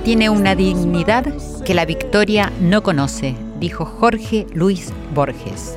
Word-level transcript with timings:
tiene 0.00 0.30
una 0.30 0.54
dignidad 0.54 1.26
que 1.64 1.74
la 1.74 1.84
victoria 1.84 2.50
no 2.60 2.82
conoce, 2.82 3.34
dijo 3.60 3.84
Jorge 3.84 4.46
Luis 4.54 4.92
Borges. 5.14 5.76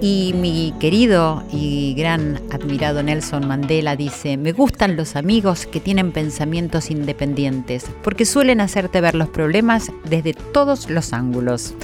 Y 0.00 0.32
mi 0.34 0.72
querido 0.80 1.44
y 1.52 1.92
gran 1.94 2.40
admirado 2.50 3.02
Nelson 3.02 3.46
Mandela 3.46 3.96
dice, 3.96 4.38
me 4.38 4.52
gustan 4.52 4.96
los 4.96 5.14
amigos 5.14 5.66
que 5.66 5.78
tienen 5.78 6.10
pensamientos 6.10 6.90
independientes, 6.90 7.84
porque 8.02 8.24
suelen 8.24 8.62
hacerte 8.62 9.02
ver 9.02 9.14
los 9.14 9.28
problemas 9.28 9.92
desde 10.08 10.32
todos 10.32 10.88
los 10.88 11.12
ángulos. 11.12 11.74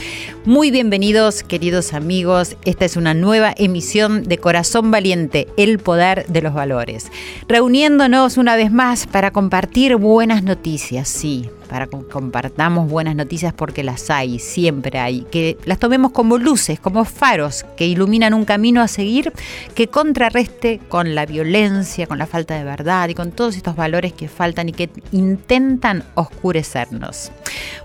Muy 0.47 0.70
bienvenidos, 0.70 1.42
queridos 1.42 1.92
amigos, 1.92 2.56
esta 2.64 2.84
es 2.84 2.97
una 2.97 3.14
nueva 3.14 3.52
emisión 3.56 4.22
de 4.22 4.39
Corazón 4.39 4.92
Valiente, 4.92 5.48
el 5.56 5.80
poder 5.80 6.25
de 6.28 6.41
los 6.41 6.55
valores. 6.55 7.11
Reuniéndonos 7.48 8.36
una 8.36 8.55
vez 8.55 8.70
más 8.70 9.08
para 9.08 9.33
compartir 9.33 9.97
buenas 9.97 10.44
noticias, 10.44 11.08
sí, 11.08 11.50
para 11.69 11.86
que 11.86 11.98
compartamos 12.03 12.89
buenas 12.89 13.17
noticias 13.17 13.53
porque 13.53 13.83
las 13.83 14.11
hay, 14.11 14.39
siempre 14.39 14.98
hay, 14.98 15.22
que 15.31 15.59
las 15.64 15.78
tomemos 15.78 16.12
como 16.12 16.39
luces, 16.39 16.81
como 16.81 17.05
faros 17.05 17.64
que 17.77 17.86
iluminan 17.86 18.34
un 18.34 18.45
camino 18.45 18.83
a 18.83 18.89
seguir 18.89 19.33
que 19.75 19.89
contrarreste 19.89 20.81
con 20.89 21.14
la 21.14 21.27
violencia, 21.27 22.06
con 22.06 22.19
la 22.19 22.27
falta 22.27 22.55
de 22.55 22.64
verdad 22.64 23.08
y 23.08 23.14
con 23.14 23.33
todos 23.33 23.56
estos 23.56 23.77
valores 23.77 24.12
que 24.12 24.28
faltan 24.28 24.69
y 24.69 24.73
que 24.73 24.91
intentan 25.12 26.05
oscurecernos. 26.14 27.33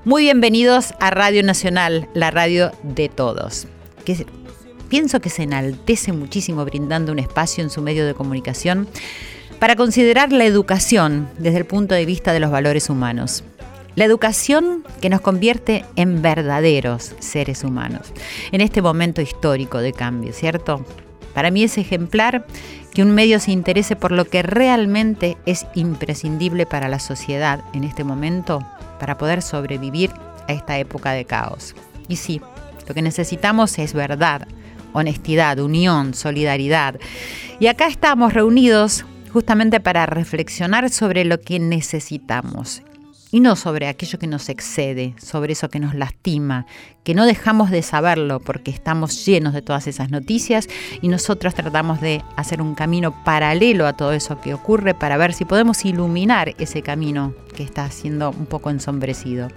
Muy 0.05 0.23
bienvenidos 0.23 0.93
a 0.99 1.11
Radio 1.11 1.43
Nacional, 1.43 2.07
la 2.13 2.31
radio 2.31 2.71
de 2.83 3.09
todos. 3.09 3.67
Que 4.05 4.25
pienso 4.89 5.21
que 5.21 5.29
se 5.29 5.43
enaltece 5.43 6.11
muchísimo 6.11 6.65
brindando 6.65 7.11
un 7.11 7.19
espacio 7.19 7.63
en 7.63 7.69
su 7.69 7.81
medio 7.81 8.05
de 8.05 8.13
comunicación 8.13 8.87
para 9.59 9.75
considerar 9.75 10.31
la 10.31 10.43
educación 10.45 11.29
desde 11.37 11.59
el 11.59 11.65
punto 11.65 11.93
de 11.93 12.05
vista 12.05 12.33
de 12.33 12.39
los 12.39 12.49
valores 12.49 12.89
humanos. 12.89 13.43
La 13.95 14.05
educación 14.05 14.85
que 15.01 15.09
nos 15.09 15.19
convierte 15.19 15.83
en 15.97 16.21
verdaderos 16.21 17.13
seres 17.19 17.65
humanos 17.65 18.13
en 18.53 18.61
este 18.61 18.81
momento 18.81 19.21
histórico 19.21 19.79
de 19.79 19.91
cambio, 19.91 20.31
¿cierto? 20.31 20.85
Para 21.33 21.51
mí 21.51 21.63
es 21.63 21.77
ejemplar 21.77 22.45
que 22.93 23.01
un 23.01 23.11
medio 23.11 23.39
se 23.39 23.51
interese 23.51 23.97
por 23.97 24.13
lo 24.13 24.25
que 24.25 24.43
realmente 24.43 25.37
es 25.45 25.65
imprescindible 25.75 26.65
para 26.65 26.87
la 26.87 26.99
sociedad 26.99 27.63
en 27.73 27.83
este 27.83 28.05
momento 28.05 28.65
para 28.97 29.17
poder 29.17 29.41
sobrevivir 29.41 30.11
a 30.47 30.53
esta 30.53 30.77
época 30.77 31.11
de 31.11 31.25
caos. 31.25 31.75
Y 32.07 32.15
sí, 32.15 32.41
lo 32.87 32.93
que 32.93 33.01
necesitamos 33.01 33.77
es 33.77 33.93
verdad, 33.93 34.47
honestidad, 34.93 35.59
unión, 35.59 36.13
solidaridad. 36.13 36.97
Y 37.59 37.67
acá 37.67 37.87
estamos 37.87 38.33
reunidos 38.33 39.05
justamente 39.33 39.81
para 39.81 40.05
reflexionar 40.05 40.89
sobre 40.89 41.25
lo 41.25 41.41
que 41.41 41.59
necesitamos 41.59 42.83
y 43.31 43.39
no 43.39 43.55
sobre 43.55 43.87
aquello 43.87 44.19
que 44.19 44.27
nos 44.27 44.49
excede, 44.49 45.15
sobre 45.17 45.53
eso 45.53 45.69
que 45.69 45.79
nos 45.79 45.95
lastima, 45.95 46.65
que 47.03 47.15
no 47.15 47.25
dejamos 47.25 47.71
de 47.71 47.81
saberlo 47.81 48.41
porque 48.41 48.71
estamos 48.71 49.25
llenos 49.25 49.53
de 49.53 49.61
todas 49.61 49.87
esas 49.87 50.11
noticias 50.11 50.67
y 51.01 51.07
nosotros 51.07 51.55
tratamos 51.55 52.01
de 52.01 52.21
hacer 52.35 52.61
un 52.61 52.75
camino 52.75 53.23
paralelo 53.23 53.87
a 53.87 53.93
todo 53.93 54.11
eso 54.11 54.39
que 54.41 54.53
ocurre 54.53 54.93
para 54.93 55.17
ver 55.17 55.33
si 55.33 55.45
podemos 55.45 55.83
iluminar 55.85 56.53
ese 56.59 56.81
camino 56.81 57.33
que 57.55 57.63
está 57.63 57.89
siendo 57.89 58.31
un 58.31 58.45
poco 58.45 58.69
ensombrecido. 58.69 59.47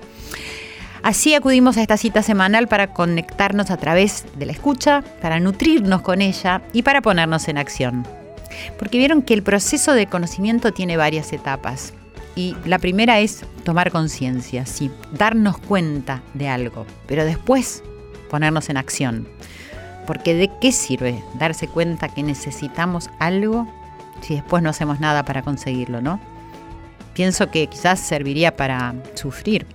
Así 1.02 1.34
acudimos 1.34 1.76
a 1.76 1.82
esta 1.82 1.98
cita 1.98 2.22
semanal 2.22 2.66
para 2.66 2.94
conectarnos 2.94 3.70
a 3.70 3.76
través 3.76 4.24
de 4.38 4.46
la 4.46 4.52
escucha, 4.52 5.02
para 5.20 5.38
nutrirnos 5.38 6.00
con 6.00 6.22
ella 6.22 6.62
y 6.72 6.82
para 6.82 7.02
ponernos 7.02 7.46
en 7.48 7.58
acción. 7.58 8.06
Porque 8.78 8.96
vieron 8.96 9.20
que 9.20 9.34
el 9.34 9.42
proceso 9.42 9.92
de 9.92 10.06
conocimiento 10.06 10.72
tiene 10.72 10.96
varias 10.96 11.32
etapas. 11.34 11.92
Y 12.36 12.56
la 12.64 12.78
primera 12.78 13.20
es 13.20 13.44
tomar 13.64 13.92
conciencia, 13.92 14.66
sí, 14.66 14.90
darnos 15.12 15.58
cuenta 15.58 16.22
de 16.34 16.48
algo, 16.48 16.84
pero 17.06 17.24
después 17.24 17.82
ponernos 18.28 18.68
en 18.68 18.76
acción. 18.76 19.28
Porque 20.06 20.34
¿de 20.34 20.50
qué 20.60 20.72
sirve 20.72 21.22
darse 21.38 21.68
cuenta 21.68 22.08
que 22.08 22.22
necesitamos 22.22 23.08
algo 23.20 23.68
si 24.20 24.34
después 24.34 24.62
no 24.62 24.70
hacemos 24.70 25.00
nada 25.00 25.24
para 25.24 25.42
conseguirlo, 25.42 26.00
no? 26.00 26.20
Pienso 27.14 27.50
que 27.50 27.68
quizás 27.68 28.00
serviría 28.00 28.56
para 28.56 28.94
sufrir, 29.14 29.66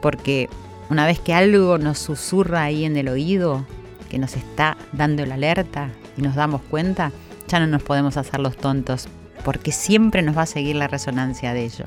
porque 0.00 0.48
una 0.88 1.04
vez 1.04 1.20
que 1.20 1.34
algo 1.34 1.76
nos 1.76 1.98
susurra 1.98 2.62
ahí 2.62 2.84
en 2.84 2.96
el 2.96 3.08
oído, 3.08 3.66
que 4.08 4.18
nos 4.18 4.36
está 4.36 4.76
dando 4.92 5.26
la 5.26 5.34
alerta 5.34 5.90
y 6.16 6.22
nos 6.22 6.34
damos 6.34 6.62
cuenta, 6.62 7.12
ya 7.48 7.60
no 7.60 7.66
nos 7.66 7.82
podemos 7.82 8.16
hacer 8.16 8.40
los 8.40 8.56
tontos 8.56 9.08
porque 9.46 9.70
siempre 9.70 10.22
nos 10.22 10.36
va 10.36 10.42
a 10.42 10.46
seguir 10.46 10.74
la 10.74 10.88
resonancia 10.88 11.54
de 11.54 11.64
ello. 11.64 11.84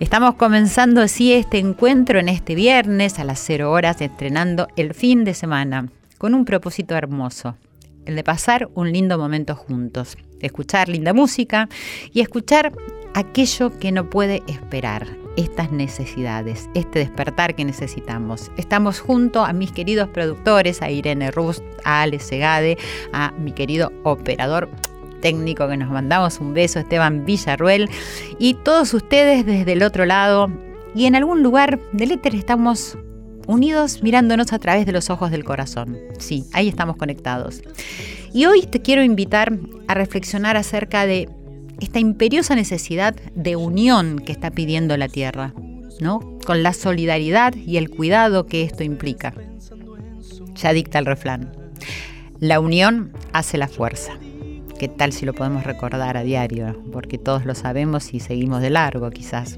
Estamos 0.00 0.34
comenzando 0.34 1.00
así 1.00 1.32
este 1.32 1.56
encuentro 1.56 2.18
en 2.18 2.28
este 2.28 2.54
viernes 2.54 3.18
a 3.18 3.24
las 3.24 3.40
0 3.40 3.72
horas, 3.72 4.02
estrenando 4.02 4.68
el 4.76 4.92
fin 4.92 5.24
de 5.24 5.32
semana, 5.32 5.88
con 6.18 6.34
un 6.34 6.44
propósito 6.44 6.94
hermoso, 6.94 7.56
el 8.04 8.16
de 8.16 8.22
pasar 8.22 8.68
un 8.74 8.92
lindo 8.92 9.16
momento 9.16 9.56
juntos, 9.56 10.18
escuchar 10.42 10.90
linda 10.90 11.14
música 11.14 11.70
y 12.12 12.20
escuchar 12.20 12.70
aquello 13.14 13.78
que 13.78 13.90
no 13.90 14.10
puede 14.10 14.42
esperar, 14.46 15.06
estas 15.38 15.72
necesidades, 15.72 16.68
este 16.74 16.98
despertar 16.98 17.54
que 17.54 17.64
necesitamos. 17.64 18.50
Estamos 18.58 19.00
junto 19.00 19.42
a 19.42 19.54
mis 19.54 19.72
queridos 19.72 20.10
productores, 20.10 20.82
a 20.82 20.90
Irene 20.90 21.30
Rust, 21.30 21.64
a 21.82 22.02
Ale 22.02 22.18
Segade, 22.18 22.76
a 23.14 23.32
mi 23.38 23.52
querido 23.52 23.90
operador 24.02 24.68
técnico 25.26 25.66
que 25.66 25.76
nos 25.76 25.90
mandamos 25.90 26.38
un 26.38 26.54
beso, 26.54 26.78
Esteban 26.78 27.24
Villarruel, 27.24 27.90
y 28.38 28.54
todos 28.54 28.94
ustedes 28.94 29.44
desde 29.44 29.72
el 29.72 29.82
otro 29.82 30.06
lado. 30.06 30.48
Y 30.94 31.06
en 31.06 31.16
algún 31.16 31.42
lugar 31.42 31.80
del 31.90 32.12
éter 32.12 32.36
estamos 32.36 32.96
unidos 33.48 34.04
mirándonos 34.04 34.52
a 34.52 34.60
través 34.60 34.86
de 34.86 34.92
los 34.92 35.10
ojos 35.10 35.32
del 35.32 35.42
corazón. 35.42 35.98
Sí, 36.20 36.44
ahí 36.52 36.68
estamos 36.68 36.96
conectados. 36.96 37.60
Y 38.32 38.46
hoy 38.46 38.68
te 38.68 38.82
quiero 38.82 39.02
invitar 39.02 39.58
a 39.88 39.94
reflexionar 39.94 40.56
acerca 40.56 41.06
de 41.06 41.28
esta 41.80 41.98
imperiosa 41.98 42.54
necesidad 42.54 43.16
de 43.34 43.56
unión 43.56 44.20
que 44.20 44.30
está 44.30 44.52
pidiendo 44.52 44.96
la 44.96 45.08
Tierra, 45.08 45.54
¿no? 45.98 46.20
Con 46.46 46.62
la 46.62 46.72
solidaridad 46.72 47.52
y 47.56 47.78
el 47.78 47.90
cuidado 47.90 48.46
que 48.46 48.62
esto 48.62 48.84
implica. 48.84 49.34
Ya 50.54 50.72
dicta 50.72 51.00
el 51.00 51.06
refrán. 51.06 51.52
La 52.38 52.60
unión 52.60 53.10
hace 53.32 53.58
la 53.58 53.66
fuerza. 53.66 54.12
¿Qué 54.78 54.88
tal 54.88 55.12
si 55.12 55.24
lo 55.24 55.32
podemos 55.32 55.64
recordar 55.64 56.18
a 56.18 56.22
diario? 56.22 56.76
Porque 56.92 57.16
todos 57.16 57.46
lo 57.46 57.54
sabemos 57.54 58.12
y 58.12 58.20
seguimos 58.20 58.60
de 58.60 58.68
largo 58.68 59.10
quizás. 59.10 59.56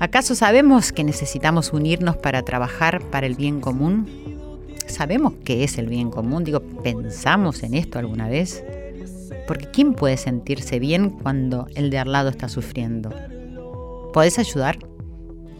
¿Acaso 0.00 0.34
sabemos 0.34 0.90
que 0.90 1.04
necesitamos 1.04 1.72
unirnos 1.72 2.16
para 2.16 2.42
trabajar 2.42 3.00
para 3.10 3.26
el 3.26 3.36
bien 3.36 3.60
común? 3.60 4.08
¿Sabemos 4.88 5.34
qué 5.44 5.62
es 5.62 5.78
el 5.78 5.86
bien 5.86 6.10
común? 6.10 6.42
Digo, 6.42 6.60
¿pensamos 6.82 7.62
en 7.62 7.74
esto 7.74 8.00
alguna 8.00 8.28
vez? 8.28 8.64
Porque 9.46 9.70
¿quién 9.70 9.94
puede 9.94 10.16
sentirse 10.16 10.80
bien 10.80 11.10
cuando 11.10 11.68
el 11.76 11.90
de 11.90 11.98
al 11.98 12.10
lado 12.10 12.28
está 12.28 12.48
sufriendo? 12.48 13.10
¿Podés 14.12 14.40
ayudar? 14.40 14.78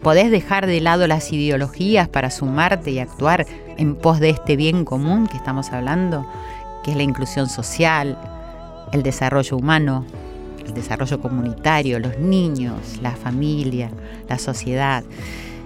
¿Podés 0.02 0.32
dejar 0.32 0.66
de 0.66 0.80
lado 0.80 1.06
las 1.06 1.32
ideologías 1.32 2.08
para 2.08 2.30
sumarte 2.30 2.90
y 2.90 2.98
actuar 2.98 3.46
en 3.76 3.94
pos 3.94 4.18
de 4.18 4.30
este 4.30 4.56
bien 4.56 4.84
común 4.84 5.28
que 5.28 5.36
estamos 5.36 5.70
hablando, 5.70 6.26
que 6.82 6.90
es 6.90 6.96
la 6.96 7.04
inclusión 7.04 7.48
social, 7.48 8.18
el 8.92 9.02
desarrollo 9.02 9.56
humano, 9.56 10.04
el 10.66 10.74
desarrollo 10.74 11.20
comunitario, 11.20 11.98
los 11.98 12.18
niños, 12.18 12.98
la 13.02 13.12
familia, 13.12 13.90
la 14.28 14.38
sociedad, 14.38 15.04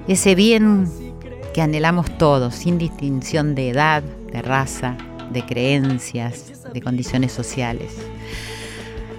ese 0.08 0.34
bien 0.34 0.88
que 1.52 1.62
anhelamos 1.62 2.18
todos, 2.18 2.54
sin 2.54 2.78
distinción 2.78 3.54
de 3.54 3.70
edad, 3.70 4.02
de 4.02 4.42
raza, 4.42 4.96
de 5.32 5.44
creencias, 5.44 6.64
de 6.72 6.82
condiciones 6.82 7.32
sociales. 7.32 7.92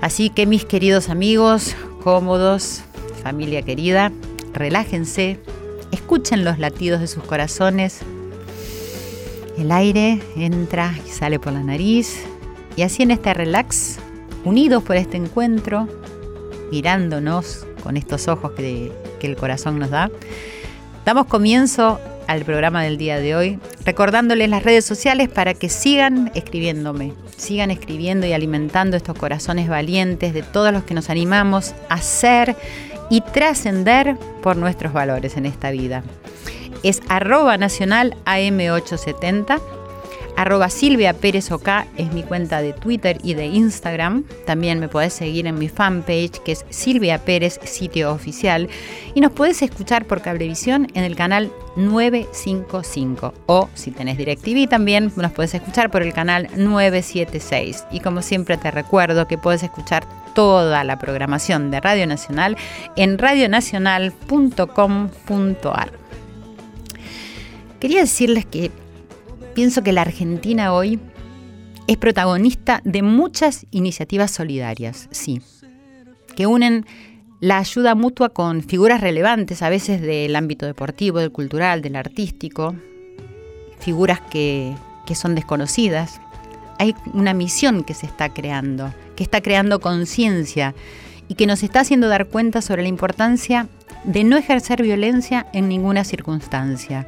Así 0.02 0.30
que 0.30 0.46
mis 0.46 0.66
queridos 0.66 1.10
amigos, 1.10 1.76
cómodos, 2.04 2.82
familia 3.24 3.62
querida, 3.62 4.12
relájense, 4.54 5.40
escuchen 5.92 6.44
los 6.44 6.60
latidos 6.60 7.00
de 7.00 7.08
sus 7.08 7.24
corazones. 7.24 8.02
El 9.58 9.72
aire 9.72 10.22
entra 10.36 10.94
y 11.06 11.10
sale 11.10 11.40
por 11.40 11.54
la 11.54 11.64
nariz 11.64 12.20
y 12.76 12.82
así 12.84 13.04
en 13.04 13.12
este 13.12 13.34
relax, 13.34 13.98
unidos 14.44 14.84
por 14.84 14.96
este 14.96 15.18
encuentro, 15.18 15.88
mirándonos 16.72 17.66
con 17.84 17.98
estos 17.98 18.28
ojos 18.28 18.52
que, 18.52 18.92
el 19.22 19.36
corazón 19.36 19.80
nos 19.80 19.90
da, 19.90 20.12
damos 21.04 21.26
comienzo 21.26 22.00
al 22.28 22.46
programa 22.46 22.84
del 22.84 22.98
día 22.98 23.18
de 23.18 23.36
hoy, 23.36 23.60
recordándoles 23.84 24.48
las 24.50 24.62
redes 24.62 24.86
sociales 24.86 25.30
para 25.30 25.56
que 25.56 25.68
sigan 25.68 26.32
escribiéndome, 26.36 27.14
sigan 27.36 27.72
escribiendo 27.72 28.28
y 28.28 28.34
alimentando 28.34 28.98
estos 28.98 29.18
corazones 29.18 29.68
valientes 29.68 30.36
de 30.36 30.44
todos 30.44 30.72
los 30.72 30.84
que 30.84 30.94
nos 30.94 31.10
animamos 31.10 31.74
a 31.90 32.00
ser 32.02 32.56
y 33.10 33.22
trascender 33.22 34.16
por 34.44 34.58
nuestros 34.58 34.94
valores 34.94 35.38
en 35.38 35.48
esta 35.48 35.72
vida. 35.72 36.04
Es 36.84 37.02
arroba 37.08 37.58
nacional 37.58 38.16
AM870 38.26 39.60
Arroba 40.36 40.70
Silvia 40.70 41.14
Pérez 41.14 41.52
OK 41.52 41.70
es 41.98 42.12
mi 42.14 42.24
cuenta 42.24 42.62
de 42.62 42.74
Twitter 42.74 43.18
y 43.24 43.36
de 43.36 43.46
Instagram. 43.48 44.24
También 44.46 44.80
me 44.80 44.90
podés 44.90 45.14
seguir 45.14 45.48
en 45.48 45.58
mi 45.58 45.70
fanpage 45.70 46.44
que 46.44 46.52
es 46.52 46.66
Silvia 46.70 47.20
Pérez, 47.20 47.60
sitio 47.64 48.12
oficial. 48.12 48.68
Y 49.14 49.22
nos 49.22 49.32
podés 49.32 49.62
escuchar 49.62 50.06
por 50.06 50.22
Cablevisión 50.22 50.88
en 50.94 51.04
el 51.04 51.16
canal 51.16 51.52
955. 51.78 53.34
O 53.46 53.70
si 53.74 53.92
tenés 53.92 54.18
DirecTV 54.18 54.68
también 54.68 55.12
nos 55.16 55.32
podés 55.32 55.54
escuchar 55.54 55.90
por 55.90 56.02
el 56.02 56.12
canal 56.14 56.50
976. 56.56 57.86
Y 57.92 58.02
como 58.02 58.22
siempre 58.22 58.58
te 58.58 58.72
recuerdo 58.72 59.28
que 59.28 59.38
podés 59.38 59.64
escuchar 59.64 60.06
toda 60.34 60.84
la 60.84 61.00
programación 61.00 61.72
de 61.72 61.80
Radio 61.80 62.08
Nacional 62.08 62.58
en 62.96 63.18
radionacional.com.ar. 63.18 65.92
Quería 67.80 68.02
decirles 68.02 68.46
que 68.46 68.72
pienso 69.56 69.82
que 69.82 69.94
la 69.94 70.02
Argentina 70.02 70.74
hoy 70.74 71.00
es 71.88 71.98
protagonista 71.98 72.82
de 72.84 73.02
muchas 73.02 73.66
iniciativas 73.72 74.30
solidarias, 74.30 75.08
sí, 75.12 75.42
que 76.36 76.46
unen 76.46 76.86
la 77.40 77.58
ayuda 77.58 77.96
mutua 77.96 78.30
con 78.30 78.62
figuras 78.62 79.02
relevantes, 79.02 79.62
a 79.62 79.70
veces 79.70 80.02
del 80.02 80.36
ámbito 80.36 80.66
deportivo, 80.66 81.20
del 81.20 81.32
cultural, 81.32 81.82
del 81.82 81.96
artístico, 81.96 82.76
figuras 83.80 84.20
que, 84.20 84.76
que 85.06 85.16
son 85.16 85.36
desconocidas. 85.36 86.20
Hay 86.78 86.94
una 87.14 87.34
misión 87.34 87.84
que 87.84 87.94
se 87.94 88.06
está 88.08 88.34
creando, 88.34 88.94
que 89.16 89.24
está 89.24 89.42
creando 89.42 89.80
conciencia 89.80 90.76
y 91.30 91.36
que 91.36 91.48
nos 91.48 91.64
está 91.64 91.82
haciendo 91.82 92.10
dar 92.10 92.28
cuenta 92.28 92.62
sobre 92.62 92.82
la 92.82 92.90
importancia 92.90 93.70
de 94.04 94.26
no 94.26 94.38
ejercer 94.38 94.82
violencia 94.82 95.48
en 95.54 95.70
ninguna 95.70 96.04
circunstancia 96.04 97.08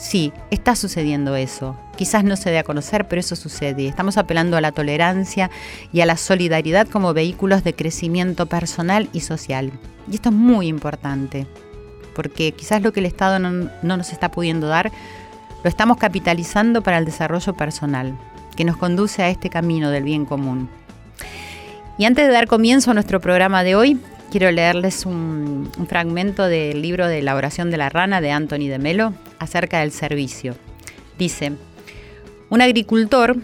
Sí, 0.00 0.32
está 0.50 0.76
sucediendo 0.76 1.36
eso. 1.36 1.76
Quizás 1.94 2.24
no 2.24 2.34
se 2.36 2.50
dé 2.50 2.58
a 2.58 2.64
conocer, 2.64 3.06
pero 3.06 3.20
eso 3.20 3.36
sucede. 3.36 3.86
Estamos 3.86 4.16
apelando 4.16 4.56
a 4.56 4.62
la 4.62 4.72
tolerancia 4.72 5.50
y 5.92 6.00
a 6.00 6.06
la 6.06 6.16
solidaridad 6.16 6.88
como 6.88 7.12
vehículos 7.12 7.64
de 7.64 7.74
crecimiento 7.74 8.46
personal 8.46 9.10
y 9.12 9.20
social. 9.20 9.70
Y 10.10 10.14
esto 10.14 10.30
es 10.30 10.34
muy 10.34 10.68
importante, 10.68 11.46
porque 12.14 12.52
quizás 12.52 12.80
lo 12.80 12.94
que 12.94 13.00
el 13.00 13.06
Estado 13.06 13.38
no, 13.38 13.70
no 13.82 13.96
nos 13.98 14.10
está 14.10 14.30
pudiendo 14.30 14.68
dar, 14.68 14.90
lo 15.62 15.68
estamos 15.68 15.98
capitalizando 15.98 16.82
para 16.82 16.96
el 16.96 17.04
desarrollo 17.04 17.52
personal, 17.52 18.16
que 18.56 18.64
nos 18.64 18.78
conduce 18.78 19.22
a 19.22 19.28
este 19.28 19.50
camino 19.50 19.90
del 19.90 20.04
bien 20.04 20.24
común. 20.24 20.70
Y 21.98 22.06
antes 22.06 22.26
de 22.26 22.32
dar 22.32 22.46
comienzo 22.46 22.90
a 22.90 22.94
nuestro 22.94 23.20
programa 23.20 23.62
de 23.64 23.74
hoy, 23.74 24.00
quiero 24.30 24.50
leerles 24.52 25.06
un, 25.06 25.70
fragmento 25.88 26.46
del 26.46 26.80
libro 26.82 27.08
de 27.08 27.20
La 27.20 27.34
oración 27.34 27.70
de 27.70 27.76
la 27.76 27.88
rana 27.88 28.20
de 28.20 28.30
Anthony 28.30 28.68
de 28.68 28.78
Melo 28.78 29.12
acerca 29.38 29.80
del 29.80 29.90
servicio. 29.90 30.54
Dice, 31.18 31.52
un 32.48 32.62
agricultor 32.62 33.36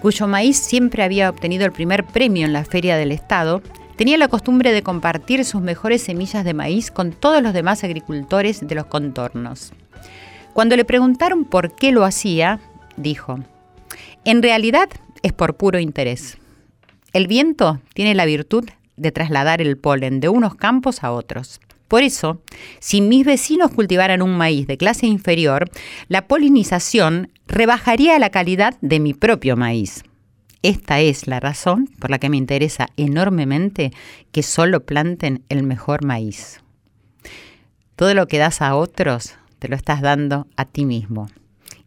cuyo 0.00 0.26
maíz 0.26 0.56
siempre 0.56 1.02
había 1.02 1.30
obtenido 1.30 1.64
el 1.64 1.72
primer 1.72 2.04
premio 2.04 2.46
en 2.46 2.52
la 2.52 2.64
feria 2.64 2.96
del 2.96 3.12
Estado, 3.12 3.62
tenía 3.96 4.16
la 4.16 4.28
costumbre 4.28 4.72
de 4.72 4.82
compartir 4.82 5.44
sus 5.44 5.60
mejores 5.60 6.02
semillas 6.02 6.44
de 6.44 6.54
maíz 6.54 6.90
con 6.90 7.12
todos 7.12 7.42
los 7.42 7.52
demás 7.52 7.84
agricultores 7.84 8.66
de 8.66 8.74
los 8.74 8.86
contornos. 8.86 9.72
Cuando 10.54 10.76
le 10.76 10.84
preguntaron 10.84 11.44
por 11.44 11.76
qué 11.76 11.92
lo 11.92 12.04
hacía, 12.04 12.58
dijo, 12.96 13.38
en 14.24 14.42
realidad 14.42 14.88
es 15.22 15.32
por 15.32 15.56
puro 15.56 15.78
interés. 15.78 16.38
El 17.12 17.26
viento 17.26 17.80
tiene 17.94 18.14
la 18.14 18.24
virtud 18.24 18.64
de 19.02 19.12
trasladar 19.12 19.60
el 19.60 19.76
polen 19.76 20.20
de 20.20 20.28
unos 20.28 20.54
campos 20.54 21.04
a 21.04 21.12
otros. 21.12 21.60
Por 21.88 22.02
eso, 22.02 22.40
si 22.78 23.02
mis 23.02 23.26
vecinos 23.26 23.70
cultivaran 23.70 24.22
un 24.22 24.34
maíz 24.34 24.66
de 24.66 24.78
clase 24.78 25.06
inferior, 25.06 25.68
la 26.08 26.26
polinización 26.26 27.30
rebajaría 27.46 28.18
la 28.18 28.30
calidad 28.30 28.78
de 28.80 28.98
mi 28.98 29.12
propio 29.12 29.58
maíz. 29.58 30.02
Esta 30.62 31.00
es 31.00 31.26
la 31.26 31.40
razón 31.40 31.90
por 31.98 32.10
la 32.10 32.18
que 32.18 32.30
me 32.30 32.38
interesa 32.38 32.88
enormemente 32.96 33.90
que 34.30 34.42
solo 34.42 34.86
planten 34.86 35.42
el 35.50 35.64
mejor 35.64 36.04
maíz. 36.04 36.60
Todo 37.96 38.14
lo 38.14 38.26
que 38.26 38.38
das 38.38 38.62
a 38.62 38.74
otros, 38.74 39.34
te 39.58 39.68
lo 39.68 39.76
estás 39.76 40.00
dando 40.00 40.46
a 40.56 40.64
ti 40.64 40.86
mismo. 40.86 41.28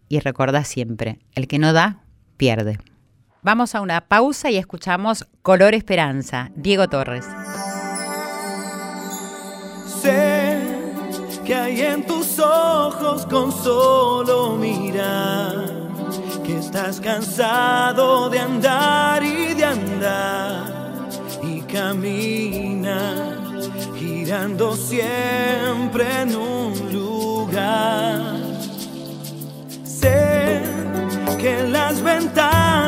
Y 0.08 0.20
recuerda 0.20 0.64
siempre, 0.66 1.20
el 1.34 1.48
que 1.48 1.58
no 1.58 1.74
da, 1.74 2.04
pierde. 2.38 2.78
Vamos 3.46 3.76
a 3.76 3.82
una 3.82 4.02
pausa 4.02 4.50
y 4.50 4.58
escuchamos 4.58 5.28
Color 5.44 5.76
Esperanza, 5.76 6.50
Diego 6.56 6.88
Torres. 6.88 7.28
Sé 10.02 10.58
que 11.46 11.54
hay 11.54 11.80
en 11.80 12.08
tus 12.08 12.40
ojos 12.40 13.28
con 13.28 13.52
solo 13.52 14.56
mirar, 14.56 15.64
que 16.44 16.58
estás 16.58 17.00
cansado 17.00 18.32
de 18.32 18.40
andar 18.40 19.24
y 19.24 19.54
de 19.54 19.64
andar 19.64 21.08
y 21.44 21.62
camina 21.72 23.38
girando 23.96 24.76
siempre 24.76 26.22
en 26.22 26.36
un 26.36 26.92
lugar. 26.92 28.38
Sé 29.84 30.64
que 31.38 31.62
las 31.68 32.02
ventanas 32.02 32.65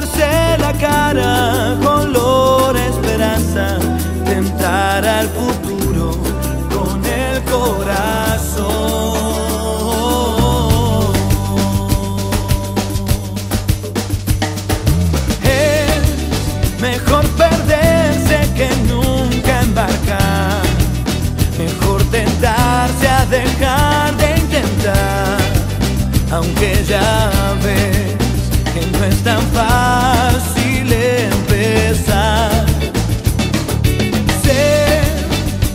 la 0.00 0.72
cara, 0.74 1.76
color 1.82 2.76
esperanza, 2.76 3.78
tentar 4.24 5.04
al 5.04 5.26
futuro 5.28 6.12
con 6.70 7.04
el 7.04 7.42
corazón. 7.42 8.68
Es 15.42 16.80
mejor 16.80 17.26
perderse 17.30 18.38
que 18.54 18.68
nunca 18.86 19.62
embarcar, 19.62 20.62
mejor 21.58 22.04
tentarse 22.04 23.08
a 23.08 23.26
dejar 23.26 24.16
de 24.16 24.36
intentar, 24.36 25.38
aunque 26.30 26.84
ya 26.88 27.37
es 29.08 29.22
tan 29.22 29.42
fácil 29.52 30.92
empezar. 30.92 32.66
Sé 34.42 35.00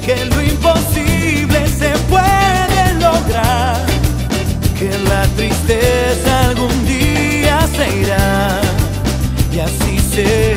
que 0.05 0.25
lo 0.25 0.41
imposible 0.41 1.67
se 1.67 1.91
puede 2.09 2.93
lograr, 2.99 3.85
que 4.77 4.89
la 5.09 5.23
tristeza 5.35 6.49
algún 6.49 6.85
día 6.85 7.67
se 7.75 7.97
irá 8.01 8.61
y 9.51 9.59
así 9.59 9.99
se 10.13 10.52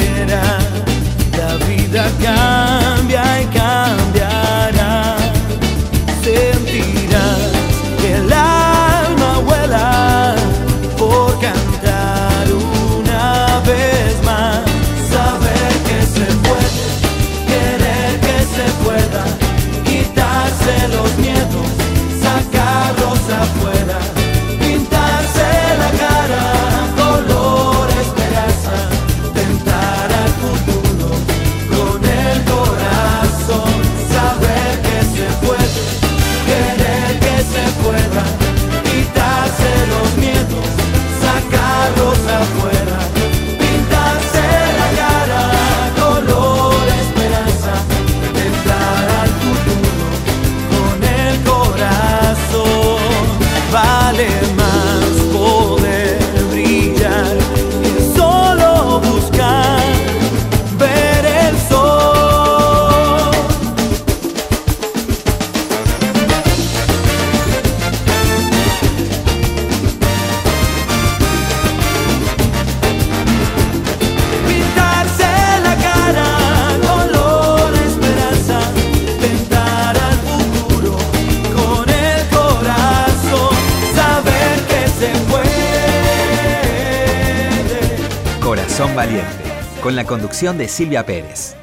de 90.37 90.69
Silvia 90.69 91.07
Pérez. 91.07 91.57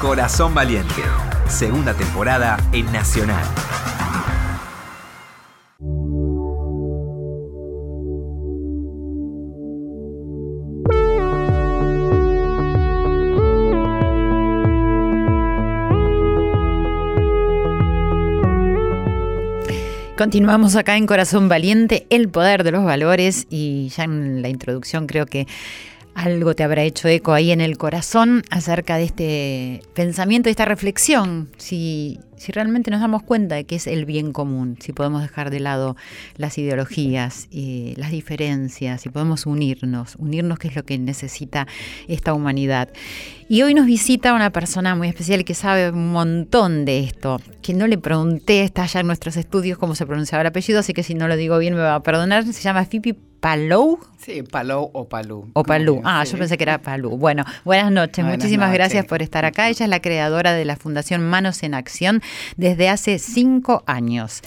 Corazón 0.00 0.54
Valiente, 0.54 1.02
segunda 1.46 1.94
temporada 1.94 2.56
en 2.72 2.90
Nacional. 2.90 3.44
Continuamos 20.18 20.74
acá 20.74 20.96
en 20.96 21.06
Corazón 21.06 21.48
Valiente, 21.48 22.04
el 22.10 22.28
poder 22.28 22.64
de 22.64 22.72
los 22.72 22.82
valores 22.82 23.46
y 23.50 23.88
ya 23.90 24.02
en 24.02 24.42
la 24.42 24.48
introducción 24.48 25.06
creo 25.06 25.26
que 25.26 25.46
algo 26.12 26.54
te 26.54 26.64
habrá 26.64 26.82
hecho 26.82 27.06
eco 27.06 27.34
ahí 27.34 27.52
en 27.52 27.60
el 27.60 27.78
corazón 27.78 28.42
acerca 28.50 28.96
de 28.96 29.04
este 29.04 29.82
pensamiento, 29.94 30.48
de 30.48 30.50
esta 30.50 30.64
reflexión, 30.64 31.48
si, 31.56 32.18
si 32.38 32.52
realmente 32.52 32.90
nos 32.90 33.00
damos 33.00 33.22
cuenta 33.22 33.54
de 33.54 33.64
que 33.64 33.76
es 33.76 33.86
el 33.86 34.04
bien 34.04 34.32
común, 34.32 34.76
si 34.80 34.92
podemos 34.92 35.22
dejar 35.22 35.50
de 35.50 35.60
lado 35.60 35.96
las 36.36 36.58
ideologías, 36.58 37.48
y 37.50 37.94
las 37.96 38.10
diferencias, 38.10 39.00
si 39.00 39.08
podemos 39.08 39.46
unirnos, 39.46 40.16
unirnos 40.16 40.58
que 40.58 40.68
es 40.68 40.76
lo 40.76 40.84
que 40.84 40.98
necesita 40.98 41.66
esta 42.06 42.34
humanidad. 42.34 42.88
Y 43.48 43.62
hoy 43.62 43.74
nos 43.74 43.86
visita 43.86 44.34
una 44.34 44.50
persona 44.50 44.94
muy 44.94 45.08
especial 45.08 45.44
que 45.44 45.54
sabe 45.54 45.90
un 45.90 46.12
montón 46.12 46.84
de 46.84 47.00
esto, 47.00 47.40
que 47.62 47.74
no 47.74 47.86
le 47.86 47.98
pregunté, 47.98 48.62
está 48.62 48.82
allá 48.82 49.00
en 49.00 49.06
nuestros 49.06 49.36
estudios 49.36 49.78
cómo 49.78 49.94
se 49.94 50.06
pronunciaba 50.06 50.42
el 50.42 50.48
apellido, 50.48 50.80
así 50.80 50.92
que 50.92 51.02
si 51.02 51.14
no 51.14 51.28
lo 51.28 51.36
digo 51.36 51.58
bien 51.58 51.74
me 51.74 51.80
va 51.80 51.94
a 51.94 52.02
perdonar, 52.02 52.44
se 52.44 52.62
llama 52.62 52.84
Fipi 52.84 53.14
Palou. 53.40 54.00
Sí, 54.18 54.42
Palou 54.42 54.90
o 54.92 55.08
Palú. 55.08 55.48
O 55.54 55.62
Palú. 55.62 56.02
Ah, 56.04 56.24
yo 56.24 56.36
pensé 56.36 56.58
que 56.58 56.64
era 56.64 56.78
Palú. 56.78 57.16
Bueno, 57.16 57.44
buenas 57.64 57.92
noches. 57.92 58.24
Muchísimas 58.24 58.72
gracias 58.72 59.06
por 59.06 59.22
estar 59.22 59.44
acá. 59.44 59.68
Ella 59.68 59.84
es 59.84 59.88
la 59.88 60.00
creadora 60.00 60.52
de 60.52 60.64
la 60.64 60.76
Fundación 60.76 61.22
Manos 61.22 61.62
en 61.62 61.74
Acción 61.74 62.20
desde 62.56 62.88
hace 62.88 63.18
cinco 63.18 63.82
años. 63.86 64.42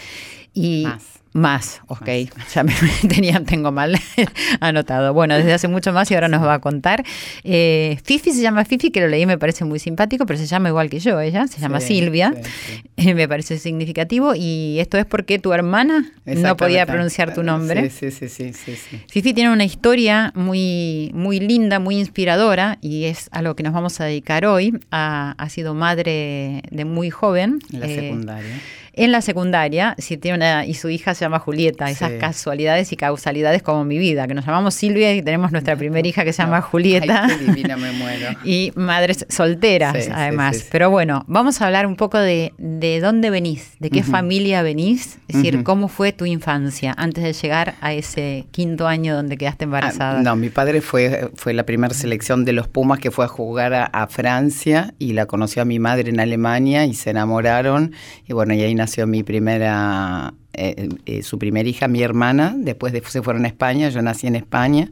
Y 0.53 0.83
Más. 0.83 1.20
Más, 1.33 1.81
ok. 1.87 2.09
Ya 2.53 2.63
me 2.63 2.73
tenía, 3.07 3.41
tengo 3.43 3.71
mal 3.71 3.97
anotado. 4.59 5.13
Bueno, 5.13 5.35
desde 5.35 5.53
hace 5.53 5.67
mucho 5.69 5.93
más 5.93 6.11
y 6.11 6.15
ahora 6.15 6.27
nos 6.27 6.43
va 6.43 6.55
a 6.55 6.59
contar. 6.59 7.03
Eh, 7.43 7.97
Fifi 8.03 8.31
se 8.31 8.41
llama 8.41 8.65
Fifi, 8.65 8.91
que 8.91 8.99
lo 8.99 9.07
leí, 9.07 9.25
me 9.25 9.37
parece 9.37 9.63
muy 9.63 9.79
simpático, 9.79 10.25
pero 10.25 10.37
se 10.37 10.45
llama 10.45 10.69
igual 10.69 10.89
que 10.89 10.99
yo, 10.99 11.19
ella, 11.21 11.47
se 11.47 11.61
llama 11.61 11.79
Sí, 11.79 11.99
Silvia. 11.99 12.33
sí, 12.35 12.43
sí. 12.43 12.83
Eh, 13.01 13.15
me 13.15 13.27
parece 13.27 13.57
significativo. 13.57 14.33
Y 14.35 14.77
esto 14.79 14.97
es 14.99 15.05
porque 15.05 15.39
tu 15.39 15.53
hermana 15.53 16.11
no 16.25 16.55
podía 16.55 16.85
pronunciar 16.85 17.33
tu 17.33 17.41
nombre. 17.41 17.89
Sí, 17.89 18.11
sí, 18.11 18.29
sí, 18.29 18.51
sí, 18.51 18.53
sí, 18.53 18.75
sí. 18.75 19.01
Fifi 19.09 19.33
tiene 19.33 19.51
una 19.51 19.63
historia 19.63 20.31
muy, 20.35 21.09
muy 21.15 21.39
linda, 21.39 21.79
muy 21.79 21.97
inspiradora 21.97 22.77
y 22.81 23.05
es 23.05 23.29
a 23.31 23.41
lo 23.41 23.55
que 23.55 23.63
nos 23.63 23.73
vamos 23.73 23.99
a 23.99 24.05
dedicar 24.05 24.45
hoy. 24.45 24.77
Ha, 24.91 25.33
ha 25.37 25.49
sido 25.49 25.73
madre 25.73 26.61
de 26.69 26.85
muy 26.85 27.09
joven. 27.09 27.59
En 27.73 27.79
la 27.79 27.87
eh, 27.87 27.95
secundaria. 28.01 28.59
En 28.93 29.11
la 29.13 29.21
secundaria, 29.21 29.95
sí, 29.97 30.17
tiene 30.17 30.37
una, 30.37 30.65
y 30.65 30.73
su 30.73 30.89
hija 30.89 31.13
se 31.15 31.23
llama 31.23 31.39
Julieta, 31.39 31.89
esas 31.89 32.11
Sí. 32.11 32.17
casualidades 32.19 32.91
y 32.91 32.97
causalidades 32.97 33.63
como 33.63 33.85
mi 33.85 33.97
vida, 33.97 34.27
que 34.27 34.33
nos 34.33 34.45
llamamos 34.45 34.73
Silvia 34.73 35.15
y 35.15 35.21
tenemos 35.21 35.51
nuestra 35.53 35.77
primera 35.77 36.05
hija 36.05 36.25
que 36.25 36.33
se 36.33 36.43
llama 36.43 36.61
Julieta. 36.61 37.23
Ay, 37.25 37.37
qué 37.39 37.45
divina 37.45 37.77
me 37.77 37.91
muero. 37.93 38.27
Y 38.43 38.73
madres 38.75 39.25
solteras, 39.29 40.03
Sí, 40.05 40.11
además. 40.13 40.57
sí. 40.57 40.65
Pero 40.71 40.89
bueno, 40.89 41.23
vamos 41.27 41.61
a 41.61 41.67
hablar 41.67 41.85
un 41.87 41.95
poco 41.95 42.17
de, 42.17 42.53
de 42.57 42.99
dónde 42.99 43.29
venís, 43.29 43.75
de 43.79 43.89
qué 43.89 44.03
familia 44.03 44.61
venís, 44.61 45.19
es 45.29 45.37
decir, 45.37 45.63
cómo 45.63 45.87
fue 45.87 46.11
tu 46.11 46.25
infancia 46.25 46.93
antes 46.97 47.23
de 47.23 47.31
llegar 47.33 47.75
a 47.81 47.93
ese 47.93 48.45
quinto 48.51 48.87
año 48.87 49.15
donde 49.15 49.37
quedaste 49.37 49.63
embarazada. 49.63 50.19
Ah, 50.19 50.21
no, 50.21 50.35
mi 50.35 50.49
padre 50.49 50.81
fue, 50.81 51.29
fue 51.35 51.53
la 51.53 51.65
primera 51.65 51.93
selección 51.93 52.43
de 52.43 52.51
los 52.53 52.67
Pumas 52.67 52.99
que 52.99 53.09
fue 53.11 53.23
a 53.25 53.27
jugar 53.29 53.73
a, 53.73 53.85
a 53.85 54.07
Francia 54.07 54.93
y 54.99 55.13
la 55.13 55.25
conoció 55.27 55.61
a 55.61 55.65
mi 55.65 55.79
madre 55.79 56.09
en 56.09 56.19
Alemania 56.19 56.85
y 56.85 56.93
se 56.93 57.11
enamoraron. 57.11 57.93
Y 58.27 58.33
bueno, 58.33 58.53
y 58.53 58.61
ahí 58.61 58.75
nació 58.81 59.05
mi 59.05 59.21
primera, 59.21 60.33
eh, 60.53 60.89
eh, 61.05 61.21
su 61.21 61.37
primera 61.37 61.69
hija, 61.69 61.87
mi 61.87 62.01
hermana. 62.01 62.55
Después 62.57 62.93
de- 62.93 63.03
se 63.05 63.21
fueron 63.21 63.45
a 63.45 63.47
España, 63.47 63.89
yo 63.89 64.01
nací 64.01 64.25
en 64.25 64.35
España. 64.35 64.89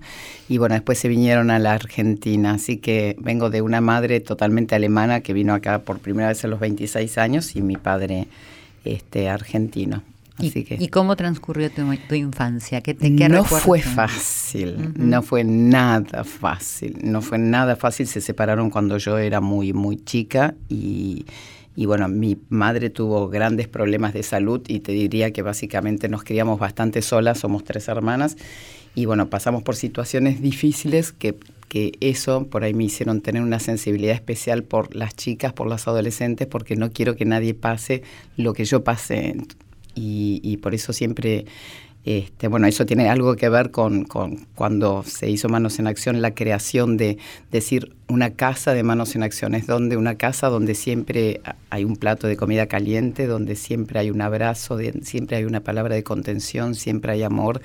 Y 0.47 0.59
bueno, 0.59 0.75
después 0.75 0.99
se 0.99 1.07
vinieron 1.07 1.49
a 1.49 1.57
la 1.57 1.73
Argentina. 1.73 2.51
Así 2.53 2.77
que 2.77 3.15
vengo 3.19 3.49
de 3.49 3.63
una 3.63 3.81
madre 3.81 4.19
totalmente 4.19 4.75
alemana 4.75 5.21
que 5.21 5.33
vino 5.33 5.55
acá 5.55 5.79
por 5.79 5.97
primera 5.99 6.27
vez 6.29 6.43
a 6.45 6.47
los 6.47 6.59
26 6.59 7.17
años 7.17 7.55
y 7.55 7.63
mi 7.63 7.77
padre 7.77 8.27
este, 8.85 9.27
argentino. 9.27 10.03
Así 10.37 10.59
¿Y, 10.59 10.63
que 10.63 10.77
y 10.79 10.87
cómo 10.87 11.15
transcurrió 11.15 11.69
tu, 11.71 11.81
tu 12.07 12.15
infancia? 12.15 12.79
¿Qué 12.81 12.93
te, 12.93 13.13
qué 13.15 13.27
no 13.27 13.43
fue 13.43 13.81
fácil, 13.81 14.93
no 14.95 15.21
fue 15.21 15.43
nada 15.43 16.23
fácil, 16.23 16.95
no 17.03 17.21
fue 17.21 17.37
nada 17.39 17.75
fácil. 17.75 18.07
Se 18.07 18.21
separaron 18.21 18.69
cuando 18.69 18.97
yo 18.97 19.17
era 19.17 19.41
muy, 19.41 19.73
muy 19.73 19.97
chica 19.97 20.53
y, 20.69 21.25
y 21.79 21.85
bueno, 21.85 22.09
mi 22.09 22.37
madre 22.49 22.89
tuvo 22.89 23.29
grandes 23.29 23.69
problemas 23.69 24.13
de 24.13 24.21
salud 24.21 24.59
y 24.67 24.81
te 24.81 24.91
diría 24.91 25.31
que 25.31 25.43
básicamente 25.43 26.09
nos 26.09 26.25
criamos 26.25 26.59
bastante 26.59 27.01
solas, 27.01 27.39
somos 27.39 27.63
tres 27.63 27.87
hermanas 27.87 28.35
y 28.95 29.05
bueno, 29.05 29.29
pasamos 29.29 29.63
por 29.63 29.77
situaciones 29.77 30.41
difíciles 30.41 31.13
que, 31.13 31.37
que 31.69 31.93
eso 32.01 32.47
por 32.47 32.65
ahí 32.65 32.73
me 32.73 32.83
hicieron 32.83 33.21
tener 33.21 33.41
una 33.41 33.61
sensibilidad 33.61 34.13
especial 34.13 34.63
por 34.63 34.93
las 34.93 35.15
chicas, 35.15 35.53
por 35.53 35.67
las 35.67 35.87
adolescentes, 35.87 36.47
porque 36.47 36.75
no 36.75 36.91
quiero 36.91 37.15
que 37.15 37.23
nadie 37.23 37.53
pase 37.53 38.03
lo 38.35 38.51
que 38.51 38.65
yo 38.65 38.83
pasé. 38.83 39.37
Y, 39.95 40.41
y 40.43 40.57
por 40.57 40.75
eso 40.75 40.91
siempre, 40.91 41.45
este, 42.05 42.47
bueno, 42.47 42.65
eso 42.65 42.85
tiene 42.85 43.09
algo 43.09 43.35
que 43.35 43.49
ver 43.49 43.71
con, 43.71 44.05
con 44.05 44.47
cuando 44.55 45.03
se 45.03 45.29
hizo 45.29 45.49
Manos 45.49 45.79
en 45.79 45.87
Acción, 45.87 46.21
la 46.21 46.33
creación 46.33 46.97
de 46.97 47.17
decir 47.51 47.93
una 48.07 48.31
casa 48.31 48.73
de 48.73 48.83
Manos 48.83 49.15
en 49.15 49.23
Acción, 49.23 49.53
es 49.53 49.67
donde 49.67 49.97
una 49.97 50.15
casa 50.15 50.47
donde 50.47 50.75
siempre 50.75 51.41
hay 51.69 51.83
un 51.83 51.97
plato 51.97 52.27
de 52.27 52.37
comida 52.37 52.67
caliente, 52.67 53.27
donde 53.27 53.55
siempre 53.55 53.99
hay 53.99 54.11
un 54.11 54.21
abrazo, 54.21 54.79
siempre 55.03 55.37
hay 55.37 55.43
una 55.43 55.59
palabra 55.59 55.95
de 55.95 56.03
contención, 56.03 56.73
siempre 56.75 57.11
hay 57.11 57.23
amor. 57.23 57.61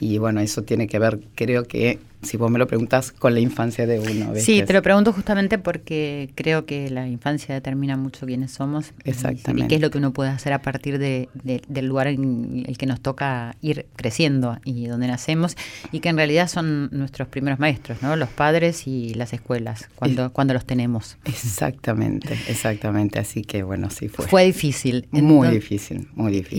Y 0.00 0.18
bueno, 0.18 0.40
eso 0.40 0.62
tiene 0.62 0.86
que 0.86 0.98
ver, 0.98 1.20
creo 1.34 1.64
que, 1.64 1.98
si 2.24 2.36
vos 2.36 2.50
me 2.50 2.58
lo 2.58 2.66
preguntas, 2.66 3.12
con 3.12 3.34
la 3.34 3.40
infancia 3.40 3.86
de 3.86 4.00
uno. 4.00 4.32
Sí, 4.36 4.62
te 4.62 4.72
lo 4.72 4.82
pregunto 4.82 5.12
justamente 5.12 5.58
porque 5.58 6.30
creo 6.34 6.66
que 6.66 6.90
la 6.90 7.06
infancia 7.08 7.54
determina 7.54 7.96
mucho 7.96 8.26
quiénes 8.26 8.52
somos 8.52 8.88
y- 9.04 9.08
y 9.08 9.10
Exactamente. 9.10 9.68
qué 9.68 9.74
es 9.76 9.80
lo 9.80 9.90
que 9.90 9.98
uno 9.98 10.12
puede 10.12 10.30
hacer 10.30 10.52
a 10.52 10.62
partir 10.62 10.98
de- 10.98 11.28
de- 11.34 11.62
del 11.68 11.86
lugar 11.86 12.06
en 12.08 12.64
el 12.66 12.76
que 12.78 12.86
nos 12.86 13.00
toca 13.00 13.56
ir 13.60 13.86
creciendo 13.96 14.58
y 14.64 14.86
donde 14.86 15.06
nacemos 15.06 15.56
y 15.92 16.00
que 16.00 16.08
en 16.08 16.16
realidad 16.16 16.48
son 16.48 16.88
nuestros 16.92 17.28
primeros 17.28 17.58
maestros, 17.58 18.02
¿no? 18.02 18.16
Los 18.16 18.28
padres 18.30 18.86
y 18.86 19.14
las 19.14 19.32
escuelas, 19.32 19.88
cuando, 19.96 20.32
cuando 20.32 20.54
los 20.54 20.64
tenemos. 20.64 21.16
Exactamente, 21.24 22.34
exactamente. 22.48 23.18
Así 23.18 23.42
que 23.42 23.62
bueno, 23.62 23.90
sí 23.90 24.08
fue. 24.08 24.26
Fue 24.26 24.44
difícil. 24.44 25.06
muy 25.12 25.20
Entonces- 25.20 25.52
difícil, 25.52 26.08
muy 26.14 26.32
difícil. 26.32 26.58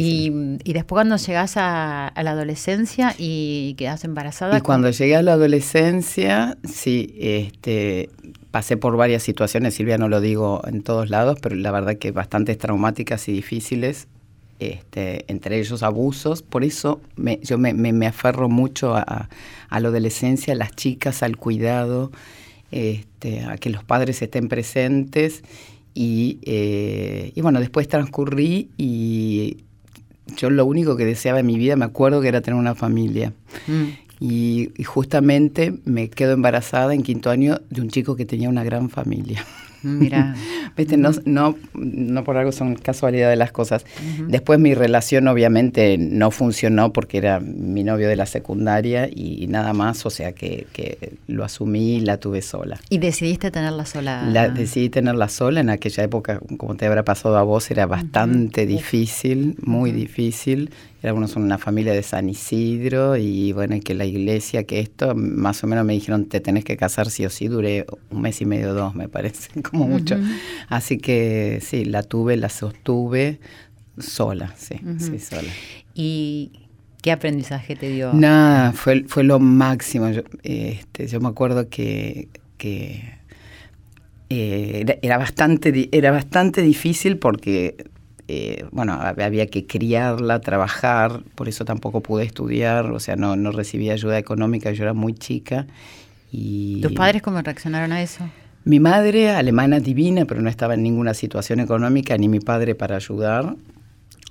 Y, 0.64 0.70
y 0.70 0.74
después 0.74 0.96
cuando 0.98 1.18
llegas 1.18 1.58
a, 1.58 2.08
a 2.08 2.24
la 2.24 2.32
adolescencia 2.32 3.14
y 3.18 3.76
quedas 3.78 4.04
embarazada. 4.04 4.58
Y 4.58 4.62
cuando 4.62 4.90
llegué 4.90 5.16
a 5.16 5.22
la 5.22 5.34
adolescencia, 5.34 5.55
sí, 6.64 7.14
este, 7.20 8.10
pasé 8.52 8.78
por 8.78 8.96
varias 8.98 9.24
situaciones, 9.24 9.74
Silvia 9.76 9.98
no 9.98 10.10
lo 10.10 10.22
digo 10.22 10.62
en 10.68 10.82
todos 10.82 11.10
lados, 11.10 11.38
pero 11.42 11.56
la 11.56 11.72
verdad 11.72 11.98
que 11.98 12.12
bastantes 12.12 12.58
traumáticas 12.58 13.28
y 13.28 13.32
difíciles, 13.34 14.08
este, 14.60 15.26
entre 15.28 15.60
ellos 15.60 15.84
abusos. 15.84 16.42
Por 16.42 16.64
eso 16.64 17.02
me- 17.16 17.40
yo 17.44 17.58
me, 17.58 17.74
me- 17.74 17.92
me 17.94 18.08
aferro 18.08 18.48
mucho 18.50 18.96
a, 18.96 19.30
a 19.70 19.80
la 19.80 19.88
adolescencia, 19.90 20.54
a 20.54 20.58
las 20.58 20.72
chicas, 20.76 21.24
al 21.24 21.36
cuidado, 21.38 22.12
este, 22.72 23.44
a 23.44 23.58
que 23.58 23.70
los 23.70 23.84
padres 23.84 24.22
estén 24.22 24.48
presentes. 24.48 25.44
Y, 25.94 26.40
eh, 26.44 27.32
y 27.36 27.42
bueno, 27.42 27.60
después 27.60 27.88
transcurrí 27.88 28.70
y 28.78 29.58
yo 30.38 30.50
lo 30.50 30.66
único 30.66 30.98
que 30.98 31.06
deseaba 31.06 31.40
en 31.40 31.46
mi 31.46 31.58
vida, 31.58 31.76
me 31.76 31.86
acuerdo 31.86 32.20
que 32.22 32.28
era 32.28 32.42
tener 32.42 32.60
una 32.60 32.76
familia. 32.76 33.32
Mm. 33.68 33.84
Y, 34.20 34.72
y 34.78 34.84
justamente 34.84 35.74
me 35.86 36.10
quedo 36.10 36.34
embarazada 36.34 36.94
en 36.94 37.04
quinto 37.04 37.30
año 37.30 37.62
de 37.70 37.82
un 37.82 37.90
chico 37.90 38.16
que 38.16 38.26
tenía 38.26 38.50
una 38.50 38.64
gran 38.64 38.90
familia. 38.90 39.46
Mira. 39.86 40.36
Viste, 40.76 40.98
no, 40.98 41.12
no, 41.26 41.56
no 41.74 42.24
por 42.24 42.36
algo 42.38 42.52
son 42.52 42.76
casualidad 42.76 43.30
de 43.30 43.38
las 43.38 43.52
cosas. 43.52 43.86
Después 44.28 44.60
mi 44.60 44.74
relación 44.74 45.28
obviamente 45.28 45.98
no 45.98 46.32
funcionó 46.32 46.92
porque 46.92 47.18
era 47.18 47.40
mi 47.40 47.84
novio 47.84 48.10
de 48.10 48.16
la 48.18 48.26
secundaria 48.26 49.08
y 49.08 49.46
nada 49.48 49.74
más, 49.74 50.06
o 50.06 50.10
sea 50.10 50.34
que, 50.34 50.68
que 50.74 51.14
lo 51.28 51.46
asumí 51.46 51.98
y 51.98 52.00
la 52.02 52.18
tuve 52.18 52.42
sola. 52.42 52.80
Y 52.90 52.98
decidiste 52.98 53.52
tenerla 53.52 53.86
sola. 53.86 54.28
La, 54.28 54.50
decidí 54.50 54.90
tenerla 54.90 55.30
sola 55.30 55.62
en 55.62 55.70
aquella 55.70 56.04
época, 56.04 56.42
como 56.58 56.76
te 56.76 56.86
habrá 56.88 57.06
pasado 57.06 57.38
a 57.38 57.44
vos, 57.44 57.72
era 57.72 57.86
bastante 57.86 58.66
difícil, 58.66 59.56
muy 59.62 59.92
difícil. 59.92 60.72
Éramos 61.02 61.36
una 61.36 61.58
familia 61.58 61.94
de 61.94 62.02
San 62.02 62.30
Isidro 62.30 63.16
y 63.16 63.52
bueno, 63.52 63.76
y 63.76 63.82
que 63.82 63.94
la 63.94 64.06
iglesia, 64.06 64.64
que 64.64 64.80
esto, 64.80 65.14
más 65.16 65.64
o 65.64 65.68
menos 65.68 65.86
me 65.86 65.94
dijeron, 65.94 66.26
te 66.26 66.40
tenés 66.40 66.66
que 66.66 66.78
casar 66.78 67.10
sí 67.10 67.26
o 67.26 67.30
sí, 67.30 67.48
duré 67.48 67.86
un 68.10 68.22
mes 68.22 68.42
y 68.42 68.46
medio, 68.46 68.74
dos, 68.74 68.96
me 68.96 69.08
parece, 69.08 69.62
como 69.70 69.88
mucho. 69.88 70.18
Así 70.68 70.98
que 70.98 71.60
sí, 71.62 71.86
la 71.86 72.02
tuve, 72.02 72.38
la 72.38 72.50
sostuve 72.50 73.40
sola, 74.00 74.54
sí, 74.58 74.80
sí, 74.98 75.20
sola. 75.20 75.50
¿Y 75.94 76.52
¿Qué 77.06 77.12
aprendizaje 77.12 77.76
te 77.76 77.88
dio? 77.90 78.14
Nada, 78.14 78.72
fue, 78.72 79.04
fue 79.08 79.24
lo 79.24 79.40
máximo. 79.40 80.10
Yo, 80.10 80.24
este, 80.42 81.06
yo 81.06 81.20
me 81.20 81.28
acuerdo 81.28 81.70
que, 81.70 82.30
que 82.58 83.20
eh, 84.32 85.00
era, 85.04 85.20
bastante, 85.20 85.88
era 85.92 86.10
bastante 86.10 86.64
difícil 86.64 87.20
porque 87.20 87.76
eh, 88.28 88.66
bueno, 88.72 88.94
había 88.94 89.48
que 89.48 89.68
criarla, 89.68 90.42
trabajar, 90.42 91.24
por 91.36 91.48
eso 91.48 91.64
tampoco 91.64 92.02
pude 92.02 92.24
estudiar, 92.24 92.92
o 92.92 93.00
sea, 93.00 93.16
no, 93.16 93.36
no 93.36 93.52
recibía 93.52 93.94
ayuda 93.94 94.18
económica, 94.18 94.72
yo 94.72 94.84
era 94.84 94.94
muy 94.94 95.14
chica. 95.14 95.68
Y 96.32 96.82
¿Tus 96.82 96.94
padres 96.94 97.22
cómo 97.22 97.42
reaccionaron 97.42 97.92
a 97.92 98.02
eso? 98.02 98.28
Mi 98.64 98.80
madre, 98.80 99.30
alemana 99.30 99.80
divina, 99.80 100.26
pero 100.26 100.42
no 100.42 100.50
estaba 100.50 100.74
en 100.74 100.82
ninguna 100.82 101.14
situación 101.14 101.60
económica, 101.60 102.18
ni 102.18 102.28
mi 102.28 102.40
padre 102.40 102.74
para 102.74 102.96
ayudar. 102.96 103.56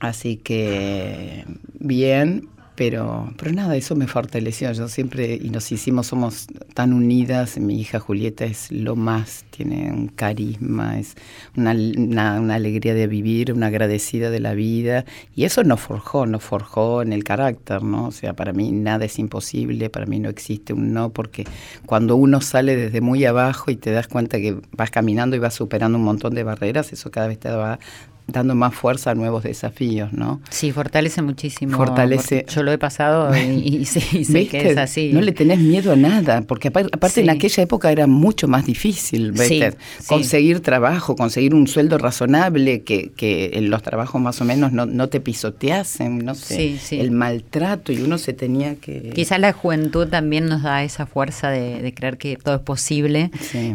Así 0.00 0.36
que 0.36 1.44
bien, 1.78 2.48
pero, 2.76 3.32
pero 3.36 3.52
nada, 3.52 3.76
eso 3.76 3.94
me 3.94 4.08
fortaleció. 4.08 4.72
Yo 4.72 4.88
siempre, 4.88 5.38
y 5.40 5.50
nos 5.50 5.70
hicimos, 5.70 6.08
somos 6.08 6.48
tan 6.74 6.92
unidas. 6.92 7.56
Mi 7.58 7.80
hija 7.80 8.00
Julieta 8.00 8.44
es 8.44 8.72
lo 8.72 8.96
más, 8.96 9.44
tiene 9.50 9.92
un 9.92 10.08
carisma, 10.08 10.98
es 10.98 11.14
una, 11.56 11.72
una, 11.72 12.54
alegría 12.54 12.94
de 12.94 13.06
vivir, 13.06 13.52
una 13.52 13.68
agradecida 13.68 14.30
de 14.30 14.40
la 14.40 14.54
vida. 14.54 15.04
Y 15.36 15.44
eso 15.44 15.62
nos 15.62 15.80
forjó, 15.80 16.26
nos 16.26 16.42
forjó 16.42 17.02
en 17.02 17.12
el 17.12 17.22
carácter, 17.22 17.84
¿no? 17.84 18.08
O 18.08 18.12
sea, 18.12 18.32
para 18.34 18.52
mí 18.52 18.72
nada 18.72 19.04
es 19.04 19.20
imposible, 19.20 19.88
para 19.88 20.06
mí 20.06 20.18
no 20.18 20.28
existe 20.28 20.72
un 20.72 20.92
no, 20.92 21.10
porque 21.10 21.44
cuando 21.86 22.16
uno 22.16 22.40
sale 22.40 22.74
desde 22.74 23.00
muy 23.00 23.24
abajo 23.24 23.70
y 23.70 23.76
te 23.76 23.92
das 23.92 24.08
cuenta 24.08 24.38
que 24.38 24.56
vas 24.72 24.90
caminando 24.90 25.36
y 25.36 25.38
vas 25.38 25.54
superando 25.54 25.96
un 25.96 26.04
montón 26.04 26.34
de 26.34 26.42
barreras, 26.42 26.92
eso 26.92 27.12
cada 27.12 27.28
vez 27.28 27.38
te 27.38 27.50
va 27.50 27.78
dando 28.26 28.54
más 28.54 28.74
fuerza 28.74 29.10
a 29.10 29.14
nuevos 29.14 29.42
desafíos, 29.42 30.12
¿no? 30.12 30.40
Sí, 30.48 30.72
fortalece 30.72 31.20
muchísimo. 31.20 31.76
Fortalece. 31.76 32.46
Yo 32.48 32.62
lo 32.62 32.72
he 32.72 32.78
pasado 32.78 33.36
y, 33.36 33.84
sé 33.84 34.00
que 34.48 34.70
es 34.70 34.78
así. 34.78 35.10
No 35.12 35.20
le 35.20 35.32
tenés 35.32 35.58
miedo 35.58 35.92
a 35.92 35.96
nada, 35.96 36.42
porque 36.42 36.68
aparte 36.68 37.20
en 37.20 37.30
aquella 37.30 37.62
época 37.62 37.92
era 37.92 38.06
mucho 38.06 38.48
más 38.48 38.64
difícil, 38.64 39.32
¿ves? 39.32 39.76
conseguir 40.06 40.60
trabajo, 40.60 41.16
conseguir 41.16 41.54
un 41.54 41.66
sueldo 41.66 41.98
razonable, 41.98 42.82
que, 42.82 43.12
que 43.14 43.50
en 43.54 43.70
los 43.70 43.82
trabajos 43.82 44.20
más 44.20 44.40
o 44.40 44.44
menos 44.44 44.72
no, 44.72 44.86
no 44.86 45.08
te 45.08 45.20
pisoteasen, 45.20 46.18
no 46.24 46.34
sé, 46.34 46.78
el 46.92 47.10
maltrato 47.10 47.92
y 47.92 48.00
uno 48.00 48.16
se 48.18 48.32
tenía 48.32 48.76
que... 48.76 49.10
Quizás 49.14 49.38
la 49.38 49.52
juventud 49.52 50.08
también 50.08 50.46
nos 50.46 50.62
da 50.62 50.82
esa 50.82 51.06
fuerza 51.06 51.50
de, 51.50 51.92
creer 51.94 52.16
que 52.16 52.36
todo 52.36 52.56
es 52.56 52.60
posible, 52.62 53.30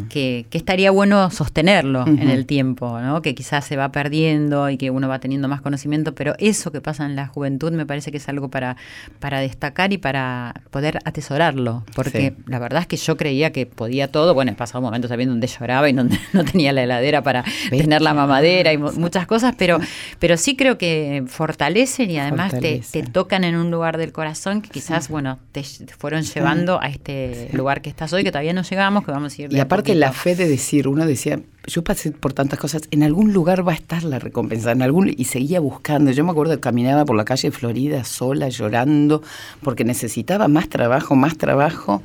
que, 0.09 0.45
que, 0.49 0.57
estaría 0.57 0.91
bueno 0.91 1.29
sostenerlo 1.29 2.05
en 2.07 2.29
el 2.29 2.45
tiempo, 2.45 2.99
¿no? 2.99 3.21
Que 3.21 3.35
quizás 3.35 3.65
se 3.65 3.77
va 3.77 3.91
perdiendo 3.91 4.38
y 4.69 4.77
que 4.77 4.89
uno 4.91 5.07
va 5.07 5.19
teniendo 5.19 5.47
más 5.47 5.61
conocimiento, 5.61 6.15
pero 6.15 6.33
eso 6.39 6.71
que 6.71 6.81
pasa 6.81 7.05
en 7.05 7.15
la 7.15 7.27
juventud 7.27 7.71
me 7.71 7.85
parece 7.85 8.11
que 8.11 8.17
es 8.17 8.29
algo 8.29 8.49
para, 8.49 8.77
para 9.19 9.39
destacar 9.39 9.91
y 9.93 9.97
para 9.97 10.61
poder 10.71 10.99
atesorarlo, 11.05 11.83
porque 11.95 12.33
la 12.45 12.59
verdad 12.59 12.81
es 12.81 12.87
que 12.87 12.97
yo 12.97 13.17
creía 13.17 13.51
que 13.51 13.65
podía 13.65 14.09
todo, 14.09 14.33
bueno, 14.33 14.51
he 14.51 14.55
pasado 14.55 14.81
momentos 14.81 15.09
también 15.09 15.29
donde 15.29 15.47
lloraba 15.47 15.89
y 15.89 15.93
donde 15.93 16.17
no 16.33 16.43
tenía 16.45 16.71
la 16.71 16.83
heladera 16.83 17.21
para 17.21 17.43
tener 17.69 18.01
la 18.01 18.13
mamadera 18.13 18.73
y 18.73 18.77
muchas 18.77 19.27
cosas, 19.27 19.55
pero, 19.57 19.79
pero 20.19 20.37
sí 20.37 20.55
creo 20.55 20.77
que 20.77 21.23
fortalecen 21.27 22.11
y 22.11 22.19
además 22.19 22.53
te, 22.59 22.81
tocan 23.11 23.43
en 23.43 23.55
un 23.55 23.71
lugar 23.71 23.97
del 23.97 24.11
corazón 24.11 24.61
que 24.61 24.69
quizás, 24.69 25.09
bueno, 25.09 25.39
te 25.51 25.63
fueron 25.97 26.23
llevando 26.23 26.81
a 26.81 26.87
este 26.87 27.49
lugar 27.53 27.81
que 27.81 27.89
estás 27.89 28.13
hoy, 28.13 28.23
que 28.23 28.31
todavía 28.31 28.53
no 28.53 28.63
llegamos, 28.63 29.05
que 29.05 29.11
vamos 29.11 29.37
a 29.37 29.41
ir. 29.41 29.53
Y 29.53 29.59
aparte 29.59 29.95
la 29.95 30.11
fe 30.11 30.35
de 30.35 30.47
decir, 30.47 30.87
uno 30.87 31.05
decía, 31.05 31.39
yo 31.69 31.83
pasé 31.83 32.11
por 32.11 32.33
tantas 32.33 32.59
cosas, 32.59 32.83
en 32.91 33.03
algún 33.03 33.33
lugar 33.33 33.67
va 33.67 33.71
a 33.71 33.75
estar 33.75 34.03
la 34.03 34.19
recompensa, 34.19 34.71
en 34.71 34.81
algún 34.81 35.13
y 35.15 35.25
seguía 35.25 35.59
buscando. 35.59 36.11
Yo 36.11 36.23
me 36.23 36.31
acuerdo 36.31 36.55
que 36.55 36.59
caminaba 36.59 37.05
por 37.05 37.15
la 37.15 37.25
calle 37.25 37.51
Florida 37.51 38.03
sola, 38.03 38.49
llorando, 38.49 39.21
porque 39.61 39.83
necesitaba 39.85 40.47
más 40.47 40.69
trabajo, 40.69 41.15
más 41.15 41.37
trabajo, 41.37 42.01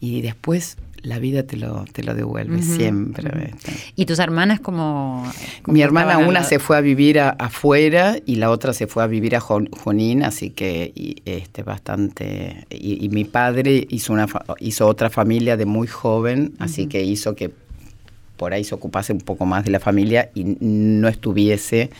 y 0.00 0.22
después 0.22 0.76
la 1.02 1.18
vida 1.18 1.44
te 1.44 1.56
lo, 1.56 1.84
te 1.92 2.02
lo 2.02 2.14
devuelve 2.14 2.62
siempre. 2.62 3.54
¿Y 3.94 4.06
tus 4.06 4.18
hermanas 4.18 4.60
como 4.60 5.30
Mi 5.66 5.82
hermana, 5.82 6.18
una 6.18 6.42
se 6.42 6.58
fue 6.58 6.76
a 6.76 6.80
vivir 6.80 7.20
afuera 7.20 8.16
y 8.26 8.36
la 8.36 8.50
otra 8.50 8.72
se 8.72 8.86
fue 8.86 9.02
a 9.02 9.06
vivir 9.06 9.36
a 9.36 9.40
Junín, 9.40 10.22
así 10.22 10.50
que 10.50 10.92
este, 11.24 11.62
bastante... 11.62 12.66
Y, 12.70 13.08
mi 13.08 13.24
padre 13.24 13.86
hizo, 13.88 14.12
una, 14.12 14.26
hizo 14.60 14.86
otra 14.86 15.08
familia 15.08 15.56
de 15.56 15.66
muy 15.66 15.86
joven, 15.86 16.54
así 16.58 16.86
que 16.86 17.02
hizo 17.02 17.34
que 17.34 17.52
por 18.38 18.54
ahí 18.54 18.64
se 18.64 18.74
ocupase 18.74 19.12
un 19.12 19.20
poco 19.20 19.44
más 19.44 19.64
de 19.64 19.70
la 19.70 19.80
familia 19.80 20.30
y 20.34 20.44
no 20.60 21.08
estuviese 21.08 21.90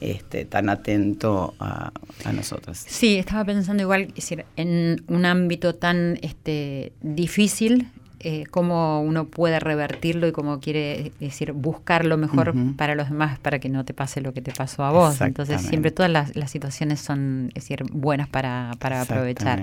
este, 0.00 0.44
tan 0.44 0.68
atento 0.68 1.54
a, 1.58 1.92
a 2.24 2.32
nosotros. 2.32 2.76
Sí, 2.86 3.16
estaba 3.16 3.44
pensando 3.44 3.82
igual, 3.82 4.12
decir, 4.14 4.44
en 4.56 5.02
un 5.08 5.24
ámbito 5.24 5.74
tan 5.76 6.18
este, 6.20 6.92
difícil 7.00 7.88
eh, 8.24 8.44
cómo 8.50 9.02
uno 9.02 9.26
puede 9.26 9.60
revertirlo 9.60 10.26
y 10.26 10.32
cómo 10.32 10.58
quiere 10.58 11.12
decir 11.20 11.52
buscar 11.52 12.06
lo 12.06 12.16
mejor 12.16 12.54
para 12.76 12.94
los 12.94 13.10
demás 13.10 13.38
para 13.38 13.58
que 13.58 13.68
no 13.68 13.84
te 13.84 13.92
pase 13.92 14.22
lo 14.22 14.32
que 14.32 14.40
te 14.40 14.50
pasó 14.50 14.82
a 14.82 14.90
vos. 14.90 15.20
Entonces 15.20 15.60
siempre 15.60 15.90
todas 15.90 16.10
las, 16.10 16.32
situaciones 16.50 17.00
son 17.00 17.50
decir 17.54 17.84
buenas 17.92 18.28
para, 18.28 18.72
para 18.78 19.02
aprovechar. 19.02 19.62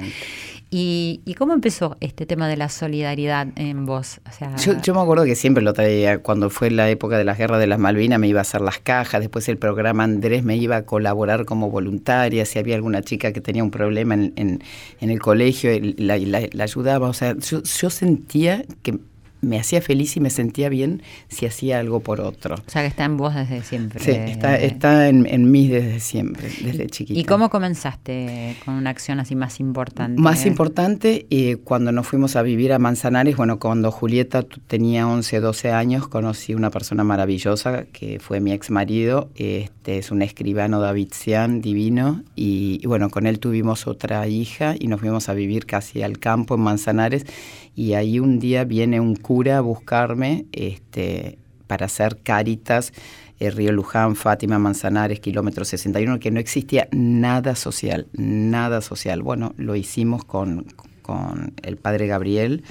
¿Y, 0.73 1.19
cómo 1.37 1.53
empezó 1.53 1.97
este 1.99 2.25
tema 2.25 2.47
de 2.47 2.55
la 2.55 2.69
solidaridad 2.69 3.47
en 3.57 3.85
vos? 3.85 4.21
yo, 4.81 4.93
me 4.93 5.01
acuerdo 5.01 5.25
que 5.25 5.35
siempre 5.35 5.61
lo 5.61 5.73
traía, 5.73 6.19
cuando 6.19 6.49
fue 6.49 6.71
la 6.71 6.89
época 6.89 7.17
de 7.17 7.25
la 7.25 7.33
guerra 7.33 7.57
de 7.57 7.67
las 7.67 7.77
Malvinas 7.77 8.19
me 8.19 8.29
iba 8.29 8.39
a 8.39 8.43
hacer 8.43 8.61
las 8.61 8.79
cajas, 8.79 9.19
después 9.19 9.49
el 9.49 9.57
programa 9.57 10.05
Andrés 10.05 10.43
me 10.43 10.55
iba 10.55 10.77
a 10.77 10.85
colaborar 10.85 11.43
como 11.43 11.69
voluntaria, 11.69 12.45
si 12.45 12.57
había 12.57 12.75
alguna 12.75 13.01
chica 13.01 13.33
que 13.33 13.41
tenía 13.41 13.65
un 13.65 13.71
problema 13.71 14.13
en, 14.13 14.33
en, 14.37 15.09
el 15.09 15.19
colegio, 15.19 15.71
la, 15.97 16.17
la, 16.17 16.63
ayudaba, 16.63 17.09
o 17.09 17.13
sea, 17.13 17.35
yo, 17.37 17.61
yo 17.63 17.89
sentía 17.89 18.50
que 18.83 18.99
me 19.41 19.59
hacía 19.59 19.81
feliz 19.81 20.15
y 20.17 20.19
me 20.19 20.29
sentía 20.29 20.69
bien 20.69 21.01
si 21.27 21.45
hacía 21.45 21.79
algo 21.79 21.99
por 21.99 22.21
otro. 22.21 22.55
O 22.55 22.69
sea, 22.69 22.81
que 22.81 22.87
está 22.87 23.05
en 23.05 23.17
vos 23.17 23.35
desde 23.35 23.63
siempre. 23.63 23.99
Sí, 23.99 24.11
está, 24.11 24.55
está 24.57 25.09
en, 25.09 25.25
en 25.25 25.49
mí 25.51 25.67
desde 25.67 25.99
siempre, 25.99 26.49
desde 26.61 26.87
chiquita. 26.87 27.19
¿Y 27.19 27.23
cómo 27.25 27.49
comenzaste 27.49 28.55
con 28.63 28.75
una 28.75 28.89
acción 28.91 29.19
así 29.19 29.35
más 29.35 29.59
importante? 29.59 30.21
Más 30.21 30.45
importante, 30.45 31.25
eh, 31.29 31.57
cuando 31.63 31.91
nos 31.91 32.07
fuimos 32.07 32.35
a 32.35 32.41
vivir 32.43 32.73
a 32.73 32.79
Manzanares, 32.79 33.35
bueno, 33.35 33.59
cuando 33.59 33.91
Julieta 33.91 34.43
tenía 34.67 35.07
11, 35.07 35.39
12 35.39 35.71
años, 35.71 36.07
conocí 36.07 36.53
una 36.53 36.69
persona 36.69 37.03
maravillosa 37.03 37.85
que 37.91 38.19
fue 38.19 38.39
mi 38.39 38.51
ex 38.51 38.69
marido, 38.69 39.29
este 39.35 39.97
es 39.97 40.11
un 40.11 40.21
escribano 40.21 40.79
David 40.79 41.09
Cian, 41.13 41.61
divino, 41.61 42.23
y, 42.35 42.79
y 42.81 42.87
bueno, 42.87 43.09
con 43.09 43.25
él 43.25 43.39
tuvimos 43.39 43.87
otra 43.87 44.27
hija 44.27 44.75
y 44.77 44.87
nos 44.87 44.99
fuimos 44.99 45.29
a 45.29 45.33
vivir 45.33 45.65
casi 45.65 46.03
al 46.03 46.19
campo 46.19 46.55
en 46.55 46.61
Manzanares, 46.61 47.25
y 47.75 47.93
ahí 47.93 48.19
un 48.19 48.39
día 48.39 48.63
viene 48.65 48.99
un 48.99 49.15
buscarme 49.61 50.45
este, 50.51 51.37
para 51.67 51.85
hacer 51.85 52.19
caritas. 52.23 52.91
eh, 53.39 53.49
Río 53.49 53.71
Luján, 53.71 54.15
Fátima, 54.15 54.59
Manzanares, 54.59 55.19
kilómetro 55.19 55.65
61, 55.65 56.19
que 56.19 56.31
no 56.31 56.39
existía 56.39 56.87
nada 56.91 57.55
social, 57.55 58.07
nada 58.13 58.81
social. 58.81 59.23
Bueno, 59.23 59.53
lo 59.57 59.75
hicimos 59.75 60.25
con, 60.25 60.65
con 61.01 61.53
el 61.63 61.77
padre 61.77 62.07
Gabriel. 62.07 62.63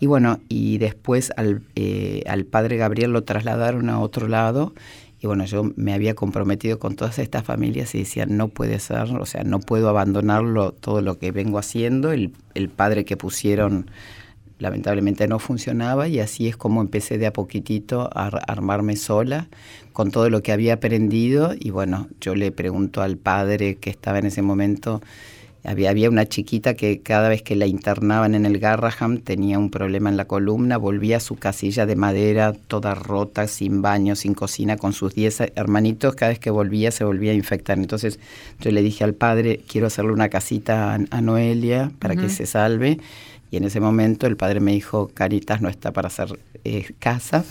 Y 0.00 0.06
bueno, 0.06 0.40
y 0.48 0.78
después 0.78 1.32
al, 1.36 1.62
eh, 1.76 2.24
al, 2.26 2.44
padre 2.44 2.76
Gabriel 2.76 3.12
lo 3.12 3.22
trasladaron 3.22 3.88
a 3.88 4.00
otro 4.00 4.26
lado. 4.28 4.74
Y 5.20 5.28
bueno, 5.28 5.44
yo 5.44 5.70
me 5.76 5.94
había 5.94 6.14
comprometido 6.14 6.80
con 6.80 6.96
todas 6.96 7.20
estas 7.20 7.44
familias 7.44 7.94
y 7.94 7.98
decía, 8.00 8.26
no 8.26 8.48
puede 8.48 8.80
ser, 8.80 9.12
o 9.12 9.24
sea, 9.24 9.44
no 9.44 9.60
puedo 9.60 9.88
abandonarlo 9.88 10.72
todo 10.72 11.00
lo 11.00 11.18
que 11.18 11.30
vengo 11.30 11.58
haciendo. 11.58 12.10
El, 12.10 12.32
el 12.54 12.68
padre 12.68 13.04
que 13.04 13.16
pusieron 13.16 13.86
lamentablemente 14.62 15.26
no 15.26 15.40
funcionaba 15.40 16.06
y 16.06 16.20
así 16.20 16.46
es 16.46 16.56
como 16.56 16.80
empecé 16.80 17.18
de 17.18 17.26
a 17.26 17.32
poquitito 17.32 18.08
a 18.14 18.28
armarme 18.28 18.94
sola 18.94 19.48
con 19.92 20.12
todo 20.12 20.30
lo 20.30 20.40
que 20.40 20.52
había 20.52 20.74
aprendido 20.74 21.52
y 21.58 21.70
bueno, 21.70 22.06
yo 22.20 22.36
le 22.36 22.52
pregunto 22.52 23.02
al 23.02 23.16
padre 23.16 23.74
que 23.74 23.90
estaba 23.90 24.20
en 24.20 24.26
ese 24.26 24.40
momento, 24.40 25.02
había, 25.64 25.90
había 25.90 26.08
una 26.08 26.26
chiquita 26.26 26.74
que 26.74 27.00
cada 27.00 27.28
vez 27.28 27.42
que 27.42 27.56
la 27.56 27.66
internaban 27.66 28.36
en 28.36 28.46
el 28.46 28.60
Garraham 28.60 29.18
tenía 29.18 29.58
un 29.58 29.68
problema 29.68 30.10
en 30.10 30.16
la 30.16 30.26
columna, 30.26 30.76
volvía 30.76 31.16
a 31.16 31.20
su 31.20 31.34
casilla 31.34 31.84
de 31.84 31.96
madera 31.96 32.52
toda 32.68 32.94
rota, 32.94 33.48
sin 33.48 33.82
baño, 33.82 34.14
sin 34.14 34.34
cocina, 34.34 34.76
con 34.76 34.92
sus 34.92 35.12
10 35.12 35.52
hermanitos, 35.56 36.14
cada 36.14 36.30
vez 36.30 36.38
que 36.38 36.50
volvía 36.50 36.92
se 36.92 37.02
volvía 37.02 37.32
a 37.32 37.34
infectar. 37.34 37.78
Entonces 37.78 38.20
yo 38.60 38.70
le 38.70 38.80
dije 38.80 39.02
al 39.02 39.14
padre, 39.14 39.60
quiero 39.68 39.88
hacerle 39.88 40.12
una 40.12 40.28
casita 40.28 40.94
a, 40.94 41.20
Noelia 41.20 41.90
para 41.98 42.14
que 42.14 42.28
se 42.28 42.46
salve 42.46 42.98
y 43.52 43.58
en 43.58 43.64
ese 43.64 43.80
momento 43.80 44.26
el 44.26 44.38
padre 44.38 44.60
me 44.60 44.72
dijo, 44.72 45.10
Caritas 45.12 45.60
no 45.60 45.68
está 45.68 45.92
para 45.92 46.06
hacer 46.06 46.40
eh, 46.64 46.94
casa. 46.98 47.44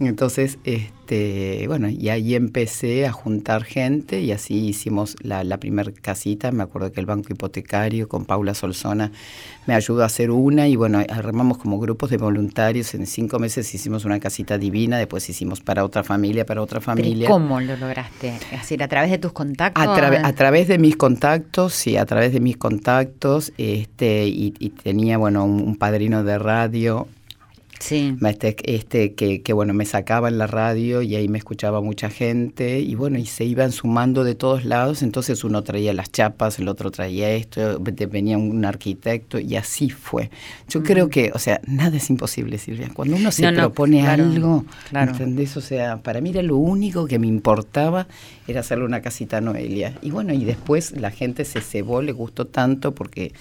Entonces, 0.00 0.58
este, 0.64 1.01
este, 1.12 1.66
bueno, 1.68 1.88
y 1.88 2.08
ahí 2.08 2.34
empecé 2.34 3.06
a 3.06 3.12
juntar 3.12 3.64
gente 3.64 4.20
y 4.20 4.32
así 4.32 4.68
hicimos 4.68 5.16
la, 5.20 5.44
la 5.44 5.58
primera 5.58 5.90
casita. 5.92 6.52
Me 6.52 6.62
acuerdo 6.62 6.90
que 6.90 7.00
el 7.00 7.06
Banco 7.06 7.28
Hipotecario 7.30 8.08
con 8.08 8.24
Paula 8.24 8.54
Solzona 8.54 9.12
me 9.66 9.74
ayudó 9.74 10.02
a 10.02 10.06
hacer 10.06 10.30
una 10.30 10.68
y 10.68 10.76
bueno, 10.76 11.02
armamos 11.10 11.58
como 11.58 11.78
grupos 11.78 12.10
de 12.10 12.16
voluntarios. 12.16 12.94
En 12.94 13.06
cinco 13.06 13.38
meses 13.38 13.74
hicimos 13.74 14.04
una 14.04 14.20
casita 14.20 14.56
divina, 14.56 14.96
después 14.96 15.28
hicimos 15.28 15.60
para 15.60 15.84
otra 15.84 16.02
familia, 16.02 16.46
para 16.46 16.62
otra 16.62 16.80
familia. 16.80 17.28
¿Cómo 17.28 17.60
lo 17.60 17.76
lograste? 17.76 18.28
¿Es 18.50 18.60
decir, 18.60 18.82
a 18.82 18.88
través 18.88 19.10
de 19.10 19.18
tus 19.18 19.32
contactos? 19.32 19.84
A, 19.84 20.26
a 20.26 20.32
través 20.32 20.68
de 20.68 20.78
mis 20.78 20.96
contactos, 20.96 21.74
sí, 21.74 21.96
a 21.96 22.06
través 22.06 22.32
de 22.32 22.40
mis 22.40 22.56
contactos. 22.56 23.52
Este, 23.58 24.26
y, 24.26 24.50
tenía, 24.82 25.18
bueno, 25.18 25.44
un 25.44 25.76
padrino 25.76 26.24
de 26.24 26.38
radio 26.38 27.06
Sí. 27.82 28.16
Este, 28.22 28.56
este 28.64 29.14
que, 29.14 29.42
que, 29.42 29.52
bueno, 29.52 29.74
me 29.74 29.84
sacaba 29.84 30.28
en 30.28 30.38
la 30.38 30.46
radio 30.46 31.02
y 31.02 31.16
ahí 31.16 31.26
me 31.26 31.38
escuchaba 31.38 31.80
mucha 31.80 32.10
gente 32.10 32.78
y 32.78 32.94
bueno, 32.94 33.18
y 33.18 33.26
se 33.26 33.44
iban 33.44 33.72
sumando 33.72 34.22
de 34.22 34.36
todos 34.36 34.64
lados, 34.64 35.02
entonces 35.02 35.42
uno 35.42 35.62
traía 35.62 35.92
las 35.92 36.12
chapas, 36.12 36.60
el 36.60 36.68
otro 36.68 36.92
traía 36.92 37.32
esto, 37.32 37.80
venía 37.80 38.38
un 38.38 38.64
arquitecto 38.64 39.40
y 39.40 39.56
así 39.56 39.90
fue. 39.90 40.30
Yo 40.68 40.84
creo 40.84 41.08
que, 41.08 41.32
o 41.34 41.40
sea, 41.40 41.60
nada 41.66 41.96
es 41.96 42.08
imposible, 42.08 42.56
Silvia. 42.58 42.88
Cuando 42.94 43.16
uno 43.16 43.32
se 43.32 43.52
propone 43.52 44.06
algo, 44.06 44.64
¿entendés? 44.92 45.56
O 45.56 45.60
sea, 45.60 45.96
para 45.96 46.20
mí 46.20 46.30
era 46.30 46.42
lo 46.42 46.58
único 46.58 47.06
que 47.08 47.18
me 47.18 47.26
importaba 47.26 48.06
era 48.46 48.60
hacerle 48.60 48.84
una 48.84 49.02
casita 49.02 49.38
a 49.38 49.40
Noelia. 49.40 49.98
Y 50.02 50.12
bueno, 50.12 50.32
y 50.32 50.44
después 50.44 50.92
la 50.92 51.10
gente 51.10 51.44
se 51.44 51.60
cebó, 51.60 52.00
le 52.00 52.12
gustó 52.12 52.46
tanto 52.46 52.94
porque 52.94 53.32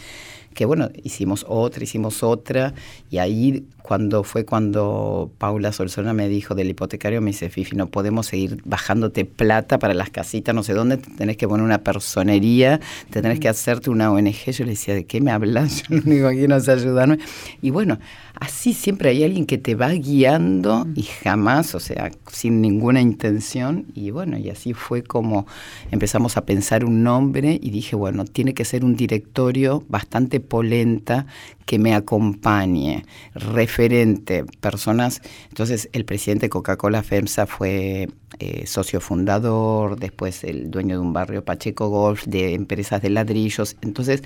que 0.53 0.65
bueno, 0.65 0.89
hicimos 1.03 1.45
otra, 1.47 1.83
hicimos 1.83 2.23
otra, 2.23 2.73
y 3.09 3.17
ahí 3.17 3.65
cuando 3.81 4.23
fue 4.23 4.45
cuando 4.45 5.31
Paula 5.37 5.71
Solsona 5.71 6.13
me 6.13 6.29
dijo 6.29 6.55
del 6.55 6.69
hipotecario, 6.69 7.21
me 7.21 7.31
dice, 7.31 7.49
Fifi, 7.49 7.75
no 7.75 7.87
podemos 7.87 8.27
seguir 8.27 8.61
bajándote 8.63 9.25
plata 9.25 9.79
para 9.79 9.93
las 9.93 10.09
casitas, 10.09 10.53
no 10.53 10.63
sé 10.63 10.73
dónde, 10.73 10.97
tenés 10.97 11.37
que 11.37 11.47
poner 11.47 11.65
una 11.65 11.79
personería, 11.79 12.79
tenés 13.09 13.39
que 13.39 13.49
hacerte 13.49 13.89
una 13.89 14.11
ONG. 14.11 14.51
Yo 14.51 14.65
le 14.65 14.71
decía, 14.71 14.93
¿de 14.93 15.05
qué 15.05 15.21
me 15.21 15.31
hablas? 15.31 15.83
Yo 15.89 15.95
lo 15.95 16.03
único 16.03 16.29
que 16.29 16.47
no 16.47 16.59
sé 16.59 16.71
ayudarme. 16.71 17.19
Y 17.61 17.69
bueno, 17.71 17.99
así 18.41 18.73
siempre 18.73 19.12
hay 19.12 19.23
alguien 19.23 19.45
que 19.45 19.60
te 19.60 19.75
va 19.75 19.89
guiando 19.89 20.88
y 20.95 21.04
jamás, 21.04 21.75
o 21.75 21.80
sea, 21.80 22.10
sin 22.32 22.60
ninguna 22.60 22.99
intención. 22.99 23.86
Y 23.93 24.10
bueno, 24.10 24.36
y 24.36 24.49
así 24.49 24.73
fue 24.73 25.04
como 25.04 25.45
empezamos 25.91 26.38
a 26.38 26.41
pensar 26.41 26.84
un 26.84 27.04
nombre 27.04 27.60
y 27.62 27.69
dije, 27.69 27.95
bueno, 27.95 28.25
tiene 28.25 28.56
que 28.56 28.65
ser 28.65 28.84
un 28.84 28.95
directorio 28.95 29.84
bastante 29.89 30.39
polenta 30.39 31.27
que 31.67 31.77
me 31.77 31.93
acompañe, 31.93 33.06
referente, 33.36 34.43
personas. 34.60 35.21
Entonces, 35.49 35.88
el 35.93 36.04
presidente 36.04 36.47
de 36.47 36.49
Coca-Cola 36.49 37.04
FEMSA 37.04 37.45
fue 37.45 38.10
eh, 38.39 38.65
socio 38.65 39.01
fundador, 39.01 39.99
después 39.99 40.43
el 40.43 40.71
dueño 40.71 40.95
de 40.95 41.01
un 41.01 41.13
barrio 41.13 41.45
Pacheco 41.45 41.89
Golf, 41.89 42.25
de 42.25 42.56
empresas 42.56 43.04
de 43.04 43.12
ladrillos. 43.12 43.77
Entonces, 43.82 44.23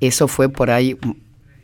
eso 0.00 0.28
fue 0.28 0.50
por 0.50 0.70
ahí 0.70 0.98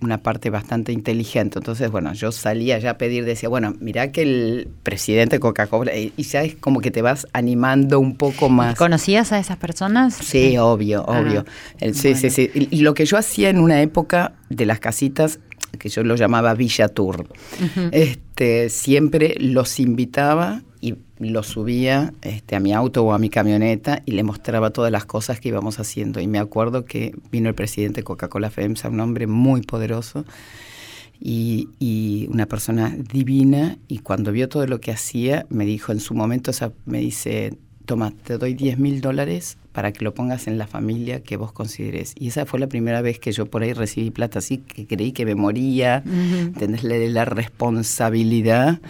una 0.01 0.19
parte 0.23 0.51
bastante 0.51 0.93
inteligente. 0.93 1.59
Entonces, 1.59 1.91
bueno, 1.91 2.13
yo 2.13 2.33
salía 2.33 2.79
ya 2.79 2.91
a 2.91 2.99
pedir, 2.99 3.25
decía, 3.25 3.49
bueno, 3.49 3.75
mira 3.81 4.13
que 4.13 4.23
el 4.23 4.69
presidente 4.83 5.37
de 5.37 5.41
Coca-Cola, 5.41 5.93
y 5.97 6.23
ya 6.23 6.43
es 6.43 6.55
como 6.57 6.81
que 6.81 6.91
te 6.91 7.03
vas 7.03 7.27
animando 7.33 7.99
un 8.01 8.17
poco 8.17 8.49
más. 8.49 8.77
¿Conocías 8.77 9.33
a 9.33 9.39
esas 9.39 9.57
personas? 9.57 10.15
Sí, 10.15 10.59
obvio, 10.59 11.05
ah, 11.09 11.21
obvio. 11.21 11.45
sí, 11.93 12.15
sí, 12.15 12.31
sí. 12.31 12.51
Y, 12.55 12.83
lo 12.83 12.95
que 12.95 13.07
yo 13.07 13.17
hacía 13.17 13.49
en 13.49 13.59
una 13.59 13.81
época 13.81 14.35
de 14.51 14.67
las 14.67 14.79
casitas, 14.79 15.41
que 15.79 15.89
yo 15.89 16.05
lo 16.05 16.17
llamaba 16.17 16.55
Villa 16.55 16.89
Tour, 16.89 17.27
este, 17.93 18.69
siempre 18.69 19.35
los 19.39 19.81
invitaba 19.81 20.63
y 20.85 20.97
lo 21.19 21.43
subía 21.43 22.13
este, 22.21 22.57
a 22.57 22.61
mi 22.61 22.75
auto 22.75 23.05
o 23.05 23.13
a 23.15 23.19
mi 23.19 23.31
camioneta 23.31 24.03
y 24.05 24.13
le 24.13 24.23
mostraba 24.23 24.69
todas 24.69 24.93
las 24.93 25.07
cosas 25.07 25.41
que 25.41 25.49
íbamos 25.49 25.81
haciendo. 25.81 26.21
Y 26.21 26.27
me 26.27 26.39
acuerdo 26.39 26.85
que 26.85 27.15
vino 27.33 27.49
el 27.49 27.55
presidente 27.55 28.01
de 28.01 28.05
Coca-Cola 28.05 28.51
FEMSA, 28.51 28.91
un 28.91 29.01
hombre 29.01 29.27
muy 29.27 29.63
poderoso 29.63 30.27
y, 31.19 31.71
y, 31.79 32.29
una 32.31 32.45
persona 32.45 32.95
divina. 32.99 33.79
Y 33.89 34.01
cuando 34.01 34.31
vio 34.31 34.51
todo 34.51 34.67
lo 34.67 34.79
que 34.81 34.91
hacía, 34.91 35.47
me 35.49 35.65
dijo 35.65 35.91
en 35.91 36.01
su 36.01 36.13
momento, 36.13 36.53
me 36.85 36.99
dice, 36.99 37.57
toma, 37.87 38.13
te 38.23 38.37
doy 38.37 38.53
10 38.53 38.79
mil 38.79 39.01
dólares 39.01 39.57
para 39.73 39.91
que 39.91 40.05
lo 40.05 40.13
pongas 40.13 40.47
en 40.49 40.59
la 40.59 40.67
familia 40.67 41.23
que 41.23 41.39
vos 41.39 41.53
consideres. 41.53 42.13
Y 42.19 42.29
esa 42.29 42.45
fue 42.45 42.61
la 42.61 42.69
primera 42.69 43.01
vez 43.01 43.19
que 43.19 43.33
yo 43.33 43.47
por 43.47 43.63
ahí 43.63 43.73
recibí 43.73 44.11
plata, 44.11 44.41
así 44.41 44.59
que 44.59 44.87
creí 44.87 45.13
que 45.13 45.25
me 45.25 45.35
moría, 45.35 46.03
tenerle 46.59 47.09
la 47.09 47.25
responsabilidad. 47.25 48.81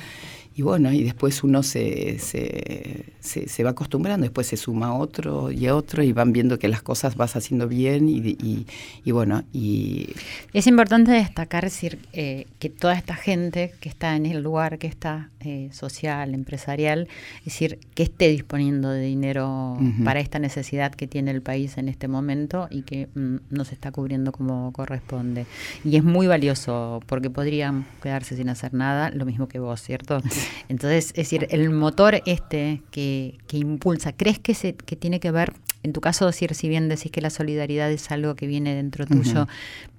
Y 0.56 0.62
bueno, 0.62 0.92
y 0.92 1.02
después 1.02 1.42
uno 1.42 1.64
se, 1.64 2.20
se, 2.20 3.04
se, 3.20 3.64
va 3.64 3.70
acostumbrando, 3.70 4.22
después 4.22 4.46
se 4.46 4.56
suma 4.56 4.96
otro 4.96 5.50
y 5.50 5.68
otro 5.68 6.04
y 6.04 6.12
van 6.12 6.32
viendo 6.32 6.60
que 6.60 6.68
las 6.68 6.80
cosas 6.80 7.16
vas 7.16 7.34
haciendo 7.34 7.66
bien 7.66 8.08
y, 8.08 8.66
y, 9.04 9.10
bueno. 9.10 9.42
y 9.52 10.10
Es 10.52 10.68
importante 10.68 11.10
destacar 11.10 11.64
decir, 11.64 11.98
eh, 12.12 12.46
que 12.60 12.70
toda 12.70 12.94
esta 12.94 13.16
gente 13.16 13.74
que 13.80 13.88
está 13.88 14.14
en 14.14 14.26
el 14.26 14.44
lugar 14.44 14.78
que 14.78 14.86
está 14.86 15.30
eh, 15.40 15.70
social, 15.72 16.34
empresarial, 16.34 17.08
es 17.38 17.46
decir, 17.46 17.80
que 17.94 18.04
esté 18.04 18.28
disponiendo 18.28 18.90
de 18.90 19.02
dinero 19.02 19.76
para 20.04 20.20
esta 20.20 20.38
necesidad 20.38 20.94
que 20.94 21.08
tiene 21.08 21.32
el 21.32 21.42
país 21.42 21.78
en 21.78 21.88
este 21.88 22.06
momento 22.06 22.68
y 22.70 22.82
que 22.82 23.08
mm, 23.14 23.36
no 23.50 23.64
se 23.64 23.74
está 23.74 23.90
cubriendo 23.90 24.30
como 24.30 24.72
corresponde. 24.72 25.46
Y 25.84 25.96
es 25.96 26.04
muy 26.04 26.28
valioso 26.28 27.00
porque 27.06 27.28
podrían 27.28 27.86
quedarse 28.02 28.36
sin 28.36 28.48
hacer 28.48 28.72
nada, 28.72 29.10
lo 29.10 29.24
mismo 29.24 29.48
que 29.48 29.58
vos, 29.58 29.82
¿cierto? 29.82 30.22
Entonces, 30.68 31.08
es 31.10 31.14
decir, 31.14 31.46
el 31.50 31.70
motor 31.70 32.22
este 32.26 32.82
que, 32.90 33.38
que 33.46 33.58
impulsa, 33.58 34.12
¿crees 34.12 34.38
que, 34.38 34.54
se, 34.54 34.74
que 34.74 34.96
tiene 34.96 35.20
que 35.20 35.30
ver, 35.30 35.52
en 35.82 35.92
tu 35.92 36.00
caso, 36.00 36.26
decir, 36.26 36.54
si 36.54 36.68
bien 36.68 36.88
decís 36.88 37.10
que 37.10 37.20
la 37.20 37.30
solidaridad 37.30 37.90
es 37.90 38.10
algo 38.10 38.34
que 38.34 38.46
viene 38.46 38.74
dentro 38.74 39.06
tuyo, 39.06 39.46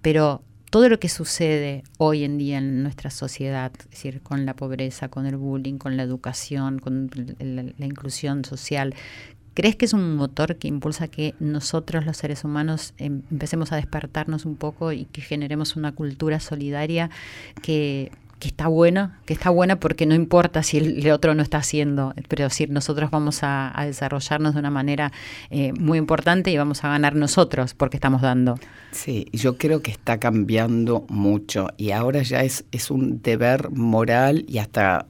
pero 0.02 0.42
todo 0.76 0.90
lo 0.90 1.00
que 1.00 1.08
sucede 1.08 1.84
hoy 2.00 2.26
en 2.26 2.38
día 2.38 2.58
en 2.58 2.84
nuestra 2.84 3.10
sociedad, 3.10 3.72
es 3.80 3.90
decir, 3.92 4.22
con 4.22 4.46
la 4.46 4.56
pobreza, 4.56 5.08
con 5.08 5.26
el 5.26 5.38
bullying, 5.38 5.78
con 5.78 5.96
la 5.96 6.04
educación, 6.04 6.80
con 6.80 7.10
la, 7.40 7.86
inclusión 7.86 8.44
social, 8.44 8.94
¿crees 9.54 9.78
que 9.78 9.86
es 9.86 9.94
un 9.94 10.18
motor 10.18 10.58
que 10.58 10.68
impulsa 10.68 11.08
que 11.08 11.34
nosotros 11.40 12.06
los 12.06 12.18
seres 12.18 12.44
humanos 12.44 12.94
em, 12.98 13.22
empecemos 13.32 13.72
a 13.72 13.78
despertarnos 13.78 14.44
un 14.44 14.58
poco 14.58 14.92
y 14.92 15.06
que 15.06 15.22
generemos 15.22 15.78
una 15.78 15.94
cultura 15.94 16.42
solidaria 16.42 17.10
que 17.62 18.12
que 18.40 18.48
está 18.48 18.68
buena, 18.68 19.20
que 19.26 19.34
está 19.34 19.50
buena 19.50 19.80
porque 19.80 20.06
no 20.06 20.16
importa 20.16 20.64
si 20.64 20.78
el, 20.78 21.10
otro 21.12 21.36
no 21.36 21.42
está 21.42 21.58
haciendo, 21.60 22.14
pero 22.28 22.50
si 22.50 22.68
nosotros 22.68 23.10
vamos 23.12 23.40
a, 23.42 23.74
desarrollarnos 23.86 24.54
de 24.54 24.60
una 24.60 24.72
manera 24.72 25.12
eh, 25.50 25.74
muy 25.74 25.98
importante 25.98 26.52
y 26.52 26.58
vamos 26.58 26.84
a 26.84 26.90
ganar 26.90 27.16
nosotros 27.16 27.74
porque 27.74 27.98
estamos 27.98 28.22
dando. 28.22 28.60
Sí, 28.92 29.28
yo 29.32 29.58
creo 29.58 29.82
que 29.82 29.92
está 29.92 30.20
cambiando 30.20 31.06
mucho 31.10 31.70
y 31.78 31.92
ahora 31.92 32.22
ya 32.24 32.44
es, 32.44 32.66
es 32.72 32.92
un 32.92 33.22
deber 33.22 33.70
moral 33.72 34.46
y 34.48 34.58
hasta 34.58 35.08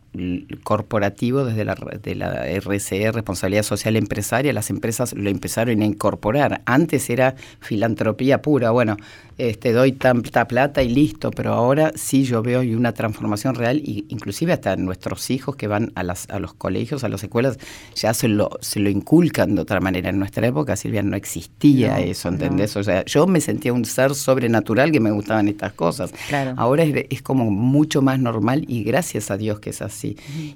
corporativo 0.64 1.46
desde 1.46 1.66
la, 1.66 1.76
de 1.76 2.16
la 2.16 2.46
RCE, 2.48 3.12
Responsabilidad 3.12 3.64
Social 3.64 3.96
Empresaria, 3.96 4.54
las 4.54 4.70
empresas 4.70 5.14
lo 5.14 5.30
empezaron 5.30 5.82
a 5.82 5.86
incorporar. 5.86 6.62
Antes 6.66 7.10
era 7.10 7.36
filantropía 7.60 8.42
pura, 8.42 8.72
bueno, 8.72 8.98
este, 9.38 9.74
doy 9.74 9.92
tanta 9.92 10.48
plata 10.48 10.82
y 10.82 10.90
listo, 10.90 11.32
pero 11.32 11.54
ahora 11.54 11.92
sí 11.96 12.24
yo 12.24 12.42
veo 12.42 12.62
una 12.62 12.94
transformación 12.94 13.56
real, 13.56 13.78
y 13.78 14.06
inclusive 14.10 14.54
hasta 14.54 14.76
nuestros 14.78 15.30
hijos 15.30 15.56
que 15.56 15.68
van 15.68 15.92
a, 15.96 16.04
las, 16.04 16.30
a 16.30 16.40
los 16.40 16.54
colegios, 16.54 17.04
a 17.04 17.10
las 17.10 17.24
escuelas, 17.24 17.60
ya 17.96 18.14
se 18.14 18.28
lo, 18.30 18.50
se 18.62 18.80
lo 18.80 18.90
inculcan 18.90 19.56
de 19.56 19.62
otra 19.62 19.82
manera. 19.82 20.10
En 20.10 20.20
nuestra 20.20 20.48
época, 20.48 20.76
Silvia, 20.76 21.04
no 21.04 21.18
existía 21.18 22.00
eso, 22.00 22.30
¿entendés? 22.30 22.76
O 22.78 22.84
sea, 22.84 23.04
yo 23.06 23.28
me 23.28 23.42
sentía 23.42 23.74
un 23.74 23.84
ser 23.84 24.16
sobrenatural 24.16 24.92
que 24.92 25.00
me 25.00 25.12
gustaban 25.12 25.48
estas 25.48 25.74
cosas. 25.74 26.14
Ahora 26.56 26.84
es, 26.84 27.06
es 27.10 27.22
como 27.22 27.52
mucho 27.52 28.02
más 28.02 28.20
normal 28.20 28.64
y 28.68 28.84
gracias 28.84 29.32
a 29.32 29.38
Dios 29.38 29.60
que 29.60 29.72
es 29.72 29.82
así. 29.82 30.05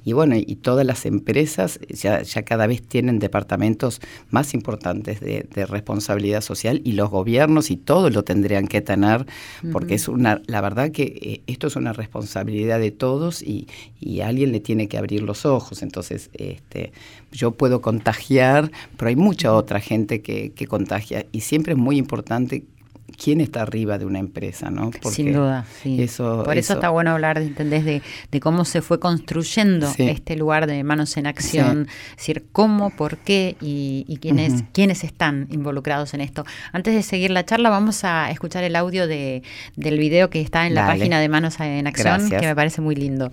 Y 0.06 0.14
bueno, 0.14 0.36
y 0.36 0.56
todas 0.56 0.86
las 0.86 1.06
empresas 1.06 1.80
ya, 1.90 2.22
ya 2.22 2.44
cada 2.44 2.68
vez 2.68 2.82
tienen 2.82 3.20
departamentos 3.20 4.02
más 4.30 4.54
importantes 4.54 5.20
de, 5.20 5.48
responsabilidad 5.70 6.42
social 6.42 6.82
y 6.84 6.94
los 6.94 7.10
gobiernos 7.10 7.70
y 7.70 7.76
todos 7.78 8.14
lo 8.14 8.24
tendrían 8.24 8.68
que 8.68 8.82
tener, 8.82 9.26
porque 9.72 9.96
es 9.96 10.08
una, 10.08 10.42
la 10.48 10.62
verdad 10.62 10.92
que 10.92 11.04
eh, 11.04 11.42
esto 11.48 11.68
es 11.68 11.76
una 11.76 11.94
responsabilidad 11.94 12.80
de 12.80 12.92
todos 12.92 13.42
y, 13.42 13.68
y 14.00 14.22
alguien 14.22 14.52
le 14.52 14.60
tiene 14.60 14.88
que 14.88 14.98
abrir 14.98 15.22
los 15.22 15.46
ojos. 15.46 15.84
Entonces, 15.84 16.30
este, 16.34 16.92
yo 17.32 17.52
puedo 17.52 17.82
contagiar, 17.82 18.72
pero 18.98 19.10
hay 19.10 19.16
mucha 19.16 19.54
otra 19.54 19.80
gente 19.80 20.22
que, 20.22 20.52
que 20.52 20.68
contagia 20.68 21.26
y 21.32 21.42
siempre 21.42 21.74
es 21.74 21.80
muy 21.80 21.98
importante 21.98 22.64
quién 23.12 23.42
está 23.42 23.62
arriba 23.62 23.98
de 23.98 24.06
una 24.06 24.20
empresa, 24.20 24.70
¿no? 24.70 24.92
Sin 25.10 25.34
duda, 25.34 25.66
sí. 25.82 26.02
Eso, 26.02 26.44
Por 26.44 26.58
eso, 26.58 26.74
está 26.74 26.90
bueno 26.90 27.12
hablar, 27.12 27.38
¿entendés? 27.38 27.86
De, 27.86 28.02
de 28.32 28.40
cómo 28.40 28.66
se 28.66 28.82
fue 28.82 29.00
construyendo 29.00 29.92
este 29.98 30.36
lugar 30.36 30.68
de 30.68 30.84
manos 30.84 31.18
en 31.18 31.28
acción, 31.28 31.88
es 32.12 32.18
decir, 32.18 32.46
cómo, 32.52 32.90
por 32.90 33.18
qué 33.18 33.56
y, 33.62 34.18
quiénes, 34.22 34.64
quiénes 34.74 35.04
están 35.04 35.48
involucrados 35.50 36.14
en 36.14 36.22
esto. 36.22 36.46
Antes 36.72 36.94
de 36.94 37.04
seguir 37.04 37.32
la 37.32 37.46
charla, 37.46 37.70
vamos 37.70 38.04
a 38.04 38.32
escuchar 38.32 38.64
el 38.64 38.76
audio 38.76 39.08
de, 39.08 39.44
del 39.76 39.98
video 40.00 40.30
que 40.30 40.42
está 40.42 40.68
en 40.68 40.76
la 40.76 40.88
página 40.88 41.20
de 41.20 41.30
Manos 41.30 41.60
en 41.60 41.88
Acción, 41.88 42.30
que 42.30 42.46
me 42.46 42.56
parece 42.56 42.82
muy 42.82 42.96
lindo. 42.96 43.32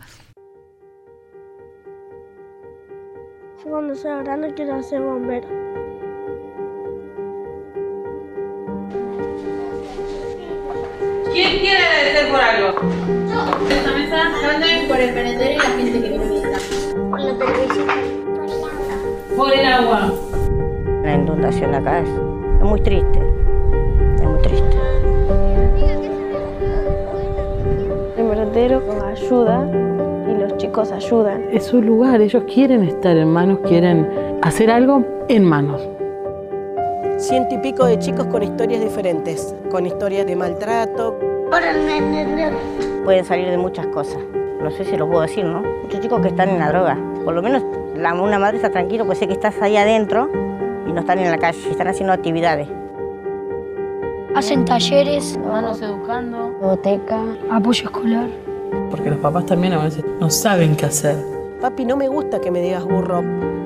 cuando 3.69 3.95
sea 3.95 4.23
grande 4.23 4.55
quiero 4.55 4.83
ser 4.83 5.03
bombero. 5.03 5.49
¿Quién 11.37 11.59
quiere 11.59 11.77
agradecer 11.77 12.31
por 12.31 12.41
algo? 12.41 12.81
Yo. 13.29 13.69
Esta 13.69 13.93
mesa, 13.93 14.89
por 14.89 14.99
el 14.99 15.13
merendero 15.13 15.53
y 15.53 15.57
la 15.59 15.65
gente 15.65 16.01
que 16.01 16.09
viene 16.09 16.25
Por 17.11 17.21
la 17.21 17.37
televisión. 17.37 17.87
Por 19.37 19.53
el 19.53 19.67
agua. 19.67 20.15
La 21.03 21.15
inundación 21.15 21.75
acá 21.75 21.99
es, 21.99 22.09
es 22.09 22.65
muy 22.65 22.81
triste. 22.81 23.21
Es 24.17 24.23
muy 24.23 24.41
triste. 24.41 24.77
El 28.17 28.25
merendero 28.25 28.83
ayuda 29.05 29.69
y 30.31 30.41
los 30.41 30.57
chicos 30.57 30.91
ayudan. 30.91 31.49
Es 31.53 31.65
su 31.65 31.83
lugar, 31.83 32.23
ellos 32.23 32.45
quieren 32.45 32.83
estar 32.83 33.15
en 33.15 33.31
manos, 33.31 33.59
quieren 33.59 34.39
hacer 34.41 34.71
algo 34.71 35.05
en 35.29 35.45
manos. 35.45 35.96
Ciento 37.19 37.55
y 37.55 37.59
pico 37.59 37.87
de 37.87 37.99
chicos 37.99 38.27
con 38.27 38.43
historias 38.43 38.83
diferentes, 38.83 39.55
con 39.71 39.87
historias 39.87 40.27
de 40.27 40.37
maltrato. 40.37 41.19
Pueden 43.05 43.25
salir 43.25 43.49
de 43.49 43.57
muchas 43.57 43.87
cosas. 43.87 44.19
No 44.63 44.71
sé 44.71 44.85
si 44.85 44.97
lo 44.97 45.09
puedo 45.09 45.23
decir, 45.23 45.45
¿no? 45.45 45.63
Muchos 45.83 46.01
chicos 46.01 46.21
que 46.21 46.29
están 46.29 46.51
en 46.51 46.59
la 46.59 46.69
droga. 46.69 46.99
Por 47.25 47.35
lo 47.35 47.43
menos 47.43 47.63
la, 47.97 48.13
una 48.15 48.39
madre 48.39 48.57
está 48.57 48.71
tranquila, 48.71 49.05
pues 49.05 49.19
sé 49.19 49.27
que 49.27 49.33
estás 49.33 49.55
ahí 49.63 49.77
adentro 49.77 50.29
y 50.87 50.93
no 50.93 51.01
están 51.01 51.19
en 51.19 51.31
la 51.31 51.39
calle, 51.39 51.59
están 51.71 51.89
haciendo 51.89 52.13
actividades. 52.13 52.69
Hacen 54.35 54.67
talleres, 54.67 55.39
Manos 55.39 55.81
educando. 55.81 56.51
biblioteca, 56.51 57.23
apoyo 57.51 57.85
escolar. 57.85 58.29
Porque 58.91 59.09
los 59.09 59.19
papás 59.21 59.47
también 59.47 59.73
a 59.73 59.83
veces 59.83 60.05
no 60.21 60.29
saben 60.29 60.77
qué 60.77 60.85
hacer. 60.87 61.17
Papi, 61.63 61.87
no 61.87 61.97
me 61.97 62.09
gusta 62.09 62.41
que 62.41 62.51
me 62.51 62.61
digas 62.61 62.85
burro, 62.85 63.23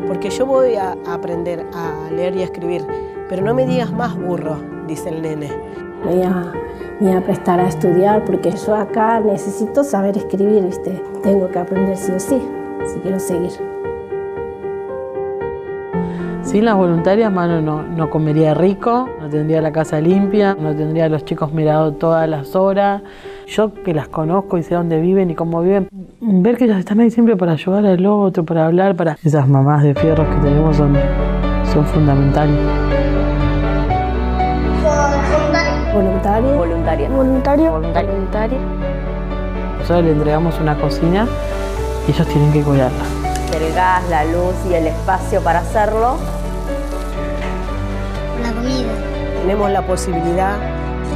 porque 0.07 0.31
yo 0.31 0.47
voy 0.47 0.77
a 0.77 0.97
aprender 1.09 1.67
a 1.75 2.09
leer 2.13 2.37
y 2.37 2.43
a 2.43 2.45
escribir, 2.45 2.87
pero 3.31 3.45
no 3.45 3.55
me 3.55 3.65
digas 3.65 3.93
más 3.93 4.17
burro, 4.17 4.57
dice 4.89 5.09
el 5.09 5.23
nene. 5.23 5.49
Me 6.05 6.15
voy 6.15 6.23
a, 6.23 6.53
me 6.99 7.09
voy 7.09 7.17
a 7.17 7.25
prestar 7.25 7.61
a 7.61 7.69
estudiar 7.69 8.25
porque 8.25 8.51
yo 8.51 8.75
acá 8.75 9.21
necesito 9.21 9.85
saber 9.85 10.17
escribir, 10.17 10.65
¿viste? 10.65 11.01
Tengo 11.23 11.49
que 11.49 11.61
aprender 11.61 11.97
sí 11.97 12.11
o 12.11 12.19
sí, 12.19 12.43
si 12.85 12.99
quiero 12.99 13.21
seguir. 13.21 13.53
Sin 16.43 16.65
las 16.65 16.75
voluntarias, 16.75 17.31
mano, 17.33 17.61
no, 17.61 17.83
no 17.85 18.11
comería 18.11 18.55
rico, 18.55 19.09
no 19.21 19.29
tendría 19.29 19.63
la 19.63 19.71
casa 19.71 20.01
limpia, 20.01 20.57
no 20.59 20.75
tendría 20.75 21.05
a 21.05 21.09
los 21.09 21.25
chicos 21.25 21.53
mirados 21.53 21.97
todas 22.01 22.29
las 22.29 22.57
horas. 22.57 23.03
Yo 23.47 23.73
que 23.73 23.95
las 23.95 24.09
conozco 24.09 24.59
y 24.59 24.65
sé 24.65 24.75
dónde 24.75 25.01
viven 25.01 25.31
y 25.31 25.37
cómo 25.37 25.63
viven, 25.63 25.89
ver 26.21 26.57
que 26.57 26.65
ellas 26.65 26.81
están 26.81 26.99
ahí 26.99 27.13
siempre 27.13 27.37
para 27.37 27.53
ayudar 27.53 27.87
al 27.87 28.05
otro, 28.07 28.45
para 28.45 28.67
hablar, 28.67 28.97
para... 28.97 29.19
Esas 29.23 29.47
mamás 29.47 29.85
de 29.85 29.95
fierros 29.95 30.27
que 30.27 30.43
tenemos 30.43 30.77
son, 30.77 30.97
son 31.73 31.85
fundamentales. 31.87 33.00
Voluntaria. 36.81 37.09
Voluntaria. 37.11 37.71
Voluntario. 37.71 38.11
Voluntaria. 38.11 38.59
Nosotros 39.79 40.05
le 40.05 40.13
entregamos 40.13 40.59
una 40.61 40.79
cocina 40.79 41.27
y 42.09 42.11
ellos 42.11 42.27
tienen 42.27 42.53
que 42.53 42.63
cuidarla. 42.63 43.05
El 43.55 43.75
gas, 43.75 44.09
la 44.09 44.25
luz 44.25 44.55
y 44.71 44.75
el 44.75 44.87
espacio 44.87 45.43
para 45.43 45.59
hacerlo. 45.59 46.17
La 48.43 48.53
comida. 48.53 48.89
Tenemos 49.43 49.71
la 49.71 49.83
posibilidad 49.83 50.57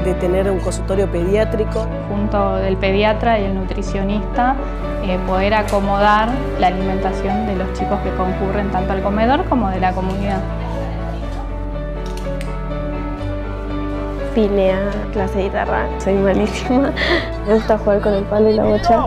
de 0.04 0.12
tener 0.14 0.50
un 0.50 0.60
consultorio 0.60 1.10
pediátrico. 1.10 1.86
junto 2.10 2.56
del 2.56 2.76
pediatra 2.76 3.40
y 3.40 3.44
el 3.44 3.54
nutricionista, 3.54 4.56
eh, 5.02 5.18
poder 5.26 5.54
acomodar 5.54 6.28
la 6.60 6.66
alimentación 6.66 7.46
de 7.46 7.56
los 7.56 7.72
chicos 7.72 7.98
que 8.00 8.10
concurren 8.14 8.70
tanto 8.70 8.92
al 8.92 9.02
comedor 9.02 9.44
como 9.46 9.70
de 9.70 9.80
la 9.80 9.92
comunidad. 9.92 10.40
Vine 14.34 14.72
a 14.72 14.90
clase 15.12 15.38
de 15.38 15.44
guitarra, 15.44 15.86
soy 15.98 16.14
malísima. 16.14 16.90
Me 17.46 17.54
gusta 17.54 17.78
jugar 17.78 18.00
con 18.00 18.14
el 18.14 18.24
palo 18.24 18.50
y 18.50 18.54
la 18.54 18.64
bocha 18.64 19.06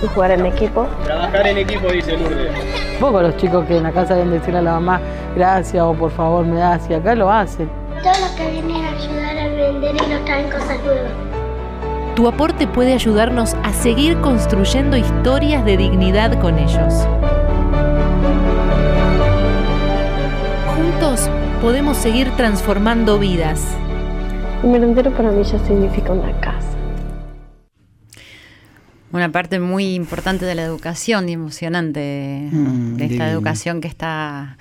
y 0.00 0.06
jugar 0.06 0.30
en 0.30 0.46
equipo. 0.46 0.86
Trabajar 1.04 1.46
en 1.48 1.58
equipo, 1.58 1.88
dice 1.88 2.16
Lourdes. 2.16 2.52
Poco 3.00 3.20
los 3.20 3.36
chicos 3.36 3.64
que 3.66 3.78
en 3.78 3.82
la 3.82 3.90
casa 3.90 4.14
deben 4.14 4.30
decirle 4.30 4.60
a 4.60 4.62
la 4.62 4.72
mamá, 4.74 5.00
gracias 5.34 5.82
o 5.82 5.92
por 5.92 6.12
favor 6.12 6.44
me 6.46 6.60
das, 6.60 6.88
y 6.88 6.94
acá 6.94 7.16
lo 7.16 7.28
hacen. 7.28 7.68
Todos 8.00 8.20
los 8.20 8.30
que 8.30 8.48
vienen 8.48 8.84
a 8.84 8.90
ayudar 8.90 9.38
a 9.38 9.48
vender 9.48 9.96
y 9.96 10.10
nos 10.12 10.24
traen 10.24 10.50
cosas 10.50 10.78
nuevas. 10.84 11.12
Tu 12.14 12.28
aporte 12.28 12.66
puede 12.68 12.92
ayudarnos 12.92 13.54
a 13.64 13.72
seguir 13.72 14.20
construyendo 14.20 14.96
historias 14.96 15.64
de 15.64 15.78
dignidad 15.78 16.38
con 16.40 16.58
ellos. 16.60 16.94
Juntos 20.76 21.28
podemos 21.60 21.96
seguir 21.96 22.30
transformando 22.36 23.18
vidas. 23.18 23.76
El 24.62 24.68
merendero 24.70 25.10
para 25.14 25.30
mí 25.30 25.42
ya 25.42 25.58
significa 25.64 26.12
una 26.12 26.38
casa. 26.40 26.68
Una 29.12 29.32
parte 29.32 29.58
muy 29.58 29.94
importante 29.94 30.44
de 30.44 30.54
la 30.54 30.62
educación 30.62 31.28
y 31.28 31.32
emocionante 31.32 32.48
Mm, 32.52 32.96
de 32.96 33.04
esta 33.04 33.24
divino. 33.24 33.24
educación 33.26 33.80
que 33.80 33.88
está 33.88 34.56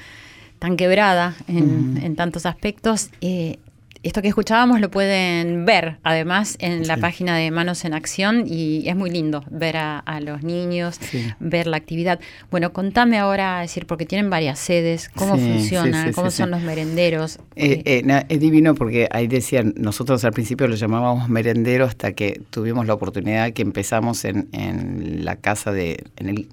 tan 0.58 0.76
quebrada 0.76 1.36
en 1.48 2.16
tantos 2.16 2.46
aspectos. 2.46 3.10
Eh, 3.22 3.60
esto 4.02 4.22
que 4.22 4.30
escuchábamos 4.30 4.80
lo 4.80 4.90
pueden 4.90 5.66
ver 5.66 5.98
además 6.04 6.56
en 6.60 6.88
la 6.88 6.98
página 6.98 7.36
de 7.36 7.52
Manos 7.52 7.84
en 7.86 7.94
Acción 7.94 8.46
y 8.48 8.88
es 8.88 8.96
muy 8.96 9.10
lindo 9.10 9.44
ver 9.52 9.76
a, 9.78 10.00
a 10.00 10.22
los 10.22 10.42
niños, 10.44 10.96
Sí. 11.02 11.26
ver 11.40 11.68
la 11.68 11.78
actividad. 11.78 12.20
Bueno, 12.50 12.72
contame 12.72 13.18
ahora, 13.18 13.64
es 13.64 13.72
decir, 13.72 13.86
porque 13.86 14.06
tienen 14.06 14.30
varias 14.30 14.58
sedes, 14.60 15.10
cómo 15.10 15.36
Sí, 15.36 15.42
sí, 15.44 15.52
funciona, 15.54 16.08
sí, 16.08 16.14
cómo 16.14 16.32
son 16.32 16.52
los 16.52 16.62
merenderos. 16.62 17.40
Eh, 17.56 17.82
eh, 17.86 18.02
na- 18.06 18.26
es 18.30 18.40
divino 18.40 18.74
porque 18.76 19.08
ahí 19.12 19.28
decían, 19.28 19.74
nosotros 19.78 20.24
al 20.24 20.32
principio 20.32 20.68
lo 20.68 20.76
llamábamos 20.76 21.28
merendero 21.30 21.86
hasta 21.86 22.14
que 22.14 22.42
tuvimos 22.50 22.88
la 22.88 22.94
oportunidad 22.94 23.52
que 23.54 23.62
empezamos 23.64 24.24
en, 24.26 24.48
en 24.54 25.26
la 25.26 25.36
casa 25.36 25.72
de, 25.72 26.04
en 26.18 26.30
el 26.30 26.48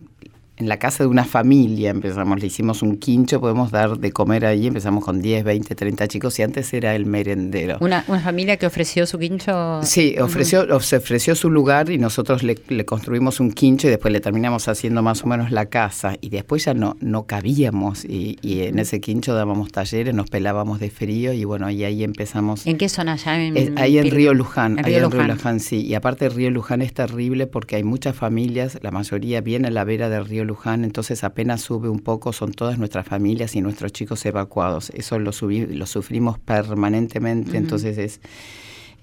en 0.57 0.69
la 0.69 0.79
casa 0.79 1.05
de 1.05 1.09
una 1.09 1.25
familia 1.25 1.91
empezamos, 1.91 2.41
le 2.41 2.47
hicimos 2.47 2.83
un 2.83 2.97
quincho, 2.97 3.41
podemos 3.41 3.71
dar 3.71 3.99
de 3.99 4.13
comer 4.13 4.47
ahí, 4.47 4.67
empezamos 4.67 5.05
con 5.05 5.21
10, 5.21 5.45
20, 5.45 5.75
30 5.75 6.09
chicos 6.09 6.39
y 6.39 6.43
antes 6.43 6.73
era 6.73 6.95
el 6.95 7.05
merendero. 7.07 7.77
Una, 7.81 8.05
una 8.09 8.21
familia 8.21 8.57
que 8.57 8.67
ofreció 8.67 9.07
su 9.07 9.19
quincho. 9.19 9.81
Sí, 9.83 10.17
ofreció, 10.19 10.63
of- 10.75 10.85
se 10.85 10.97
ofreció 10.97 11.35
su 11.35 11.51
lugar 11.51 11.91
y 11.91 11.99
nosotros 11.99 12.43
le, 12.43 12.59
le 12.69 12.85
construimos 12.85 13.39
un 13.41 13.53
quincho 13.53 13.87
y 13.87 13.91
después 13.91 14.13
le 14.13 14.21
terminamos 14.21 14.69
haciendo 14.69 15.03
más 15.03 15.23
o 15.25 15.27
menos 15.27 15.51
la 15.51 15.67
casa 15.67 16.15
y 16.21 16.31
después 16.31 16.65
ya 16.65 16.75
no, 16.75 16.97
no 17.01 17.25
cabíamos 17.27 18.05
y, 18.05 18.39
y 18.43 18.61
en 18.63 18.79
ese 18.79 19.01
quincho 19.01 19.35
dábamos 19.35 19.73
talleres, 19.73 20.15
nos 20.15 20.31
pelábamos 20.31 20.81
de 20.81 20.91
frío 20.91 21.33
y 21.33 21.45
bueno, 21.45 21.71
y 21.71 21.85
ahí 21.85 22.03
empezamos. 22.03 22.67
¿En 22.67 22.79
qué 22.79 22.89
zona 22.89 23.13
allá? 23.15 23.43
En, 23.43 23.57
Es 23.57 23.71
ahí 23.77 23.99
en 23.99 24.11
Río 24.11 24.35
Luján, 24.35 24.79
En 24.79 24.85
ahí 24.87 24.95
Río 24.97 25.05
en 25.05 25.11
Río 25.11 25.21
Luján. 25.23 25.37
Luján, 25.37 25.61
sí. 25.61 25.83
Y 25.85 25.95
aparte 25.95 26.29
Río 26.29 26.51
Luján 26.51 26.83
es 26.83 26.93
terrible 26.95 27.47
porque 27.47 27.77
hay 27.77 27.85
muchas 27.85 28.17
familias, 28.17 28.79
la 28.83 28.91
mayoría 28.91 29.41
viene 29.41 29.69
a 29.69 29.71
la 29.71 29.85
vera 29.85 30.09
del 30.09 30.25
Río 30.27 30.45
Luján, 30.47 30.85
entonces 30.85 31.23
apenas 31.25 31.61
sube 31.61 31.89
un 31.91 32.01
poco 32.01 32.33
son 32.33 32.53
todas 32.53 32.79
nuestras 32.79 33.07
familias 33.07 33.55
y 33.55 33.61
nuestros 33.61 33.93
chicos 33.93 34.25
evacuados. 34.25 34.91
Eso 34.95 35.19
lo, 35.19 35.33
subí- 35.33 35.69
lo 35.69 35.85
sufrimos 35.87 36.39
permanentemente, 36.39 37.59
entonces 37.59 37.99
es... 37.99 38.21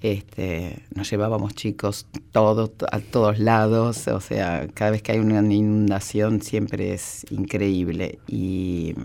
Este, 0.02 0.84
nos 0.94 1.10
llevábamos 1.10 1.54
chicos 1.54 2.08
todos 2.34 2.72
a 2.92 3.00
todos 3.00 3.40
lados, 3.40 4.10
o 4.10 4.20
sea, 4.20 4.68
cada 4.74 4.92
vez 4.92 5.02
que 5.02 5.14
hay 5.14 5.20
una 5.20 5.40
inundación 5.40 6.42
siempre 6.42 6.94
es 6.94 7.26
increíble 7.32 8.20
y 8.28 8.96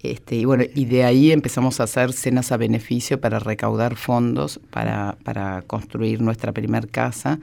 este, 0.00 0.34
y 0.34 0.44
bueno, 0.44 0.64
y 0.74 0.86
de 0.86 1.04
ahí 1.04 1.30
empezamos 1.30 1.78
a 1.78 1.84
hacer 1.84 2.12
cenas 2.12 2.50
a 2.50 2.56
beneficio 2.56 3.20
para 3.20 3.38
recaudar 3.38 3.94
fondos 3.94 4.58
para, 4.70 5.16
para 5.22 5.62
construir 5.62 6.20
nuestra 6.20 6.50
primer 6.50 6.88
casa. 6.88 7.38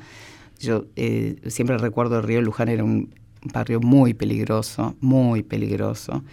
Yo 0.60 0.88
eh, 0.98 1.38
siempre 1.48 1.78
recuerdo 1.78 2.22
Río 2.22 2.42
Luján 2.42 2.68
era 2.68 2.84
un 2.84 3.16
barrio 3.44 3.80
muy 3.80 4.14
peligroso, 4.14 4.96
muy 5.02 5.44
peligroso. 5.44 6.24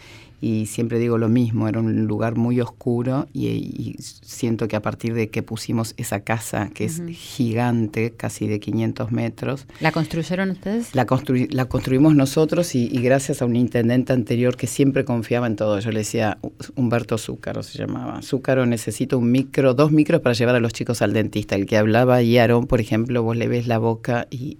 Y 0.41 0.67
siempre 0.67 1.01
digo 1.01 1.19
lo 1.19 1.29
mismo, 1.29 1.67
era 1.67 1.81
un 1.81 2.07
lugar 2.07 2.37
muy 2.37 2.61
oscuro 2.61 3.27
y, 3.33 3.49
y 3.49 3.97
siento 3.99 4.69
que 4.69 4.77
a 4.77 4.83
partir 4.83 5.13
de 5.13 5.31
que 5.31 5.43
pusimos 5.43 5.95
esa 5.97 6.21
casa, 6.21 6.71
que 6.73 6.85
es 6.85 7.03
gigante, 7.11 8.13
casi 8.13 8.47
de 8.47 8.61
500 8.61 9.11
metros, 9.11 9.67
¿La 9.81 9.91
construyeron 9.91 10.51
ustedes? 10.51 10.95
la, 10.95 11.07
la 11.51 11.65
construimos 11.65 12.15
nosotros 12.15 12.77
y, 12.77 12.85
y 12.85 13.03
gracias 13.03 13.43
a 13.43 13.47
un 13.47 13.57
intendente 13.57 14.13
anterior 14.13 14.57
que 14.57 14.69
siempre 14.69 15.05
confiaba 15.05 15.49
en 15.49 15.57
todo. 15.57 15.81
Yo 15.81 15.91
le 15.91 16.01
decía, 16.01 16.39
Humberto 16.77 17.19
Zúcaro 17.19 17.65
se 17.65 17.77
llamaba. 17.77 18.23
Zúcaro 18.23 18.65
necesito 18.65 19.19
un 19.19 19.33
micro, 19.33 19.75
dos 19.75 19.91
micros 19.91 20.21
para 20.21 20.35
llevar 20.35 20.55
a 20.55 20.61
los 20.61 20.73
chicos 20.73 21.03
al 21.03 21.15
dentista. 21.15 21.57
El 21.57 21.67
que 21.67 21.77
hablaba 21.77 22.15
ahí, 22.15 22.39
Aarón, 22.39 22.69
por 22.69 22.81
ejemplo, 22.81 23.25
vos 23.25 23.37
le 23.37 23.49
ves 23.49 23.67
la 23.67 23.79
boca 23.79 24.29
y, 24.31 24.59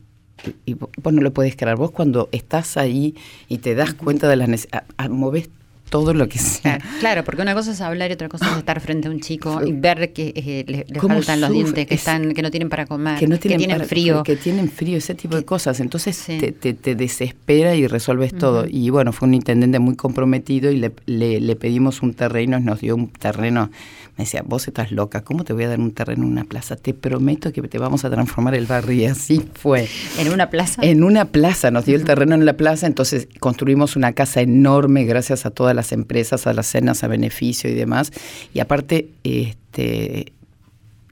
y, 0.67 0.75
vos 0.75 1.13
no 1.13 1.23
lo 1.23 1.33
podés 1.33 1.57
creer. 1.57 1.77
Vos 1.77 1.91
cuando 1.91 2.29
estás 2.33 2.77
ahí 2.77 3.15
y 3.49 3.59
te 3.59 3.75
das 3.75 3.95
cuenta 3.95 4.29
de 4.29 4.37
las 4.37 4.49
necesidades, 4.49 4.89
movés 5.11 5.51
todo 5.91 6.15
lo 6.15 6.29
que 6.29 6.39
sea. 6.39 6.79
Claro, 7.01 7.25
porque 7.25 7.43
una 7.43 7.55
cosa 7.55 7.73
es 7.73 7.81
hablar 7.81 8.11
y 8.11 8.15
otra 8.15 8.29
cosa 8.29 8.51
es 8.51 8.59
estar 8.59 8.81
frente 8.81 9.09
a 9.09 9.11
un 9.11 9.21
chico 9.21 9.65
y 9.67 9.73
ver 9.73 10.13
que 10.13 10.33
eh, 10.37 10.65
le, 10.67 10.85
le 10.89 10.99
¿Cómo 11.01 11.15
faltan 11.15 11.41
los 11.41 11.51
dientes, 11.51 11.87
que 11.87 11.95
Es- 11.95 12.01
están, 12.01 12.35
que 12.35 12.43
no 12.43 12.51
tienen 12.51 12.69
para 12.69 12.87
comer, 12.87 13.19
que 13.19 13.27
no 13.27 13.39
tienen, 13.39 13.71
para- 13.71 13.85
frío. 13.85 14.23
que 14.23 14.37
tienen 14.37 14.71
frío, 14.71 14.99
ese 14.99 15.15
tipo 15.15 15.37
de 15.37 15.45
cosas. 15.45 15.81
Entonces 15.81 16.19
te, 16.27 16.53
te- 16.53 16.75
te 16.75 16.95
desespera 16.95 17.75
y 17.75 17.87
resuelves 17.87 18.35
todo. 18.37 18.67
Y 18.69 18.91
bueno, 18.91 19.13
fue 19.13 19.29
un 19.29 19.35
intendente 19.35 19.79
muy 19.79 19.97
comprometido 19.97 20.71
y 20.71 20.77
le, 20.77 20.93
le- 21.07 21.41
le 21.41 21.57
pedimos 21.57 22.03
un 22.03 22.15
terreno, 22.15 22.61
nos 22.61 22.81
dio 22.81 22.95
un 22.97 23.09
terreno. 23.11 23.71
Me 24.17 24.25
decía, 24.25 24.43
vos 24.45 24.67
estás 24.67 24.91
loca, 24.91 25.23
¿cómo 25.23 25.45
te 25.45 25.53
voy 25.53 25.63
a 25.63 25.69
dar 25.69 25.79
un 25.79 25.93
terreno 25.93 26.25
en 26.25 26.33
una 26.33 26.43
plaza? 26.45 26.75
Te 26.75 26.93
prometo 26.93 27.53
que 27.53 27.63
te 27.63 27.79
vamos 27.79 28.05
a 28.05 28.11
transformar 28.11 28.57
el 28.57 28.67
barrio. 28.67 28.93
Y 29.03 29.05
así 29.05 29.41
fue. 29.55 29.87
¿En 30.19 30.33
una 30.33 30.51
plaza? 30.51 30.83
En 30.83 31.05
una 31.05 31.27
plaza, 31.27 31.71
nos 31.71 31.85
dio 31.85 31.95
el 31.95 32.03
terreno 32.05 32.35
en 32.35 32.45
la 32.45 32.55
plaza, 32.55 32.89
entonces 32.89 33.29
construimos 33.39 33.95
una 33.95 34.13
casa 34.15 34.41
enorme 34.41 35.05
gracias 35.05 35.47
a 35.47 35.51
todas 35.51 35.77
las 35.79 35.93
empresas, 35.93 36.47
a 36.47 36.53
las 36.53 36.67
cenas 36.67 37.05
a 37.05 37.09
beneficio 37.09 37.71
y 37.71 37.75
demás. 37.75 38.13
Y 38.53 38.61
aparte, 38.61 39.11
este, 39.23 40.33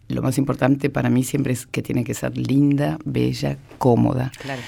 lo 0.08 0.22
más 0.22 0.38
importante 0.38 0.90
para 0.90 1.08
mí 1.08 1.24
siempre 1.24 1.52
es 1.52 1.66
que 1.66 1.82
tiene 1.82 2.04
que 2.04 2.14
ser 2.14 2.36
linda, 2.36 2.98
bella, 3.04 3.58
cómoda. 3.78 4.32
Claro. 4.40 4.62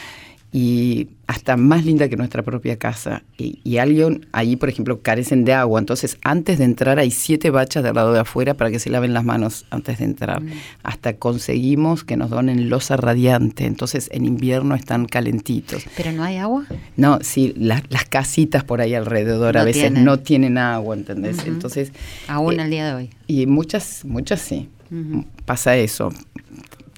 Y 0.51 1.09
hasta 1.27 1.59
más 1.59 1.85
linda 1.85 2.09
que 2.09 2.17
nuestra 2.17 2.43
propia 2.43 2.79
casa. 2.79 3.23
Y, 3.37 3.61
y 3.65 3.77
alguien 3.77 4.27
ahí, 4.33 4.57
por 4.57 4.71
ejemplo, 4.71 5.03
carecen 5.03 5.45
de 5.45 5.53
agua. 5.53 5.79
Entonces, 5.79 6.17
antes 6.25 6.57
de 6.57 6.65
entrar 6.65 6.99
hay 6.99 7.11
siete 7.11 7.51
bachas 7.51 7.85
del 7.85 7.95
lado 7.95 8.15
de 8.15 8.21
afuera 8.21 8.55
para 8.55 8.71
que 8.71 8.79
se 8.79 8.89
laven 8.89 9.13
las 9.13 9.25
manos 9.25 9.67
antes 9.69 9.99
de 9.99 10.07
entrar. 10.07 10.41
Hasta 10.83 11.17
conseguimos 11.17 12.03
que 12.03 12.17
nos 12.17 12.31
donen 12.31 12.71
losa 12.71 12.97
radiante. 12.97 13.67
Entonces, 13.67 14.09
en 14.11 14.25
invierno 14.25 14.75
están 14.75 15.05
calentitos. 15.05 15.85
¿Pero 15.97 16.13
no 16.13 16.25
hay 16.25 16.39
agua? 16.39 16.65
No, 16.97 17.19
sí, 17.21 17.53
la- 17.59 17.83
las 17.91 18.07
casitas 18.07 18.65
por 18.65 18.81
ahí 18.81 18.95
alrededor 18.95 19.59
a 19.59 19.65
veces 19.65 19.83
tienen. 19.83 20.05
no 20.05 20.19
tienen 20.21 20.57
agua, 20.57 20.97
¿entendés? 20.97 21.45
Entonces... 21.47 21.93
Aún 22.27 22.59
eh, 22.59 22.63
al 22.63 22.71
día 22.71 22.87
de 22.87 22.95
hoy. 22.95 23.11
Y 23.27 23.45
muchas, 23.47 24.03
muchas 24.07 24.41
sí. 24.41 24.71
Pasa 25.45 25.77
eso. 25.77 26.11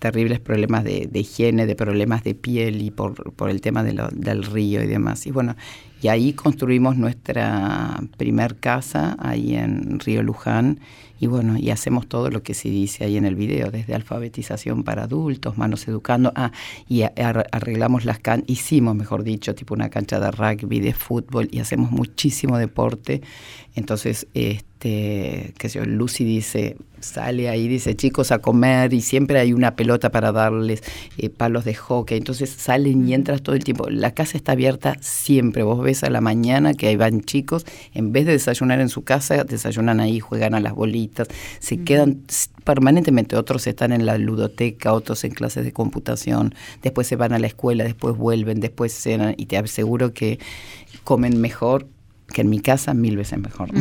Terribles 0.01 0.41
problemas 0.41 0.83
de, 0.85 1.07
de 1.11 1.21
higiene, 1.21 1.67
de 1.67 1.77
problemas 1.77 2.25
de 2.25 2.35
piel 2.35 2.83
y 2.83 2.91
por, 2.91 3.33
por 3.35 3.51
el 3.51 3.61
tema 3.61 3.85
de 3.85 3.93
lo- 3.93 4.09
del 4.09 4.43
río 4.45 4.83
y 4.83 4.87
demás. 4.89 5.27
Y 5.27 5.31
bueno, 5.31 5.55
y 6.03 6.09
ahí 6.09 6.33
construimos 6.33 6.97
nuestra 6.97 8.01
primer 8.17 8.57
casa, 8.57 9.17
ahí 9.19 9.55
en 9.55 10.01
Río 10.01 10.23
Luján. 10.23 10.81
Y 11.23 11.27
bueno, 11.27 11.59
y 11.59 11.69
hacemos 11.69 12.09
todo 12.09 12.31
lo 12.31 12.43
que 12.43 12.55
se 12.55 12.71
dice 12.71 13.05
ahí 13.05 13.19
en 13.19 13.27
el 13.27 13.35
video, 13.35 13.71
desde 13.71 13.95
alfabetización 13.95 14.85
para 14.85 15.03
adultos, 15.03 15.59
manos 15.59 15.87
educando, 15.87 16.33
ah, 16.35 16.51
y 16.89 17.03
arreglamos 17.03 18.07
las 18.07 18.19
can, 18.21 18.43
hicimos, 18.47 18.97
mejor 18.97 19.23
dicho, 19.23 19.55
tipo 19.55 19.75
una 19.75 19.91
cancha 19.91 20.19
de 20.19 20.31
rugby, 20.31 20.81
de 20.81 20.95
fútbol, 20.95 21.49
y 21.53 21.59
hacemos 21.59 21.91
muchísimo 21.91 22.57
deporte. 22.57 23.21
Entonces, 23.75 24.29
este, 24.33 25.53
qué 25.59 25.69
sé 25.69 25.79
yo, 25.81 25.85
Lucy 25.85 26.25
dice, 26.25 26.79
sale 27.01 27.51
ahí, 27.51 27.69
dice, 27.69 27.95
chicos, 27.95 28.33
a 28.33 28.39
comer, 28.39 28.95
y 28.95 29.03
siempre 29.03 29.39
hay 29.39 29.53
una 29.53 29.77
pelota 29.77 30.11
para 30.11 30.33
darles, 30.33 30.83
eh, 31.19 31.29
palos 31.29 31.67
de 31.67 31.75
hockey. 31.75 32.17
Entonces 32.17 32.49
salen 32.49 33.07
y 33.07 33.13
entras 33.13 33.43
todo 33.43 33.55
el 33.57 33.65
tiempo. 33.65 33.91
La 33.91 34.13
casa 34.13 34.39
está 34.39 34.53
abierta 34.53 34.97
siempre. 35.01 35.63
Vos 35.65 35.83
ves 35.83 35.90
a 36.03 36.11
la 36.11 36.21
mañana 36.21 36.75
que 36.75 36.89
ahí 36.89 36.97
van 36.97 37.21
chicos, 37.21 37.67
en 37.95 38.13
vez 38.13 38.27
de 38.27 38.33
desayunar 38.33 38.81
en 38.81 38.89
su 38.89 39.03
casa, 39.03 39.45
desayunan 39.45 40.01
ahí, 40.01 40.21
juegan 40.21 40.55
a 40.55 40.61
las 40.61 40.75
bolitas, 40.75 41.29
se 41.59 41.83
quedan 41.83 42.23
permanentemente. 42.65 43.37
Otros 43.37 43.67
están 43.67 43.93
en 43.93 44.07
la 44.07 44.19
ludoteca, 44.19 44.93
otros 44.93 45.25
en 45.25 45.33
clases 45.33 45.65
de 45.65 45.73
computación, 45.73 46.55
después 46.83 47.07
se 47.07 47.17
van 47.17 47.33
a 47.33 47.39
la 47.39 47.47
escuela, 47.47 47.85
después 47.85 48.17
vuelven, 48.17 48.61
después 48.61 48.93
cenan, 48.93 49.35
y 49.37 49.47
te 49.47 49.57
aseguro 49.57 50.15
que 50.15 50.39
comen 51.05 51.41
mejor 51.41 51.87
que 52.33 52.43
en 52.43 52.51
mi 52.51 52.61
casa 52.61 52.95
mil 52.95 53.17
veces 53.17 53.39
mejor. 53.39 53.71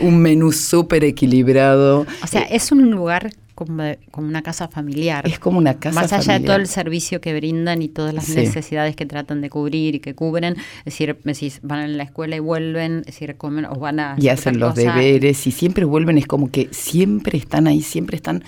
Un 0.00 0.18
menú 0.18 0.52
súper 0.52 1.02
equilibrado. 1.04 2.06
O 2.22 2.26
sea, 2.26 2.42
es 2.42 2.70
un 2.72 2.90
lugar 2.90 3.32
como, 3.54 3.82
de- 3.82 3.98
como 4.10 4.26
una 4.28 4.42
casa 4.42 4.68
familiar. 4.68 5.26
Es 5.26 5.38
como 5.38 5.58
una 5.58 5.74
casa 5.78 5.94
Más 6.00 6.12
allá 6.12 6.18
de 6.18 6.24
familiar. 6.24 6.46
todo 6.46 6.56
el 6.56 6.66
servicio 6.68 7.20
que 7.20 7.34
brindan 7.34 7.82
y 7.82 7.88
todas 7.88 8.12
las 8.14 8.24
Sí. 8.26 8.34
necesidades 8.36 8.96
que 8.96 9.06
tratan 9.06 9.40
de 9.40 9.50
cubrir 9.50 9.94
y 9.94 10.00
que 10.00 10.14
cubren. 10.14 10.56
Es 10.80 10.84
decir, 10.86 11.18
decís, 11.24 11.60
van 11.62 11.80
a 11.80 11.88
la 11.88 12.02
escuela 12.02 12.36
y 12.36 12.40
vuelven, 12.40 12.98
es 13.00 13.06
decir, 13.06 13.36
comen 13.36 13.64
o 13.64 13.74
van 13.76 14.00
a... 14.00 14.16
y 14.18 14.28
hacen 14.28 14.58
los 14.58 14.74
cosa. 14.74 14.94
deberes 14.94 15.46
y 15.46 15.50
siempre 15.50 15.84
vuelven, 15.84 16.18
es 16.18 16.26
como 16.26 16.50
que 16.50 16.68
siempre 16.72 17.38
están 17.38 17.66
ahí, 17.66 17.80
siempre 17.82 18.16
están 18.16 18.42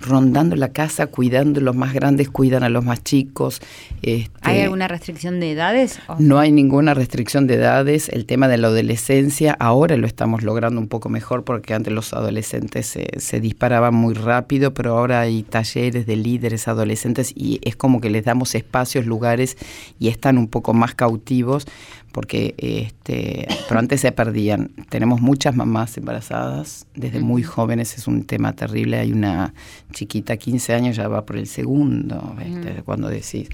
rondando 0.00 0.54
la 0.56 0.68
casa, 0.72 1.08
cuidando 1.08 1.60
los 1.60 1.74
más 1.74 1.92
grandes, 1.92 2.28
cuidan 2.30 2.62
a 2.62 2.68
los 2.68 2.84
más 2.84 3.02
chicos. 3.02 3.60
este, 4.02 4.30
¿Hay 4.42 4.60
alguna 4.60 4.86
restricción 4.88 5.40
de 5.40 5.52
edades? 5.52 5.98
O- 6.06 6.16
No 6.18 6.38
hay 6.38 6.52
ninguna 6.52 6.94
restricción 6.94 7.46
de 7.46 7.54
edades. 7.54 8.08
El 8.08 8.24
tema 8.24 8.46
de 8.48 8.58
la 8.58 8.68
adolescencia 8.68 9.56
ahora 9.58 9.96
lo 9.96 10.06
estamos 10.06 10.42
logrando 10.42 10.80
un 10.80 10.88
poco 10.88 11.08
mejor 11.08 11.44
porque 11.44 11.74
antes 11.74 11.92
los 11.92 12.12
adolescentes 12.12 12.86
se, 12.86 13.08
se 13.18 13.40
disparaban 13.40 13.94
muy 13.94 14.14
rápido, 14.14 14.72
pero 14.72 14.96
ahora 14.96 15.20
hay 15.20 15.42
talleres 15.42 16.06
de 16.06 16.16
líderes 16.16 16.68
adolescentes 16.68 17.32
y 17.34 17.58
es 17.62 17.74
como 17.76 18.00
que 18.00 18.08
les 18.10 18.24
damos 18.24 18.54
espacios, 18.54 19.04
lugares 19.06 19.56
y 19.98 20.08
están 20.08 20.38
un 20.38 20.48
poco 20.48 20.74
más 20.74 20.94
cautivos 20.94 21.66
porque 22.12 22.54
este, 22.58 23.46
pero 23.68 23.80
antes 23.80 24.00
se 24.00 24.12
perdían. 24.12 24.70
Tenemos 24.88 25.20
muchas 25.20 25.54
mamás 25.54 25.96
embarazadas 25.96 26.86
desde 26.94 27.20
muy 27.20 27.42
jóvenes, 27.42 27.96
es 27.96 28.06
un 28.06 28.24
tema 28.24 28.54
terrible. 28.54 28.98
Hay 28.98 29.12
una 29.12 29.54
chiquita, 29.92 30.36
15 30.36 30.74
años, 30.74 30.96
ya 30.96 31.08
va 31.08 31.24
por 31.24 31.36
el 31.36 31.46
segundo, 31.46 32.34
¿viste? 32.38 32.82
cuando 32.82 33.08
decís. 33.08 33.48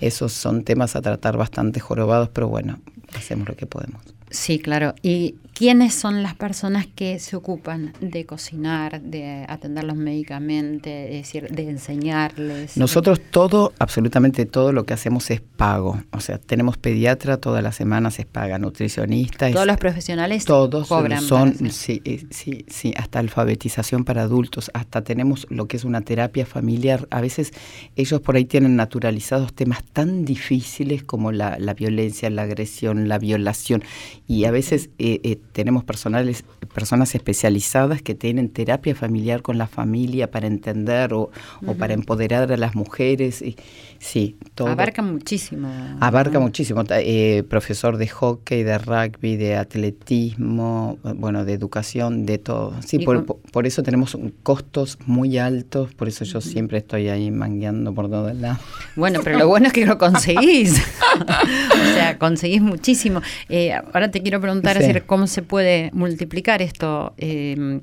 Esos 0.00 0.32
son 0.32 0.64
temas 0.64 0.96
a 0.96 1.02
tratar 1.02 1.36
bastante 1.36 1.78
jorobados, 1.78 2.28
pero 2.30 2.48
bueno, 2.48 2.80
hacemos 3.14 3.48
lo 3.48 3.54
que 3.54 3.66
podemos. 3.66 4.02
Sí, 4.32 4.58
claro. 4.58 4.94
¿Y 5.02 5.36
quiénes 5.54 5.94
son 5.94 6.22
las 6.22 6.34
personas 6.34 6.86
que 6.86 7.18
se 7.18 7.36
ocupan 7.36 7.92
de 8.00 8.24
cocinar, 8.24 9.00
de 9.02 9.44
atender 9.46 9.84
los 9.84 9.94
medicamentos, 9.96 10.90
es 10.90 11.10
decir, 11.10 11.48
de 11.50 11.68
enseñarles? 11.68 12.76
Nosotros 12.78 13.20
todo, 13.30 13.72
absolutamente 13.78 14.46
todo 14.46 14.72
lo 14.72 14.84
que 14.84 14.94
hacemos 14.94 15.30
es 15.30 15.40
pago. 15.42 16.02
O 16.12 16.20
sea, 16.20 16.38
tenemos 16.38 16.78
pediatra 16.78 17.36
todas 17.36 17.62
las 17.62 17.76
semanas, 17.76 18.18
es 18.18 18.26
paga, 18.26 18.58
nutricionista. 18.58 19.48
es- 19.48 19.54
Todos 19.54 19.66
los 19.66 19.76
profesionales 19.76 20.44
Todos 20.46 20.88
cobran. 20.88 21.20
son, 21.22 21.50
hacer- 21.50 21.70
sí, 21.72 22.00
eh, 22.06 22.24
sí, 22.30 22.64
sí, 22.68 22.94
hasta 22.96 23.18
alfabetización 23.18 24.04
para 24.04 24.22
adultos, 24.22 24.70
hasta 24.74 25.02
tenemos 25.04 25.46
lo 25.50 25.66
que 25.68 25.76
es 25.76 25.84
una 25.84 26.00
terapia 26.00 26.46
familiar. 26.46 27.06
A 27.10 27.20
veces 27.20 27.52
ellos 27.96 28.20
por 28.22 28.36
ahí 28.36 28.46
tienen 28.46 28.76
naturalizados 28.76 29.52
temas 29.52 29.84
tan 29.92 30.24
difíciles 30.24 31.02
como 31.04 31.32
la, 31.32 31.58
la 31.58 31.74
violencia, 31.74 32.30
la 32.30 32.42
agresión, 32.42 33.08
la 33.08 33.18
violación. 33.18 33.82
Y 34.28 34.44
a 34.44 34.50
veces 34.50 34.88
eh, 34.98 35.20
eh, 35.24 35.38
tenemos 35.52 35.84
personales, 35.84 36.44
personas 36.72 37.14
especializadas 37.14 38.00
que 38.02 38.14
tienen 38.14 38.48
terapia 38.48 38.94
familiar 38.94 39.42
con 39.42 39.58
la 39.58 39.66
familia 39.66 40.30
para 40.30 40.46
entender 40.46 41.12
o, 41.12 41.30
o 41.66 41.74
para 41.74 41.92
empoderar 41.92 42.50
a 42.50 42.56
las 42.56 42.74
mujeres. 42.74 43.42
Y, 43.42 43.56
sí, 43.98 44.36
todo. 44.54 44.68
Abarca 44.68 45.02
muchísimo. 45.02 45.68
Abarca 46.00 46.34
¿no? 46.34 46.42
muchísimo. 46.42 46.82
Eh, 46.90 47.42
profesor 47.48 47.96
de 47.98 48.08
hockey, 48.08 48.62
de 48.62 48.78
rugby, 48.78 49.36
de 49.36 49.56
atletismo, 49.56 50.98
bueno, 51.16 51.44
de 51.44 51.52
educación, 51.52 52.24
de 52.24 52.38
todo. 52.38 52.74
Sí, 52.86 53.00
por, 53.00 53.26
con- 53.26 53.38
por- 53.50 53.66
eso 53.66 53.82
tenemos 53.82 54.16
costos 54.42 54.98
muy 55.06 55.36
altos, 55.38 55.92
por 55.94 56.08
eso 56.08 56.24
yo 56.24 56.40
siempre 56.40 56.78
estoy 56.78 57.08
ahí 57.08 57.30
mangueando 57.30 57.92
por 57.92 58.08
todos 58.08 58.34
lados. 58.36 58.58
Bueno, 58.96 59.20
pero 59.24 59.38
lo 59.38 59.48
bueno 59.48 59.66
es 59.66 59.72
que 59.72 59.84
lo 59.84 59.98
conseguís. 59.98 60.80
o 61.20 61.94
sea, 61.94 62.18
conseguís 62.18 62.62
muchísimo. 62.62 63.20
Eh, 63.48 63.72
ahora 63.72 64.10
te 64.12 64.22
quiero 64.22 64.40
preguntar 64.40 64.76
Sí. 64.76 64.86
decir, 64.86 65.02
cómo 65.04 65.26
se 65.26 65.42
puede 65.42 65.90
multiplicar 65.92 66.62
esto. 66.62 67.14
Eh, 67.18 67.80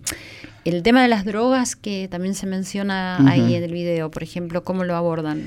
el 0.66 0.84
tema 0.84 1.02
de 1.02 1.08
las 1.10 1.26
drogas 1.26 1.76
que 1.76 2.08
también 2.10 2.36
se 2.36 2.46
menciona 2.48 3.18
ahí 3.30 3.56
en 3.56 3.64
el 3.64 3.74
video, 3.74 4.10
por 4.12 4.24
ejemplo, 4.24 4.64
¿cómo 4.64 4.84
lo 4.86 4.96
abordan? 4.96 5.44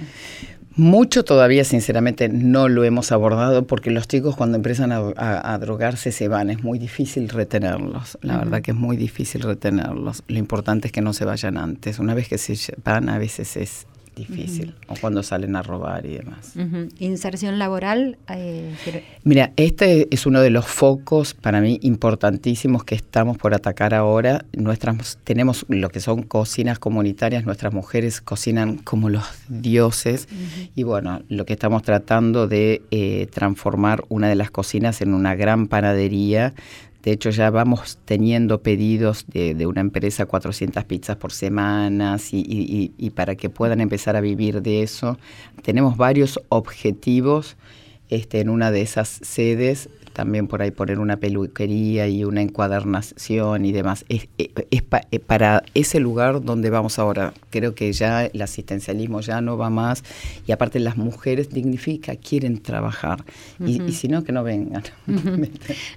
Mucho 0.75 1.23
todavía, 1.23 1.65
sinceramente, 1.65 2.31
no 2.31 2.67
lo 2.67 2.83
hemos 2.85 3.13
abordado 3.13 3.67
porque 3.67 3.91
los 3.91 4.09
chicos 4.09 4.37
cuando 4.37 4.57
empiezan 4.57 4.91
a, 4.91 5.01
a- 5.17 5.53
a 5.53 5.59
drogarse 5.59 6.13
se 6.13 6.29
van. 6.29 6.49
Es 6.49 6.63
muy 6.65 6.79
difícil 6.79 7.29
retenerlos. 7.29 8.17
La 8.23 8.39
verdad 8.39 8.63
que 8.63 8.71
es 8.71 8.77
muy 8.77 8.97
difícil 8.97 9.43
retenerlos. 9.43 10.23
Lo 10.29 10.39
importante 10.39 10.89
es 10.89 10.93
que 10.93 11.03
no 11.03 11.13
se 11.13 11.27
vayan 11.27 11.59
antes. 11.59 11.99
Una 11.99 12.15
vez 12.15 12.27
que 12.27 12.39
se 12.39 12.57
van, 12.85 13.11
a 13.11 13.19
veces 13.19 13.55
es 13.59 13.87
difícil. 14.17 14.75
O 14.89 14.95
cuando 15.01 15.23
salen 15.23 15.57
a 15.57 15.63
robar 15.63 16.07
y 16.07 16.19
demás. 16.19 16.55
Inserción 16.99 17.59
laboral. 17.59 18.19
eh, 18.29 18.75
Mira, 19.25 19.53
este 19.57 20.09
es 20.11 20.27
uno 20.27 20.41
de 20.41 20.51
los 20.51 20.67
focos 20.67 21.35
para 21.35 21.61
mí 21.61 21.79
importantísimos 21.83 22.85
que 22.85 22.95
estamos 22.95 23.39
por 23.39 23.55
atacar 23.55 23.95
ahora. 23.95 24.45
Nuestras 24.53 25.19
tenemos 25.25 25.65
lo 25.69 25.89
que 25.91 26.01
son 26.01 26.23
cocinas 26.23 26.79
comunitarias, 26.79 27.45
nuestras 27.45 27.73
mujeres 27.73 28.21
cocinan 28.21 28.77
como 28.77 29.09
los 29.09 29.25
dioses 29.49 30.29
y 30.75 30.83
bueno, 30.83 31.23
lo 31.29 31.45
que 31.45 31.53
estamos 31.55 31.83
tratando 31.83 32.49
de 32.49 32.83
eh, 32.91 33.27
transformar 33.33 34.05
una 34.09 34.29
de 34.29 34.35
las 34.35 34.51
cocinas 34.51 35.01
en 35.01 35.15
una 35.15 35.35
gran 35.35 35.67
panadería. 35.69 36.55
De 37.03 37.11
hecho, 37.11 37.31
ya 37.31 37.51
vamos 37.51 37.99
teniendo 38.05 38.63
pedidos 38.63 39.25
de, 39.27 39.67
una 39.67 39.81
empresa 39.81 40.27
400 40.27 40.85
pizzas 40.85 41.17
por 41.17 41.33
semana 41.33 42.17
y- 42.31 42.93
y 42.97 43.11
para 43.11 43.35
que 43.35 43.51
puedan 43.51 43.81
empezar 43.81 44.15
a 44.15 44.21
vivir 44.21 44.63
de 44.63 44.83
eso. 44.83 45.19
Tenemos 45.63 45.97
varios 45.97 46.41
objetivos 46.49 47.57
este, 48.09 48.41
en 48.41 48.51
una 48.51 48.71
de 48.71 48.83
esas 48.83 49.09
sedes 49.09 49.89
también 50.13 50.47
por 50.49 50.63
ahí 50.63 50.71
poner 50.71 50.99
una 50.99 51.17
peluquería 51.17 52.07
y 52.09 52.25
una 52.25 52.43
encuadernación 52.43 53.65
y 53.65 53.73
demás. 53.73 54.05
Es, 54.09 54.29
es- 54.39 54.51
es 54.71 54.83
pa- 54.83 55.03
eh, 55.11 55.19
para 55.19 55.63
ese 55.75 56.01
lugar 56.01 56.43
donde 56.45 56.71
vamos 56.71 56.99
ahora. 56.99 57.33
Creo 57.51 57.75
que 57.75 57.93
ya 57.93 58.27
el 58.27 58.43
asistencialismo 58.43 59.21
ya 59.21 59.41
no 59.41 59.57
va 59.57 59.71
más 59.71 60.05
y 60.47 60.53
aparte 60.53 60.79
las 60.81 60.97
mujeres 60.97 61.51
dignifica, 61.51 62.17
quieren 62.17 62.61
trabajar. 62.61 63.25
Y- 63.65 63.93
si 63.93 64.09
no, 64.09 64.25
que 64.25 64.33
no 64.33 64.43
vengan. 64.43 64.83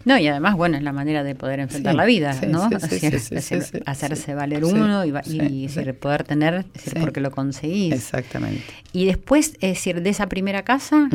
No, 0.06 0.18
y 0.18 0.28
además, 0.28 0.56
bueno, 0.56 0.78
es 0.78 0.84
la 0.84 0.92
manera 0.94 1.24
de 1.24 1.36
poder 1.36 1.60
enfrentar 1.60 1.94
Sí, 1.94 1.98
la 1.98 2.06
vida, 2.06 2.34
sí, 2.34 2.48
¿no? 2.48 2.70
sí, 2.70 3.10
decir, 3.10 3.84
hacerse 3.86 4.34
valer 4.36 4.64
uno 4.66 5.06
y, 5.06 5.12
decir, 5.12 5.94
poder 6.00 6.24
tener, 6.24 6.66
decir, 6.74 6.94
porque 7.00 7.22
lo 7.22 7.32
conseguís. 7.32 7.94
Exactamente. 7.94 8.64
Y 8.94 9.06
después, 9.06 9.54
es 9.62 9.76
decir, 9.76 10.02
de 10.02 10.10
esa 10.10 10.28
primera 10.28 10.64
casa. 10.64 11.10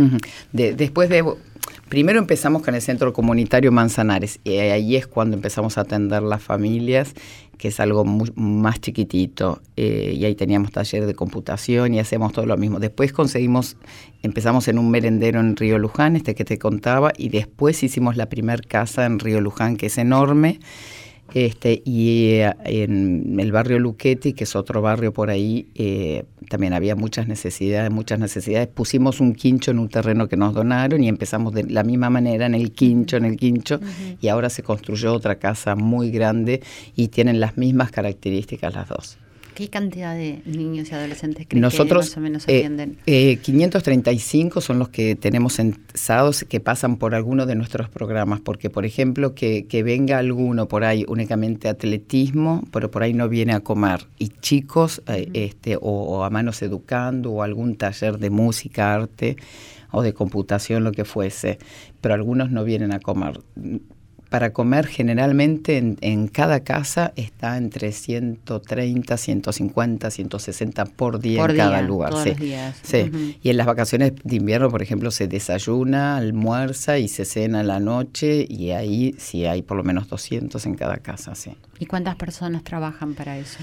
De- 0.53 0.74
después 0.74 1.09
de... 1.09 1.24
Primero 1.88 2.18
empezamos 2.18 2.62
con 2.62 2.74
el 2.74 2.82
centro 2.82 3.12
comunitario 3.12 3.72
Manzanares 3.72 4.40
y 4.44 4.58
ahí 4.58 4.96
es 4.96 5.06
cuando 5.06 5.36
empezamos 5.36 5.76
a 5.76 5.82
atender 5.82 6.22
las 6.22 6.42
familias, 6.42 7.14
que 7.58 7.68
es 7.68 7.80
algo 7.80 8.04
más 8.04 8.80
chiquitito. 8.80 9.61
eh, 9.76 10.14
y 10.16 10.24
ahí 10.24 10.34
teníamos 10.34 10.70
taller 10.70 11.04
de 11.06 11.14
computación 11.14 11.94
y 11.94 12.00
hacemos 12.00 12.32
todo 12.32 12.46
lo 12.46 12.56
mismo. 12.56 12.78
Después 12.78 13.12
conseguimos, 13.12 13.76
empezamos 14.22 14.68
en 14.68 14.78
un 14.78 14.90
merendero 14.90 15.40
en 15.40 15.56
Río 15.56 15.78
Luján, 15.78 16.16
este 16.16 16.34
que 16.34 16.44
te 16.44 16.58
contaba, 16.58 17.12
y 17.16 17.28
después 17.28 17.82
hicimos 17.82 18.16
la 18.16 18.28
primer 18.28 18.66
casa 18.66 19.04
en 19.04 19.18
Río 19.18 19.40
Luján, 19.40 19.76
que 19.76 19.86
es 19.86 19.98
enorme. 19.98 20.61
Este, 21.35 21.83
y 21.85 22.35
eh, 22.35 22.55
en 22.64 23.39
el 23.39 23.53
barrio 23.53 23.78
Luchetti, 23.78 24.33
que 24.33 24.45
es 24.45 24.57
otro 24.57 24.83
barrio 24.83 25.12
por 25.12 25.31
ahí, 25.31 25.68
eh, 25.74 26.24
también 26.49 26.72
había 26.72 26.97
muchas 26.97 27.28
necesidades, 27.28 27.91
muchas 27.91 28.18
necesidades. 28.18 28.68
Pusimos 28.68 29.20
un 29.20 29.35
quincho 29.35 29.70
en 29.70 29.78
un 29.78 29.89
terreno 29.89 30.28
que 30.28 30.37
nos 30.37 30.55
donaron 30.55 31.03
y 31.03 31.09
empezamos 31.09 31.55
de 31.55 31.64
la 31.64 31.85
misma 31.85 32.11
manera 32.11 32.47
en 32.47 32.55
el 32.55 32.72
quincho, 32.72 33.16
en 33.16 33.24
el 33.24 33.37
quincho, 33.37 33.81
y 34.20 34.28
ahora 34.28 34.51
se 34.51 34.62
construyó 34.62 35.14
otra 35.14 35.37
casa 35.37 35.76
muy 35.76 36.11
grande 36.11 36.62
y 36.97 37.09
tienen 37.09 37.41
las 37.41 37.57
mismas 37.57 37.91
características 37.91 38.74
las 38.74 38.89
dos. 38.89 39.18
¿Qué 39.61 39.68
cantidad 39.68 40.14
de 40.14 40.40
niños 40.46 40.90
y 40.90 40.94
adolescentes 40.94 41.46
creen 41.46 41.61
Nosotros, 41.61 42.06
que 42.06 42.11
más 42.11 42.16
o 42.16 42.20
menos 42.20 42.48
eh, 42.48 42.58
atienden? 42.58 42.96
eh, 43.04 43.36
535 43.36 44.62
son 44.62 44.78
los 44.78 44.88
que 44.88 45.16
tenemos 45.16 45.52
censados 45.54 46.46
que 46.48 46.61
pasan 46.61 46.96
por 46.96 47.14
alguno 47.14 47.44
de 47.44 47.54
nuestros 47.56 47.90
programas, 47.90 48.40
porque 48.40 48.70
por 48.70 48.86
ejemplo 48.86 49.34
que, 49.34 49.66
que 49.66 49.82
venga 49.82 50.16
alguno 50.16 50.66
por 50.66 50.84
ahí 50.84 51.04
únicamente 51.08 51.68
atletismo, 51.68 52.64
pero 52.72 52.90
por 52.90 53.02
ahí 53.02 53.12
no 53.12 53.28
viene 53.28 53.52
a 53.52 53.61
comer, 53.61 54.06
y 54.18 54.28
chicos 54.28 55.02
eh, 55.06 55.28
este, 55.34 55.76
o, 55.76 55.80
o 55.82 56.24
a 56.24 56.30
manos 56.30 56.62
educando 56.62 57.30
o 57.30 57.42
algún 57.42 57.76
taller 57.76 58.16
de 58.16 58.30
música, 58.30 58.94
arte 58.94 59.36
o 59.92 60.00
de 60.02 60.14
computación, 60.14 60.84
lo 60.84 60.92
que 60.92 61.04
fuese, 61.04 61.58
pero 62.00 62.14
algunos 62.14 62.50
no 62.50 62.64
vienen 62.64 62.92
a 62.92 63.00
comer. 63.00 63.40
Para 64.31 64.53
comer 64.53 64.87
generalmente 64.87 65.76
en, 65.76 65.99
en 66.01 66.28
cada 66.28 66.61
casa 66.61 67.12
está 67.16 67.57
entre 67.59 67.93
130, 67.93 69.16
150, 69.16 70.11
160 70.11 70.85
por 70.87 71.18
día 71.18 71.41
Por 71.41 71.51
en 71.51 71.57
cada 71.57 71.83
lugar. 71.83 72.11
todos 72.11 72.22
sí. 72.22 72.31
los 72.31 72.39
días. 72.39 72.76
Sí. 72.83 73.39
Y 73.43 73.51
en 73.51 73.57
las 73.57 73.66
vacaciones 73.66 74.12
de 74.22 74.37
invierno, 74.37 74.70
por 74.70 74.83
ejemplo, 74.83 75.11
se 75.11 75.26
desayuna, 75.26 76.16
almuerza 76.16 76.99
y 76.99 77.09
se 77.09 77.24
cena 77.24 77.61
a 77.61 77.64
la 77.64 77.81
noche 77.81 78.47
y 78.49 78.70
ahí 78.70 79.14
sí 79.18 79.45
hay 79.47 79.62
por 79.62 79.76
lo 79.76 79.83
menos 79.85 80.09
200 80.09 80.64
en 80.64 80.74
cada 80.76 80.99
casa, 80.99 81.35
sí. 81.35 81.51
¿Y 81.78 81.87
cuántas 81.87 82.14
personas 82.16 82.62
trabajan 82.64 83.14
para 83.14 83.37
eso? 83.37 83.59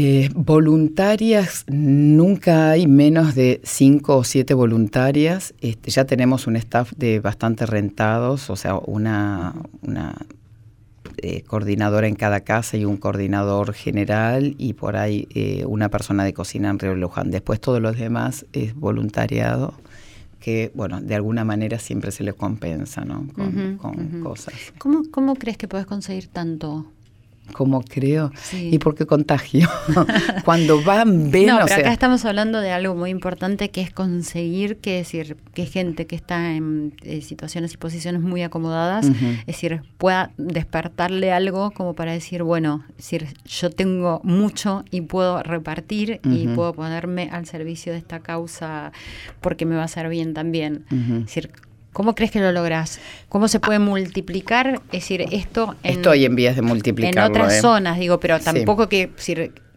Eh, 0.00 0.30
voluntarias, 0.32 1.64
nunca 1.66 2.70
hay 2.70 2.86
menos 2.86 3.34
de 3.34 3.60
cinco 3.64 4.18
o 4.18 4.22
siete 4.22 4.54
voluntarias. 4.54 5.54
Este, 5.60 5.90
ya 5.90 6.04
tenemos 6.04 6.46
un 6.46 6.54
staff 6.54 6.92
de 6.96 7.18
bastante 7.18 7.66
rentados, 7.66 8.48
o 8.48 8.54
sea, 8.54 8.76
una, 8.76 9.56
una 9.82 10.14
eh, 11.16 11.42
coordinadora 11.42 12.06
en 12.06 12.14
cada 12.14 12.42
casa 12.42 12.76
y 12.76 12.84
un 12.84 12.96
coordinador 12.96 13.72
general 13.72 14.54
y 14.56 14.74
por 14.74 14.96
ahí 14.96 15.26
eh, 15.34 15.64
una 15.66 15.88
persona 15.88 16.22
de 16.22 16.32
cocina 16.32 16.70
en 16.70 16.78
Río 16.78 16.94
Luján. 16.94 17.32
Después 17.32 17.60
todo 17.60 17.80
lo 17.80 17.90
demás 17.90 18.46
es 18.52 18.76
voluntariado 18.76 19.74
que, 20.38 20.70
bueno, 20.76 21.00
de 21.00 21.16
alguna 21.16 21.44
manera 21.44 21.80
siempre 21.80 22.12
se 22.12 22.22
les 22.22 22.34
compensa, 22.34 23.04
¿no? 23.04 23.26
Con, 23.34 24.22
cosas. 24.22 24.54
¿Cómo, 24.78 25.02
¿Cómo 25.10 25.34
crees 25.34 25.58
que 25.58 25.66
puedes 25.66 25.86
conseguir 25.86 26.28
tanto? 26.28 26.86
Como 27.52 27.82
creo. 27.82 28.32
Sí. 28.40 28.70
¿Y 28.72 28.78
por 28.78 28.94
qué 28.94 29.06
contagio? 29.06 29.68
Cuando 30.44 30.82
van, 30.82 31.30
ven, 31.30 31.46
no, 31.46 31.56
o 31.56 31.58
pero 31.60 31.68
sea, 31.68 31.78
acá 31.78 31.92
estamos 31.92 32.24
hablando 32.24 32.60
de 32.60 32.70
algo 32.70 32.94
muy 32.94 33.10
importante 33.10 33.70
que 33.70 33.80
es 33.80 33.90
conseguir 33.90 34.76
que 34.78 34.96
decir 34.96 35.36
que 35.54 35.66
gente 35.66 36.06
que 36.06 36.16
está 36.16 36.52
en 36.52 36.94
eh, 37.02 37.20
situaciones 37.20 37.74
y 37.74 37.76
posiciones 37.76 38.22
muy 38.22 38.42
acomodadas, 38.42 39.06
es 39.06 39.46
decir, 39.46 39.82
pueda 39.98 40.30
despertarle 40.36 41.32
algo 41.32 41.70
como 41.70 41.94
para 41.94 42.12
decir, 42.12 42.42
bueno, 42.42 42.84
es 42.90 42.96
decir, 42.96 43.26
yo 43.46 43.70
tengo 43.70 44.20
mucho 44.22 44.84
y 44.90 45.00
puedo 45.02 45.42
repartir 45.42 46.20
y 46.24 46.48
puedo 46.48 46.72
ponerme 46.74 47.28
al 47.32 47.46
servicio 47.46 47.92
de 47.92 47.98
esta 47.98 48.20
causa 48.20 48.92
porque 49.40 49.66
me 49.66 49.74
va 49.74 49.82
a 49.82 49.86
hacer 49.86 50.08
bien 50.08 50.34
también. 50.34 50.84
Es 50.90 51.26
decir, 51.26 51.50
¿cómo 51.98 52.14
crees 52.14 52.30
que 52.30 52.38
lo 52.38 52.52
logras? 52.52 53.00
¿Cómo 53.28 53.48
se 53.48 53.58
puede 53.58 53.80
multiplicar? 53.80 54.80
Es 54.92 55.00
decir, 55.02 55.26
esto 55.32 55.74
en, 55.82 55.96
Estoy 55.96 56.26
en 56.26 56.36
vías 56.36 56.54
de 56.54 56.60
en 56.60 56.66
multiplicarlo. 56.66 57.28
otras 57.28 57.54
¿eh? 57.54 57.60
zonas, 57.60 57.98
digo, 57.98 58.20
pero 58.20 58.38
Sí. 58.38 58.44
tampoco 58.44 58.88
que, 58.88 59.10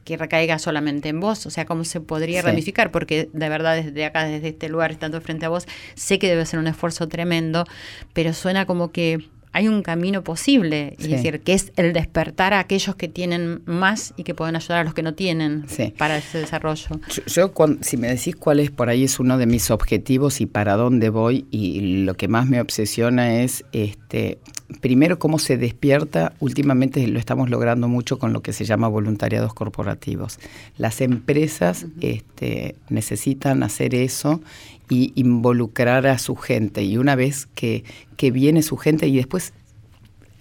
recaiga 0.06 0.60
solamente 0.60 1.10
en 1.10 1.20
vos, 1.20 1.48
o 1.48 1.50
sea, 1.50 1.66
cómo 1.66 1.84
se 1.84 2.00
podría 2.00 2.42
Sí. 2.42 2.46
ramificar, 2.48 2.92
porque 2.92 3.30
de 3.34 3.50
verdad 3.50 3.76
desde 3.76 4.06
acá, 4.06 4.26
desde 4.26 4.50
este 4.50 4.70
lugar, 4.70 4.92
estando 4.92 5.20
frente 5.20 5.48
a 5.48 5.50
vos, 5.50 5.66
sé 5.96 6.20
que 6.20 6.28
debe 6.30 6.46
ser 6.46 6.60
un 6.60 6.68
esfuerzo 6.68 7.08
tremendo, 7.08 7.66
pero 8.14 8.34
suena 8.34 8.68
como 8.68 8.92
que 8.92 9.18
hay 9.54 9.68
un 9.68 9.84
camino 9.84 10.24
posible, 10.24 10.96
Sí. 10.98 11.06
es 11.06 11.12
decir, 11.12 11.42
que 11.42 11.54
es 11.54 11.72
el 11.76 11.94
despertar 11.94 12.54
a 12.54 12.60
aquellos 12.60 12.96
que 12.96 13.08
tienen 13.08 13.62
más 13.66 14.14
y 14.18 14.24
que 14.24 14.34
pueden 14.34 14.56
ayudar 14.56 14.80
a 14.80 14.84
los 14.84 14.94
que 14.94 15.04
no 15.04 15.14
tienen 15.14 15.66
Sí. 15.68 15.94
para 15.98 16.18
ese 16.18 16.40
desarrollo. 16.40 16.88
Yo, 17.10 17.24
yo 17.26 17.52
si 17.82 17.98
me 17.98 18.08
decís 18.08 18.36
cuál 18.36 18.60
es 18.60 18.72
por 18.72 18.90
ahí 18.90 19.04
es 19.04 19.20
uno 19.20 19.38
de 19.38 19.46
mis 19.46 19.72
objetivos 19.72 20.42
y 20.42 20.46
para 20.46 20.76
dónde 20.76 21.10
voy 21.10 21.46
y 21.52 22.04
lo 22.04 22.16
que 22.16 22.28
más 22.28 22.48
me 22.48 22.62
obsesiona 22.62 23.42
es 23.42 23.66
este 23.72 24.40
primero 24.80 25.20
cómo 25.20 25.40
se 25.40 25.58
despierta, 25.58 26.34
últimamente 26.40 27.06
lo 27.08 27.20
estamos 27.20 27.50
logrando 27.50 27.88
mucho 27.88 28.20
con 28.20 28.34
lo 28.34 28.42
que 28.42 28.54
se 28.54 28.66
llama 28.66 28.88
voluntariados 28.88 29.54
corporativos. 29.54 30.40
Las 30.78 31.02
empresas 31.02 31.86
este, 32.00 32.76
necesitan 32.90 33.64
hacer 33.64 33.96
eso 33.96 34.42
y 34.90 35.14
involucrar 35.16 36.08
a 36.08 36.18
su 36.18 36.36
gente. 36.36 36.84
Y 36.84 36.98
una 36.98 37.16
vez 37.16 37.48
que, 37.56 37.84
que 38.18 38.32
viene 38.32 38.62
su 38.62 38.78
gente 38.78 39.08
y 39.08 39.18
después 39.18 39.54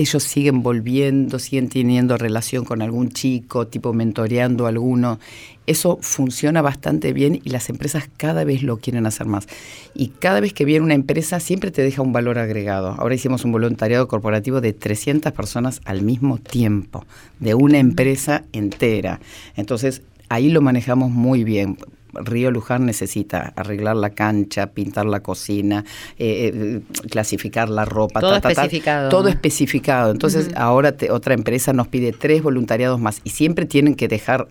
ellos 0.00 0.22
siguen 0.22 0.62
volviendo, 0.62 1.38
siguen 1.38 1.68
teniendo 1.68 2.16
relación 2.16 2.64
con 2.64 2.80
algún 2.80 3.10
chico, 3.10 3.66
tipo 3.66 3.92
mentoreando 3.92 4.64
a 4.64 4.70
alguno. 4.70 5.20
Eso 5.66 5.98
funciona 6.00 6.62
bastante 6.62 7.12
bien 7.12 7.38
y 7.44 7.50
las 7.50 7.68
empresas 7.68 8.08
cada 8.16 8.44
vez 8.44 8.62
lo 8.62 8.78
quieren 8.78 9.04
hacer 9.04 9.26
más. 9.26 9.46
Y 9.94 10.08
cada 10.08 10.40
vez 10.40 10.54
que 10.54 10.64
viene 10.64 10.86
una 10.86 10.94
empresa 10.94 11.38
siempre 11.38 11.70
te 11.70 11.82
deja 11.82 12.00
un 12.00 12.14
valor 12.14 12.38
agregado. 12.38 12.94
Ahora 12.98 13.14
hicimos 13.14 13.44
un 13.44 13.52
voluntariado 13.52 14.08
corporativo 14.08 14.62
de 14.62 14.72
300 14.72 15.32
personas 15.32 15.82
al 15.84 16.00
mismo 16.00 16.38
tiempo, 16.38 17.04
de 17.38 17.52
una 17.52 17.78
empresa 17.78 18.44
entera. 18.52 19.20
Entonces, 19.54 20.00
ahí 20.30 20.48
lo 20.48 20.62
manejamos 20.62 21.10
muy 21.10 21.44
bien. 21.44 21.76
Río 22.14 22.50
Luján 22.50 22.86
necesita 22.86 23.52
arreglar 23.56 23.96
la 23.96 24.10
cancha, 24.10 24.68
pintar 24.68 25.06
la 25.06 25.20
cocina, 25.20 25.84
eh, 26.18 26.52
eh, 26.54 26.80
clasificar 27.10 27.68
la 27.68 27.84
ropa. 27.84 28.20
Todo 28.20 28.32
ta, 28.32 28.40
ta, 28.40 28.48
ta. 28.54 28.62
especificado. 28.62 29.08
Todo 29.08 29.28
especificado. 29.28 30.10
Entonces, 30.12 30.50
ahora 30.56 30.96
te- 30.96 31.10
otra 31.10 31.34
empresa 31.34 31.72
nos 31.72 31.88
pide 31.88 32.12
tres 32.12 32.42
voluntariados 32.42 33.00
más 33.00 33.20
y 33.24 33.30
siempre 33.30 33.66
tienen 33.66 33.94
que 33.94 34.08
dejar 34.08 34.48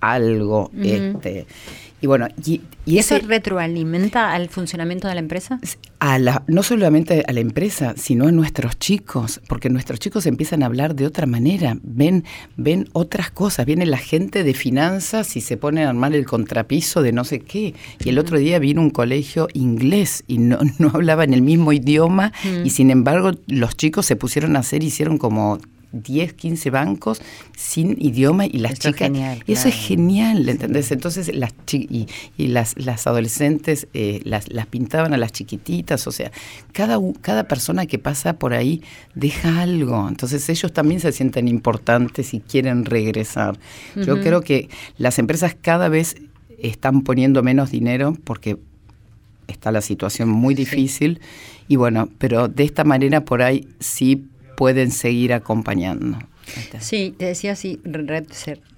algo. 0.00 0.70
Este, 0.82 1.46
y 2.04 2.06
bueno, 2.06 2.28
y, 2.44 2.60
y 2.84 2.98
¿Eso 2.98 3.16
ese, 3.16 3.26
retroalimenta 3.26 4.34
al 4.34 4.50
funcionamiento 4.50 5.08
de 5.08 5.14
la 5.14 5.20
empresa? 5.20 5.58
a 6.00 6.18
la, 6.18 6.42
no 6.48 6.62
solamente 6.62 7.24
a 7.26 7.32
la 7.32 7.40
empresa, 7.40 7.94
sino 7.96 8.26
a 8.26 8.30
nuestros 8.30 8.78
chicos, 8.78 9.40
porque 9.48 9.70
nuestros 9.70 10.00
chicos 10.00 10.26
empiezan 10.26 10.62
a 10.62 10.66
hablar 10.66 10.94
de 10.94 11.06
otra 11.06 11.24
manera, 11.24 11.78
ven, 11.82 12.24
ven 12.58 12.90
otras 12.92 13.30
cosas, 13.30 13.64
viene 13.64 13.86
la 13.86 13.96
gente 13.96 14.44
de 14.44 14.52
finanzas 14.52 15.34
y 15.34 15.40
se 15.40 15.56
pone 15.56 15.82
a 15.82 15.88
armar 15.88 16.14
el 16.14 16.26
contrapiso 16.26 17.00
de 17.00 17.12
no 17.12 17.24
sé 17.24 17.40
qué. 17.40 17.72
Y 18.04 18.10
el 18.10 18.18
otro 18.18 18.36
día 18.36 18.58
vino 18.58 18.82
un 18.82 18.90
colegio 18.90 19.48
inglés 19.54 20.24
y 20.26 20.36
no, 20.36 20.58
no 20.78 20.90
hablaban 20.92 21.32
el 21.32 21.40
mismo 21.40 21.72
idioma 21.72 22.32
Mm. 22.44 22.66
y 22.66 22.70
sin 22.70 22.90
embargo 22.90 23.30
los 23.46 23.78
chicos 23.78 24.04
se 24.04 24.16
pusieron 24.16 24.56
a 24.56 24.58
hacer, 24.58 24.82
hicieron 24.82 25.16
como 25.16 25.58
10, 26.02 26.32
15 26.34 26.70
bancos 26.70 27.22
sin 27.56 27.96
idioma 28.00 28.46
y 28.46 28.58
las 28.58 28.72
Eso 28.72 28.88
es 28.88 28.94
chicas... 28.94 29.08
genial, 29.08 29.44
Eso 29.46 29.68
es 29.68 29.74
genial, 29.74 30.48
¿entendés? 30.48 30.90
Entonces 30.92 31.34
las 31.34 31.52
y, 31.72 32.06
y 32.36 32.46
las, 32.48 32.76
las 32.78 33.06
adolescentes 33.06 33.88
eh, 33.94 34.20
las, 34.24 34.52
las 34.52 34.66
pintaban 34.66 35.14
a 35.14 35.16
las 35.16 35.32
chiquititas, 35.32 36.06
o 36.06 36.12
sea, 36.12 36.30
cada, 36.72 36.98
cada 37.20 37.44
persona 37.44 37.86
que 37.86 37.98
pasa 37.98 38.34
por 38.34 38.54
ahí 38.54 38.82
deja 39.14 39.62
algo, 39.62 40.08
entonces 40.08 40.48
ellos 40.48 40.72
también 40.72 41.00
se 41.00 41.12
sienten 41.12 41.48
importantes 41.48 42.34
y 42.34 42.40
quieren 42.40 42.84
regresar. 42.84 43.58
Yo 43.96 44.20
creo 44.20 44.42
que 44.42 44.68
las 44.98 45.18
empresas 45.18 45.56
cada 45.60 45.88
vez 45.88 46.16
están 46.58 47.02
poniendo 47.02 47.42
menos 47.42 47.70
dinero 47.70 48.16
porque 48.24 48.58
está 49.48 49.70
la 49.72 49.80
situación 49.80 50.28
muy 50.28 50.54
difícil. 50.54 51.20
Y 51.68 51.76
bueno, 51.76 52.08
pero 52.18 52.48
de 52.48 52.64
esta 52.64 52.84
manera 52.84 53.24
por 53.24 53.42
ahí 53.42 53.68
sí 53.80 54.26
pueden 54.56 54.90
seguir 54.90 55.32
acompañando. 55.32 56.18
Sí, 56.78 57.14
te 57.16 57.26
decía 57.26 57.56
sí, 57.56 57.80
red, 57.84 58.26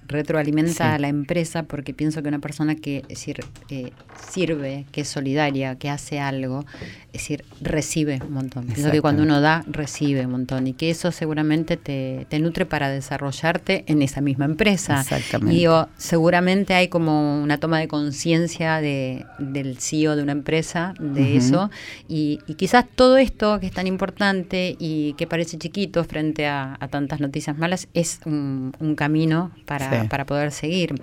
retroalimenta 0.07 0.95
a 0.95 0.99
la 0.99 1.07
empresa 1.07 1.63
porque 1.63 1.93
pienso 1.93 2.21
que 2.21 2.29
una 2.29 2.39
persona 2.39 2.75
que 2.75 3.03
eh, 3.09 3.91
sirve, 4.29 4.85
que 4.91 5.01
es 5.01 5.07
solidaria, 5.07 5.75
que 5.75 5.89
hace 5.89 6.19
algo, 6.19 6.65
es 7.07 7.21
decir, 7.21 7.45
recibe 7.61 8.19
un 8.25 8.33
montón. 8.33 8.67
Pienso 8.67 8.91
que 8.91 9.01
cuando 9.01 9.23
uno 9.23 9.41
da, 9.41 9.63
recibe 9.67 10.25
un 10.25 10.31
montón 10.31 10.67
y 10.67 10.73
que 10.73 10.89
eso 10.89 11.11
seguramente 11.11 11.77
te, 11.77 12.25
nutre 12.39 12.65
para 12.65 12.89
desarrollarte 12.89 13.83
en 13.87 14.01
esa 14.01 14.21
misma 14.21 14.45
empresa. 14.45 15.01
Exactamente. 15.01 15.55
Y 15.55 15.65
seguramente 15.97 16.73
hay 16.73 16.87
como 16.87 17.41
una 17.41 17.57
toma 17.59 17.79
de 17.79 17.87
conciencia 17.87 18.79
de, 18.81 19.25
del 19.39 19.77
CEO 19.79 20.15
de 20.15 20.23
una 20.23 20.33
empresa 20.33 20.93
de 20.99 21.37
eso 21.37 21.69
y, 22.07 22.39
quizás 22.57 22.85
todo 22.95 23.17
esto 23.17 23.59
que 23.59 23.67
es 23.67 23.71
tan 23.71 23.85
importante 23.85 24.75
y 24.79 25.13
que 25.13 25.27
parece 25.27 25.57
chiquito 25.57 26.03
frente 26.03 26.47
a, 26.47 26.77
tantas 26.89 27.19
noticias 27.19 27.57
malas 27.57 27.87
es 27.93 28.19
un, 28.25 28.73
camino 28.95 29.51
para, 29.65 29.96
para 30.09 30.25
poder 30.25 30.51
seguir. 30.51 30.95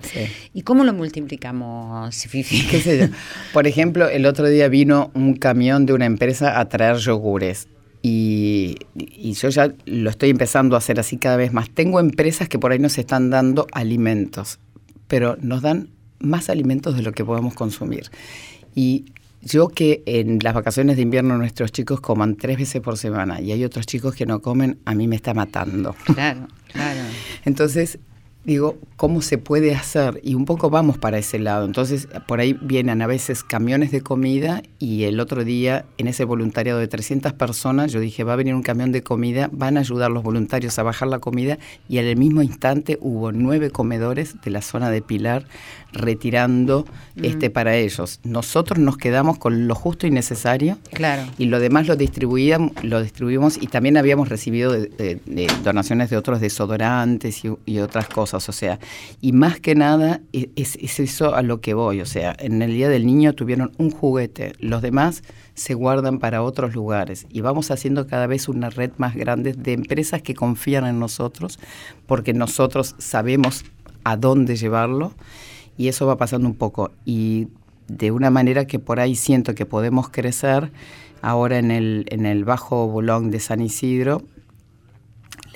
¿Y 0.53 0.61
cómo 0.61 0.83
lo 0.83 0.93
multiplicamos, 0.93 2.15
Fifi? 2.27 3.11
Por 3.53 3.67
ejemplo, 3.67 4.07
el 4.07 4.25
otro 4.25 4.47
día 4.47 4.67
vino 4.67 5.11
un 5.13 5.35
camión 5.35 5.85
de 5.85 5.93
una 5.93 6.05
empresa 6.05 6.59
a 6.59 6.69
traer 6.69 6.97
yogures. 6.97 7.67
Y, 8.07 8.77
yo 9.33 9.49
ya 9.49 9.73
lo 9.85 10.11
estoy 10.11 10.29
empezando 10.29 10.75
a 10.75 10.77
hacer 10.77 10.99
así 10.99 11.17
cada 11.17 11.37
vez 11.37 11.53
más. 11.53 11.71
Tengo 11.71 11.99
empresas 11.99 12.47
que 12.47 12.59
por 12.59 12.71
ahí 12.71 12.77
nos 12.77 12.99
están 12.99 13.31
dando 13.31 13.65
alimentos, 13.71 14.59
pero 15.07 15.37
nos 15.41 15.63
dan 15.63 15.89
más 16.19 16.49
alimentos 16.49 16.95
de 16.95 17.01
lo 17.01 17.13
que 17.13 17.25
podemos 17.25 17.55
consumir. 17.55 18.11
Y 18.75 19.05
yo 19.41 19.69
que 19.69 20.03
en 20.05 20.39
las 20.43 20.53
vacaciones 20.53 20.97
de 20.97 21.01
invierno 21.01 21.37
nuestros 21.37 21.71
chicos 21.71 21.99
coman 22.01 22.35
tres 22.35 22.57
veces 22.57 22.81
por 22.81 22.97
semana 22.97 23.41
y 23.41 23.51
hay 23.51 23.63
otros 23.63 23.85
chicos 23.85 24.15
que 24.15 24.25
no 24.25 24.39
comen, 24.39 24.79
a 24.85 24.93
mí 24.93 25.07
me 25.07 25.15
está 25.15 25.33
matando. 25.33 25.95
Claro, 26.05 26.47
claro. 26.71 27.01
Entonces, 27.43 27.99
digo, 28.45 28.77
¿cómo 28.95 29.21
se 29.21 29.37
puede 29.37 29.73
hacer? 29.73 30.21
Y 30.23 30.35
un 30.35 30.45
poco 30.45 30.69
vamos 30.69 30.97
para 30.97 31.17
ese 31.17 31.39
lado. 31.39 31.65
Entonces, 31.65 32.07
por 32.27 32.39
ahí 32.39 32.53
vienen 32.53 33.01
a 33.01 33.07
veces 33.07 33.43
camiones 33.43 33.91
de 33.91 34.01
comida 34.01 34.61
y 34.79 35.03
el 35.03 35.19
otro 35.19 35.43
día, 35.43 35.85
en 35.97 36.07
ese 36.07 36.23
voluntariado 36.23 36.79
de 36.79 36.87
300 36.87 37.33
personas, 37.33 37.91
yo 37.91 37.99
dije, 37.99 38.23
va 38.23 38.33
a 38.33 38.37
venir 38.37 38.53
un 38.53 38.63
camión 38.63 38.91
de 38.91 39.03
comida, 39.03 39.49
van 39.51 39.77
a 39.77 39.81
ayudar 39.81 40.11
los 40.11 40.23
voluntarios 40.23 40.77
a 40.79 40.83
bajar 40.83 41.07
la 41.07 41.19
comida 41.19 41.57
y 41.89 41.97
en 41.97 42.05
el 42.05 42.17
mismo 42.17 42.41
instante 42.41 42.97
hubo 43.01 43.31
nueve 43.31 43.71
comedores 43.71 44.41
de 44.41 44.51
la 44.51 44.61
zona 44.61 44.89
de 44.89 45.01
Pilar 45.01 45.45
retirando 45.95 46.85
mm. 47.15 47.25
este 47.25 47.49
para 47.49 47.75
ellos. 47.75 48.19
Nosotros 48.23 48.79
nos 48.79 48.97
quedamos 48.97 49.39
con 49.39 49.67
lo 49.67 49.75
justo 49.75 50.05
y 50.05 50.11
necesario. 50.11 50.77
Claro. 50.91 51.23
Y 51.37 51.45
lo 51.45 51.59
demás 51.59 51.87
lo 51.87 51.95
distribuíamos, 51.95 52.71
lo 52.83 53.01
distribuimos 53.01 53.57
y 53.61 53.67
también 53.67 53.97
habíamos 53.97 54.29
recibido 54.29 54.75
donaciones 55.63 56.09
de 56.09 56.17
otros 56.17 56.41
desodorantes 56.41 57.43
y, 57.43 57.79
otras 57.79 58.07
cosas. 58.07 58.34
O 58.37 58.51
sea, 58.51 58.79
y 59.21 59.31
más 59.31 59.59
que 59.59 59.75
nada 59.75 60.21
e, 60.33 60.49
es, 60.55 60.77
es, 60.81 60.99
eso 60.99 61.35
a 61.35 61.41
lo 61.41 61.61
que 61.61 61.73
voy. 61.73 62.01
O 62.01 62.05
sea, 62.05 62.35
en 62.39 62.61
el 62.61 62.73
Día 62.73 62.89
del 62.89 63.05
Niño 63.05 63.33
tuvieron 63.33 63.71
un 63.77 63.91
juguete, 63.91 64.53
los 64.59 64.81
demás 64.81 65.23
se 65.53 65.73
guardan 65.73 66.19
para 66.19 66.43
otros 66.43 66.75
lugares 66.75 67.27
y 67.29 67.41
vamos 67.41 67.71
haciendo 67.71 68.07
cada 68.07 68.27
vez 68.27 68.49
una 68.49 68.69
red 68.69 68.91
más 68.97 69.15
grande 69.15 69.53
de 69.53 69.73
empresas 69.73 70.21
que 70.21 70.35
confían 70.35 70.85
en 70.85 70.99
nosotros 70.99 71.59
porque 72.07 72.33
nosotros 72.33 72.95
sabemos 72.97 73.63
a 74.03 74.17
dónde 74.17 74.55
llevarlo 74.55 75.13
y 75.77 75.87
eso 75.87 76.05
va 76.05 76.17
pasando 76.17 76.47
un 76.47 76.55
poco. 76.55 76.91
Y 77.05 77.47
de 77.87 78.11
una 78.11 78.29
manera 78.29 78.65
que 78.65 78.79
por 78.79 78.99
ahí 78.99 79.15
siento 79.15 79.55
que 79.55 79.65
podemos 79.65 80.09
crecer, 80.09 80.71
ahora 81.21 81.57
en 81.57 81.71
el, 81.71 82.05
en 82.09 82.25
el 82.25 82.45
Bajo 82.45 82.87
Bolón 82.87 83.31
de 83.31 83.39
San 83.39 83.61
Isidro, 83.61 84.21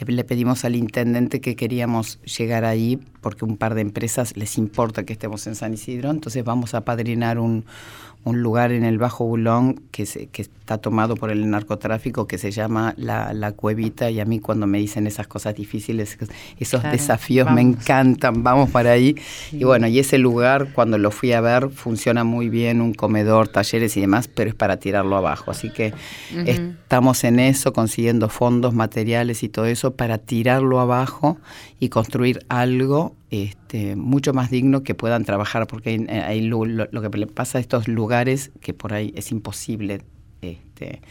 le, 0.06 0.24
pedimos 0.24 0.66
al 0.66 0.76
intendente 0.76 1.42
que 1.42 1.56
queríamos 1.56 2.20
llegar 2.22 2.66
ahí 2.66 3.00
porque 3.22 3.46
un 3.46 3.58
par 3.58 3.76
de 3.76 3.82
empresas 3.82 4.36
les 4.38 4.58
importa 4.58 5.04
que 5.04 5.14
estemos 5.14 5.46
en 5.48 5.56
San 5.56 5.74
Isidro, 5.74 6.10
entonces 6.12 6.44
vamos 6.44 6.74
a 6.74 6.86
padrinar 6.86 7.40
un, 7.40 7.66
un 8.26 8.42
lugar 8.42 8.72
en 8.72 8.84
el 8.84 8.98
Bajo 8.98 9.26
Bulón 9.26 9.82
que, 9.92 10.06
se, 10.06 10.28
que 10.28 10.42
está 10.42 10.78
tomado 10.78 11.16
por 11.16 11.32
el 11.32 11.50
narcotráfico 11.50 12.28
que 12.28 12.38
se 12.38 12.52
llama 12.52 12.94
la, 12.98 13.34
la, 13.34 13.54
Cuevita 13.54 14.12
y 14.12 14.20
a 14.20 14.26
mí 14.26 14.40
cuando 14.40 14.68
me 14.68 14.78
dicen 14.78 15.08
esas 15.08 15.28
cosas 15.28 15.56
difíciles, 15.56 16.18
esos 16.60 16.84
desafíos 16.84 17.50
me 17.52 17.62
encantan, 17.62 18.44
vamos 18.44 18.70
para 18.70 18.92
ahí. 18.92 19.16
Y 19.52 19.64
bueno, 19.64 19.88
y 19.88 20.00
ese 20.00 20.18
lugar 20.18 20.68
cuando 20.74 20.98
lo 20.98 21.12
fui 21.12 21.32
a 21.32 21.42
ver 21.42 21.70
funciona 21.70 22.24
muy 22.24 22.50
bien, 22.50 22.82
un 22.82 22.94
comedor, 22.94 23.48
talleres 23.48 23.96
y 23.98 24.02
demás, 24.02 24.28
pero 24.28 24.50
es 24.50 24.56
para 24.56 24.78
tirarlo 24.78 25.16
abajo. 25.16 25.52
Así 25.52 25.70
que 25.70 25.94
estamos 26.46 27.24
en 27.24 27.40
eso, 27.40 27.74
consiguiendo 27.74 28.30
fondos, 28.30 28.74
materiales 28.74 29.44
y 29.44 29.50
todo 29.50 29.66
eso 29.66 29.96
para 29.96 30.18
tirarlo 30.18 30.80
abajo 30.80 31.38
y 31.80 31.90
construir 31.90 32.46
algo 32.50 33.16
este, 33.30 33.96
mucho 33.96 34.34
más 34.34 34.50
digno 34.50 34.84
que 34.84 34.96
puedan 34.96 35.24
trabajar, 35.26 35.68
porque 35.68 36.06
hay, 36.10 36.42
lo, 36.42 36.62
que 36.90 37.18
le 37.18 37.28
pasa 37.28 37.58
a 37.58 37.62
estos 37.62 37.88
lugares 37.88 38.52
que 38.62 38.74
por 38.74 38.94
ahí 38.94 39.14
es 39.16 39.32
imposible. 39.32 40.02
Este, 40.42 41.02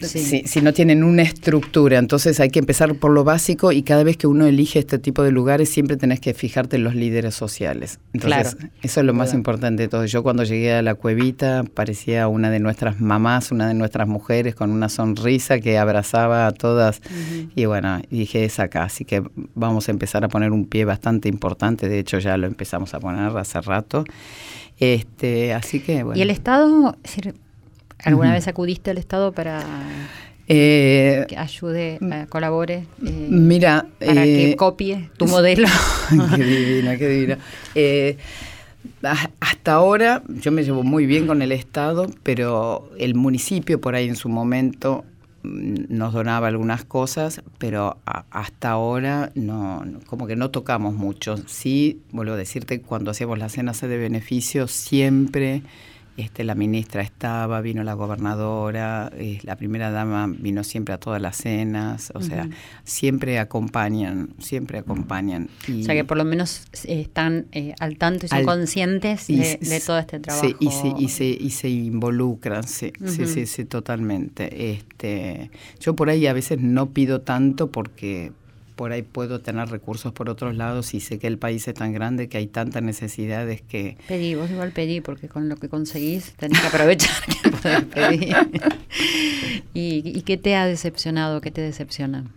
si, 0.00 0.60
no 0.60 0.72
tienen 0.72 1.02
una 1.02 1.22
estructura. 1.22 1.98
Entonces 1.98 2.40
hay 2.40 2.50
que 2.50 2.58
empezar 2.58 2.94
por 2.94 3.10
lo 3.10 3.24
básico 3.24 3.72
y 3.72 3.82
cada 3.82 4.04
vez 4.04 4.16
que 4.16 4.26
uno 4.26 4.46
elige 4.46 4.78
este 4.78 4.98
tipo 4.98 5.22
de 5.22 5.30
lugares 5.30 5.68
siempre 5.68 5.96
tenés 5.96 6.20
que 6.20 6.34
fijarte 6.34 6.76
en 6.76 6.84
los 6.84 6.94
líderes 6.94 7.34
sociales. 7.34 7.98
Entonces 8.12 8.56
eso 8.82 9.00
es 9.00 9.06
lo 9.06 9.14
más 9.14 9.34
importante 9.34 9.82
de 9.82 9.88
todo. 9.88 10.04
Yo 10.06 10.22
cuando 10.22 10.44
llegué 10.44 10.74
a 10.74 10.82
la 10.82 10.94
cuevita 10.94 11.64
parecía 11.74 12.28
una 12.28 12.50
de 12.50 12.60
nuestras 12.60 13.00
mamás, 13.00 13.50
una 13.50 13.68
de 13.68 13.74
nuestras 13.74 14.08
mujeres 14.08 14.54
con 14.54 14.70
una 14.70 14.88
sonrisa 14.88 15.58
que 15.60 15.78
abrazaba 15.78 16.46
a 16.46 16.52
todas 16.52 17.00
y 17.54 17.64
bueno, 17.64 18.00
dije 18.10 18.44
es 18.44 18.58
acá, 18.60 18.84
así 18.84 19.04
que 19.04 19.22
vamos 19.54 19.88
a 19.88 19.92
empezar 19.92 20.24
a 20.24 20.28
poner 20.28 20.52
un 20.52 20.66
pie 20.66 20.84
bastante 20.84 21.28
importante. 21.28 21.88
De 21.88 21.98
hecho 21.98 22.18
ya 22.18 22.36
lo 22.36 22.46
empezamos 22.46 22.94
a 22.94 23.00
poner 23.00 23.36
hace 23.36 23.60
rato. 23.60 24.04
Este, 24.78 25.54
así 25.54 25.80
que 25.80 26.04
bueno. 26.04 26.18
Y 26.18 26.22
el 26.22 26.30
Estado, 26.30 26.96
¿Alguna 28.04 28.32
vez 28.32 28.46
acudiste 28.48 28.90
al 28.90 28.98
Estado 28.98 29.32
para 29.32 29.64
eh, 30.46 31.26
que 31.28 31.36
ayude, 31.36 31.98
eh, 32.00 32.26
colabore? 32.28 32.86
Eh, 33.04 33.26
mira, 33.28 33.86
para 33.98 34.24
que 34.24 34.56
copie 34.56 35.10
tu 35.16 35.26
modelo. 35.26 35.68
qué 36.36 36.42
divina, 36.44 36.96
qué 36.96 37.08
divina. 37.08 37.38
hasta 39.40 39.72
ahora 39.74 40.22
yo 40.28 40.52
me 40.52 40.62
llevo 40.64 40.82
muy 40.82 41.06
bien 41.06 41.26
con 41.26 41.42
el 41.42 41.52
Estado, 41.52 42.06
pero 42.22 42.88
el 42.98 43.14
municipio 43.14 43.80
por 43.80 43.94
ahí 43.94 44.08
en 44.08 44.16
su 44.16 44.28
momento 44.28 45.04
mm, 45.42 45.74
nos 45.90 46.14
donaba 46.14 46.48
algunas 46.48 46.84
cosas, 46.84 47.42
pero 47.58 47.98
hasta 48.04 48.70
ahora 48.70 49.32
no, 49.34 49.84
como 50.06 50.26
que 50.26 50.36
no 50.36 50.50
tocamos 50.50 50.94
mucho. 50.94 51.36
Sí, 51.46 52.00
vuelvo 52.10 52.34
a 52.34 52.36
decirte, 52.36 52.80
cuando 52.80 53.10
hacíamos 53.10 53.38
las 53.38 53.52
cenas 53.52 53.80
de 53.80 53.98
beneficio, 53.98 54.68
siempre 54.68 55.62
este, 56.18 56.42
la 56.42 56.56
ministra 56.56 57.00
estaba, 57.00 57.60
vino 57.60 57.84
la 57.84 57.94
gobernadora, 57.94 59.10
eh, 59.16 59.38
la 59.44 59.54
primera 59.54 59.92
dama 59.92 60.26
vino 60.26 60.64
siempre 60.64 60.92
a 60.92 60.98
todas 60.98 61.22
las 61.22 61.36
cenas, 61.36 62.10
o 62.12 62.20
sea, 62.20 62.48
siempre 62.82 63.38
acompañan, 63.38 64.30
siempre 64.40 64.78
acompañan. 64.78 65.48
o 65.68 65.84
sea 65.84 65.94
que 65.94 66.04
por 66.04 66.16
lo 66.16 66.24
menos 66.24 66.64
eh, 66.84 67.02
están 67.02 67.46
eh, 67.52 67.72
al 67.78 67.98
tanto 67.98 68.26
y 68.26 68.28
son 68.28 68.44
conscientes 68.44 69.28
de, 69.28 69.82
todo 69.86 70.00
este 70.00 70.18
trabajo. 70.18 70.44
Sí, 70.44 70.56
y 70.58 70.70
se, 70.72 70.94
y 70.98 71.08
se, 71.08 71.24
y 71.26 71.50
se 71.50 71.68
involucran, 71.68 72.64
sí, 72.64 72.92
sí, 73.06 73.26
sí, 73.26 73.46
sí, 73.46 73.64
totalmente. 73.64 74.72
Este, 74.72 75.52
yo 75.78 75.94
por 75.94 76.10
ahí 76.10 76.26
a 76.26 76.32
veces 76.32 76.60
no 76.60 76.90
pido 76.90 77.20
tanto 77.20 77.70
porque 77.70 78.32
por 78.78 78.92
ahí 78.92 79.02
puedo 79.02 79.40
tener 79.40 79.68
recursos 79.68 80.12
por 80.12 80.30
otros 80.30 80.54
lados 80.54 80.94
y 80.94 81.00
sé 81.00 81.18
que 81.18 81.26
el 81.26 81.36
país 81.36 81.66
es 81.66 81.74
tan 81.74 81.92
grande 81.92 82.28
que 82.28 82.38
hay 82.38 82.46
tantas 82.46 82.80
necesidades 82.80 83.60
que... 83.60 83.98
Pedí, 84.06 84.36
vos 84.36 84.48
igual 84.48 84.70
pedí, 84.70 85.00
porque 85.00 85.26
con 85.26 85.48
lo 85.48 85.56
que 85.56 85.68
conseguís 85.68 86.32
tenés 86.34 86.60
que 86.60 86.68
aprovechar 86.68 87.16
que 87.24 87.50
podés 87.62 87.82
pedir. 87.86 88.36
¿Y, 89.74 90.22
qué 90.22 90.36
te 90.36 90.54
ha 90.54 90.64
decepcionado? 90.64 91.40
¿Qué 91.40 91.50
te 91.50 91.60
decepciona? 91.60 92.30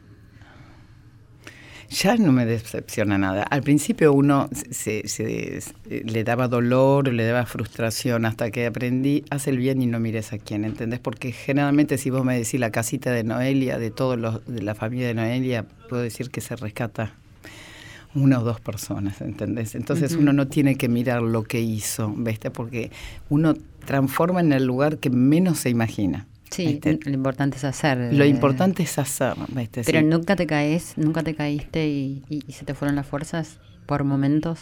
Ya 1.92 2.16
no 2.16 2.32
me 2.32 2.46
decepciona 2.46 3.18
nada. 3.18 3.44
Al 3.44 3.64
principio 3.64 4.14
uno 4.14 4.50
se, 4.70 5.04
le 5.90 6.24
daba 6.24 6.48
dolor, 6.48 7.14
le 7.14 7.26
daba 7.26 7.46
frustración, 7.46 8.26
hasta 8.26 8.50
que 8.50 8.66
aprendí, 8.66 9.26
haz 9.30 9.48
el 9.48 9.58
bien 9.58 9.82
y 9.82 9.88
no 9.88 10.00
mires 10.00 10.32
a 10.32 10.38
quién, 10.38 10.64
¿entendés? 10.64 11.02
Porque 11.02 11.34
generalmente 11.34 11.98
si 11.98 12.10
vos 12.10 12.24
me 12.24 12.38
decís 12.38 12.62
la 12.62 12.72
casita 12.72 13.12
de 13.12 13.26
Noelia, 13.26 13.78
de 13.78 13.92
todos 13.92 14.18
los, 14.18 14.46
de 14.46 14.62
la 14.62 14.74
familia 14.74 15.08
de 15.08 15.16
Noelia, 15.16 15.66
puedo 15.90 16.02
decir 16.02 16.30
que 16.30 16.40
se 16.40 16.56
rescata 16.56 17.14
una 18.16 18.40
o 18.40 18.44
dos 18.44 18.62
personas, 18.62 19.20
¿entendés? 19.20 19.76
Entonces 19.76 20.14
uno 20.14 20.32
no 20.32 20.48
tiene 20.48 20.76
que 20.76 20.88
mirar 20.88 21.22
lo 21.22 21.44
que 21.44 21.60
hizo, 21.60 22.14
¿viste? 22.16 22.52
Porque 22.52 22.90
uno 23.30 23.54
transforma 23.86 24.40
en 24.40 24.54
el 24.54 24.66
lugar 24.66 24.98
que 25.00 25.10
menos 25.10 25.60
se 25.60 25.70
imagina. 25.70 26.26
Sí, 26.52 26.82
lo 27.06 27.14
importante 27.14 27.58
es 27.58 27.64
hacer. 27.64 28.14
Lo 28.14 28.26
eh, 28.26 28.28
importante 28.28 28.84
es 28.84 29.00
hacer. 29.00 29.36
Pero 29.86 30.02
nunca 30.02 30.36
te 30.36 30.46
caes, 30.46 30.94
nunca 30.98 31.24
te 31.24 31.34
caíste 31.34 31.88
y, 31.88 32.44
se 32.50 32.66
te 32.66 32.74
fueron 32.74 32.96
las 32.98 33.08
fuerzas 33.08 33.58
por 33.86 34.04
momentos. 34.04 34.60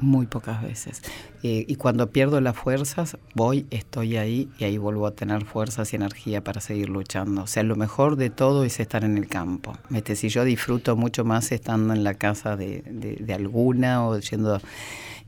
Muy 0.00 0.26
pocas 0.26 0.60
veces. 0.60 1.00
Eh, 1.44 1.64
y 1.68 1.76
cuando 1.76 2.10
pierdo 2.10 2.40
las 2.40 2.56
fuerzas, 2.56 3.16
voy, 3.36 3.66
estoy 3.70 4.16
ahí 4.16 4.48
y 4.58 4.64
ahí 4.64 4.76
vuelvo 4.76 5.06
a 5.06 5.12
tener 5.12 5.44
fuerzas 5.44 5.92
y 5.92 5.96
energía 5.96 6.42
para 6.42 6.60
seguir 6.60 6.88
luchando. 6.88 7.44
O 7.44 7.46
sea, 7.46 7.62
lo 7.62 7.76
mejor 7.76 8.16
de 8.16 8.30
todo 8.30 8.64
es 8.64 8.80
estar 8.80 9.04
en 9.04 9.16
el 9.16 9.28
campo. 9.28 9.78
Este, 9.94 10.16
si 10.16 10.28
yo 10.28 10.42
disfruto 10.44 10.96
mucho 10.96 11.24
más 11.24 11.52
estando 11.52 11.94
en 11.94 12.02
la 12.02 12.14
casa 12.14 12.56
de, 12.56 12.82
de, 12.82 13.16
de 13.16 13.34
alguna 13.34 14.04
o 14.04 14.18
yendo 14.18 14.60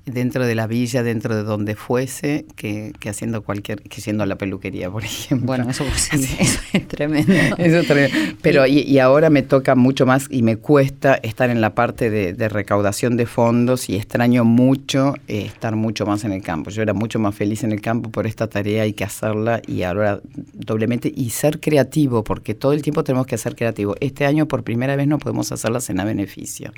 dentro 0.06 0.46
de 0.46 0.54
la 0.54 0.66
villa, 0.66 1.02
dentro 1.02 1.34
de 1.34 1.42
donde 1.42 1.76
fuese, 1.76 2.44
que, 2.56 2.92
que 2.98 3.08
haciendo 3.08 3.42
cualquier, 3.42 3.80
que 3.82 4.00
yendo 4.02 4.22
a 4.22 4.26
la 4.26 4.36
peluquería, 4.36 4.90
por 4.90 5.04
ejemplo. 5.04 5.46
Bueno, 5.46 5.70
eso, 5.70 5.84
sí, 5.96 6.10
eso 6.38 6.60
es 6.72 6.88
tremendo. 6.88 7.32
eso 7.58 7.78
es 7.78 7.86
tremendo. 7.86 8.36
Pero 8.42 8.66
y, 8.66 8.80
y, 8.80 8.98
ahora 8.98 9.30
me 9.30 9.42
toca 9.42 9.74
mucho 9.74 10.04
más 10.06 10.26
y 10.30 10.42
me 10.42 10.56
cuesta 10.56 11.14
estar 11.22 11.50
en 11.50 11.60
la 11.60 11.74
parte 11.74 12.10
de, 12.10 12.34
de 12.34 12.48
recaudación 12.48 13.16
de 13.16 13.26
fondos 13.26 13.88
y 13.88 13.96
extraño 13.96 14.44
mucho 14.44 15.14
eh, 15.28 15.46
estar 15.46 15.74
mucho 15.76 16.04
más 16.06 16.24
en 16.24 16.32
el 16.32 16.42
campo. 16.42 16.70
Yo 16.70 16.82
era 16.82 16.92
mucho 16.92 17.18
más 17.18 17.34
feliz 17.34 17.64
en 17.64 17.72
el 17.72 17.80
campo 17.80 18.10
por 18.10 18.26
esta 18.26 18.46
tarea, 18.48 18.82
hay 18.82 18.92
que 18.92 19.04
hacerla 19.04 19.62
y 19.66 19.82
ahora 19.82 20.20
doblemente 20.52 21.12
y 21.14 21.30
ser 21.30 21.60
creativo, 21.60 22.24
porque 22.24 22.54
todo 22.54 22.72
el 22.72 22.82
tiempo 22.82 23.04
tenemos 23.04 23.26
que 23.26 23.38
ser 23.38 23.56
creativo. 23.56 23.94
Este 24.00 24.26
año 24.26 24.46
por 24.46 24.64
primera 24.64 24.96
vez 24.96 25.06
no 25.06 25.18
podemos 25.18 25.50
hacer 25.52 25.70
la 25.70 25.80
cena 25.80 26.04
beneficio. 26.04 26.72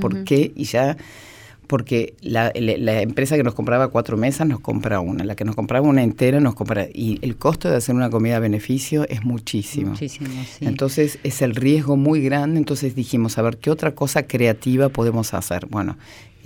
¿Por 0.00 0.14
uh 0.14 0.18
-huh. 0.18 0.24
qué? 0.24 0.52
Y 0.54 0.64
ya 0.64 0.96
porque 1.66 2.14
la, 2.20 2.52
la, 2.54 2.76
la, 2.78 3.02
empresa 3.02 3.36
que 3.36 3.42
nos 3.42 3.54
compraba 3.54 3.88
cuatro 3.88 4.16
mesas 4.16 4.46
nos 4.46 4.60
compra 4.60 5.00
una, 5.00 5.24
la 5.24 5.36
que 5.36 5.44
nos 5.44 5.54
compraba 5.54 5.86
una 5.86 6.02
entera 6.02 6.40
nos 6.40 6.54
compra, 6.54 6.86
y 6.92 7.18
el 7.22 7.36
costo 7.36 7.68
de 7.68 7.76
hacer 7.76 7.94
una 7.94 8.10
comida 8.10 8.36
a 8.36 8.40
beneficio 8.40 9.06
es 9.08 9.24
muchísimo. 9.24 9.90
Muchísimo, 9.90 10.28
sí. 10.58 10.64
Entonces 10.64 11.18
es 11.22 11.42
el 11.42 11.54
riesgo 11.54 11.96
muy 11.96 12.20
grande, 12.20 12.58
entonces 12.58 12.94
dijimos, 12.94 13.38
a 13.38 13.42
ver, 13.42 13.58
¿qué 13.58 13.70
otra 13.70 13.94
cosa 13.94 14.26
creativa 14.26 14.88
podemos 14.88 15.34
hacer? 15.34 15.66
Bueno, 15.66 15.96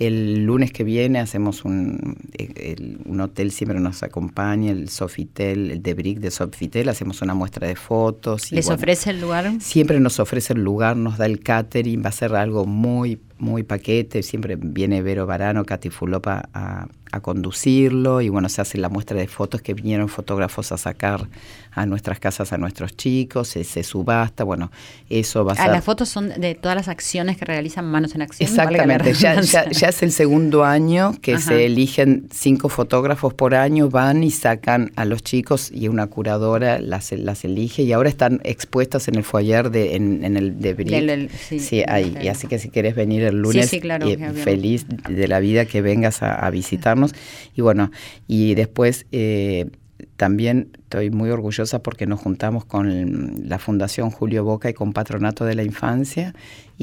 el 0.01 0.45
lunes 0.45 0.71
que 0.71 0.83
viene 0.83 1.19
hacemos 1.19 1.63
un, 1.63 2.17
el, 2.37 2.99
un 3.05 3.21
hotel, 3.21 3.51
siempre 3.51 3.79
nos 3.79 4.01
acompaña, 4.01 4.71
el 4.71 4.89
Sofitel, 4.89 5.69
el 5.71 5.83
de 5.83 5.93
Brick 5.93 6.19
de 6.19 6.31
Sofitel, 6.31 6.89
hacemos 6.89 7.21
una 7.21 7.35
muestra 7.35 7.67
de 7.67 7.75
fotos. 7.75 8.51
Y 8.51 8.55
¿Les 8.55 8.65
bueno, 8.65 8.77
ofrece 8.77 9.11
el 9.11 9.21
lugar? 9.21 9.53
Siempre 9.59 9.99
nos 9.99 10.19
ofrece 10.19 10.53
el 10.53 10.63
lugar, 10.63 10.97
nos 10.97 11.19
da 11.19 11.27
el 11.27 11.39
catering, 11.39 12.03
va 12.03 12.09
a 12.09 12.13
ser 12.13 12.35
algo 12.35 12.65
muy, 12.65 13.19
muy 13.41 13.63
paquete, 13.63 14.21
siempre 14.21 14.55
viene 14.55 15.01
Vero 15.01 15.25
Varano, 15.25 15.65
Katy 15.65 15.89
Fulopa 15.89 16.47
a, 16.53 16.87
a 17.11 17.19
conducirlo 17.19 18.21
y 18.21 18.29
bueno, 18.29 18.47
se 18.49 18.61
hace 18.61 18.77
la 18.77 18.87
muestra 18.87 19.17
de 19.17 19.27
fotos 19.27 19.61
que 19.61 19.73
vinieron 19.73 20.07
fotógrafos 20.07 20.71
a 20.71 20.77
sacar 20.77 21.27
a 21.73 21.85
nuestras 21.85 22.19
casas 22.19 22.53
a 22.53 22.57
nuestros 22.57 22.95
chicos, 22.95 23.47
se, 23.47 23.63
se 23.63 23.83
subasta, 23.83 24.43
bueno, 24.43 24.71
eso 25.09 25.45
va 25.45 25.53
a 25.53 25.55
ah, 25.55 25.63
ser... 25.63 25.71
Las 25.71 25.83
fotos 25.83 26.09
son 26.09 26.29
de 26.29 26.53
todas 26.53 26.75
las 26.75 26.87
acciones 26.87 27.37
que 27.37 27.45
realizan 27.45 27.85
Manos 27.85 28.13
en 28.13 28.21
Acción. 28.21 28.49
Exactamente, 28.49 29.13
ya, 29.13 29.39
ya, 29.41 29.69
ya, 29.69 29.89
es 29.89 30.03
el 30.03 30.11
segundo 30.11 30.63
año 30.63 31.13
que 31.21 31.35
Ajá. 31.35 31.47
se 31.47 31.65
eligen 31.65 32.27
cinco 32.31 32.69
fotógrafos 32.69 33.33
por 33.33 33.55
año, 33.55 33.89
van 33.89 34.23
y 34.23 34.31
sacan 34.31 34.91
a 34.95 35.05
los 35.05 35.23
chicos 35.23 35.71
y 35.73 35.87
una 35.87 36.07
curadora 36.07 36.79
las, 36.79 37.11
las 37.13 37.43
elige 37.45 37.83
y 37.83 37.93
ahora 37.93 38.09
están 38.09 38.41
expuestas 38.43 39.07
en 39.07 39.15
el 39.15 39.23
foyer 39.23 39.71
de, 39.71 39.95
en, 39.95 40.23
en 40.23 40.37
el 40.37 40.59
de 40.59 40.73
Brick. 40.73 41.31
Sí, 41.31 41.59
sí, 41.59 41.83
ahí, 41.87 42.17
y 42.21 42.27
así 42.27 42.47
que 42.47 42.59
si 42.59 42.69
quieres 42.69 42.95
venir 42.95 43.30
el 43.31 43.41
lunes, 43.41 43.69
sí, 43.69 43.77
sí, 43.77 43.81
claro, 43.81 44.07
eh, 44.07 44.17
feliz 44.33 44.85
de 45.09 45.27
la 45.27 45.39
vida 45.39 45.65
que 45.65 45.81
vengas 45.81 46.21
a, 46.21 46.35
a 46.35 46.49
visitarnos. 46.51 47.13
Y 47.55 47.61
bueno, 47.61 47.91
y 48.27 48.53
después... 48.53 49.07
Eh, 49.11 49.69
también 50.15 50.77
estoy 50.91 51.09
muy 51.09 51.29
orgullosa 51.29 51.81
porque 51.81 52.05
nos 52.05 52.19
juntamos 52.19 52.65
con 52.65 53.47
la 53.47 53.59
Fundación 53.59 54.11
Julio 54.11 54.43
Boca 54.43 54.69
y 54.69 54.73
con 54.73 54.91
Patronato 54.91 55.45
de 55.45 55.55
la 55.55 55.63
Infancia 55.63 56.33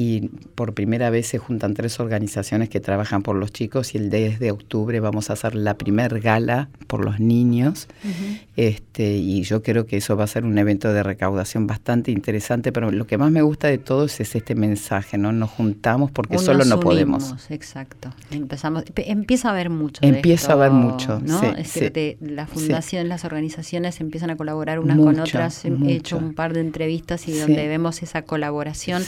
y 0.00 0.28
por 0.54 0.74
primera 0.74 1.10
vez 1.10 1.26
se 1.26 1.38
juntan 1.38 1.74
tres 1.74 1.98
organizaciones 1.98 2.68
que 2.68 2.78
trabajan 2.78 3.24
por 3.24 3.34
los 3.34 3.50
chicos 3.50 3.96
y 3.96 3.98
el 3.98 4.10
10 4.10 4.38
de 4.38 4.52
octubre 4.52 5.00
vamos 5.00 5.28
a 5.28 5.32
hacer 5.32 5.56
la 5.56 5.76
primer 5.76 6.20
gala 6.20 6.68
por 6.86 7.04
los 7.04 7.18
niños 7.18 7.88
uh 8.04 8.06
-huh. 8.06 8.40
este, 8.56 9.16
y 9.16 9.42
yo 9.42 9.60
creo 9.64 9.86
que 9.86 9.96
eso 9.96 10.16
va 10.16 10.22
a 10.22 10.28
ser 10.28 10.44
un 10.44 10.56
evento 10.56 10.92
de 10.92 11.02
recaudación 11.02 11.66
bastante 11.66 12.12
interesante, 12.12 12.70
pero 12.70 12.92
lo 12.92 13.08
que 13.08 13.18
más 13.18 13.32
me 13.32 13.42
gusta 13.42 13.66
de 13.66 13.78
todo 13.78 14.04
es 14.04 14.20
este 14.20 14.54
mensaje, 14.54 15.18
¿no? 15.18 15.32
Nos 15.32 15.50
juntamos 15.50 16.12
porque 16.12 16.34
Unos 16.34 16.44
solo 16.44 16.64
no 16.64 16.76
unimos, 16.76 17.24
podemos. 17.24 17.50
Exacto. 17.50 18.14
Empezamos, 18.30 18.84
empieza 18.94 19.48
a 19.48 19.50
haber 19.50 19.68
mucho. 19.68 20.00
Empieza 20.04 20.42
esto, 20.42 20.52
a 20.52 20.54
haber 20.54 20.70
mucho, 20.70 21.20
¿no? 21.20 21.40
sí, 21.40 21.46
es 21.58 21.68
sí, 21.70 21.80
decir, 21.80 22.18
la 22.20 22.46
fundación, 22.46 23.02
sí. 23.02 23.08
las 23.08 23.24
organizaciones 23.24 23.97
empiezan 24.02 24.30
a 24.30 24.36
colaborar 24.36 24.78
unas 24.78 24.96
mucho, 24.96 25.06
con 25.10 25.20
otras. 25.20 25.64
He 25.64 25.92
hecho 25.92 26.16
un 26.16 26.34
par 26.34 26.52
de 26.54 26.60
entrevistas 26.60 27.28
y 27.28 27.38
donde 27.38 27.68
vemos 27.68 28.02
esa 28.02 28.22
colaboración 28.22 29.02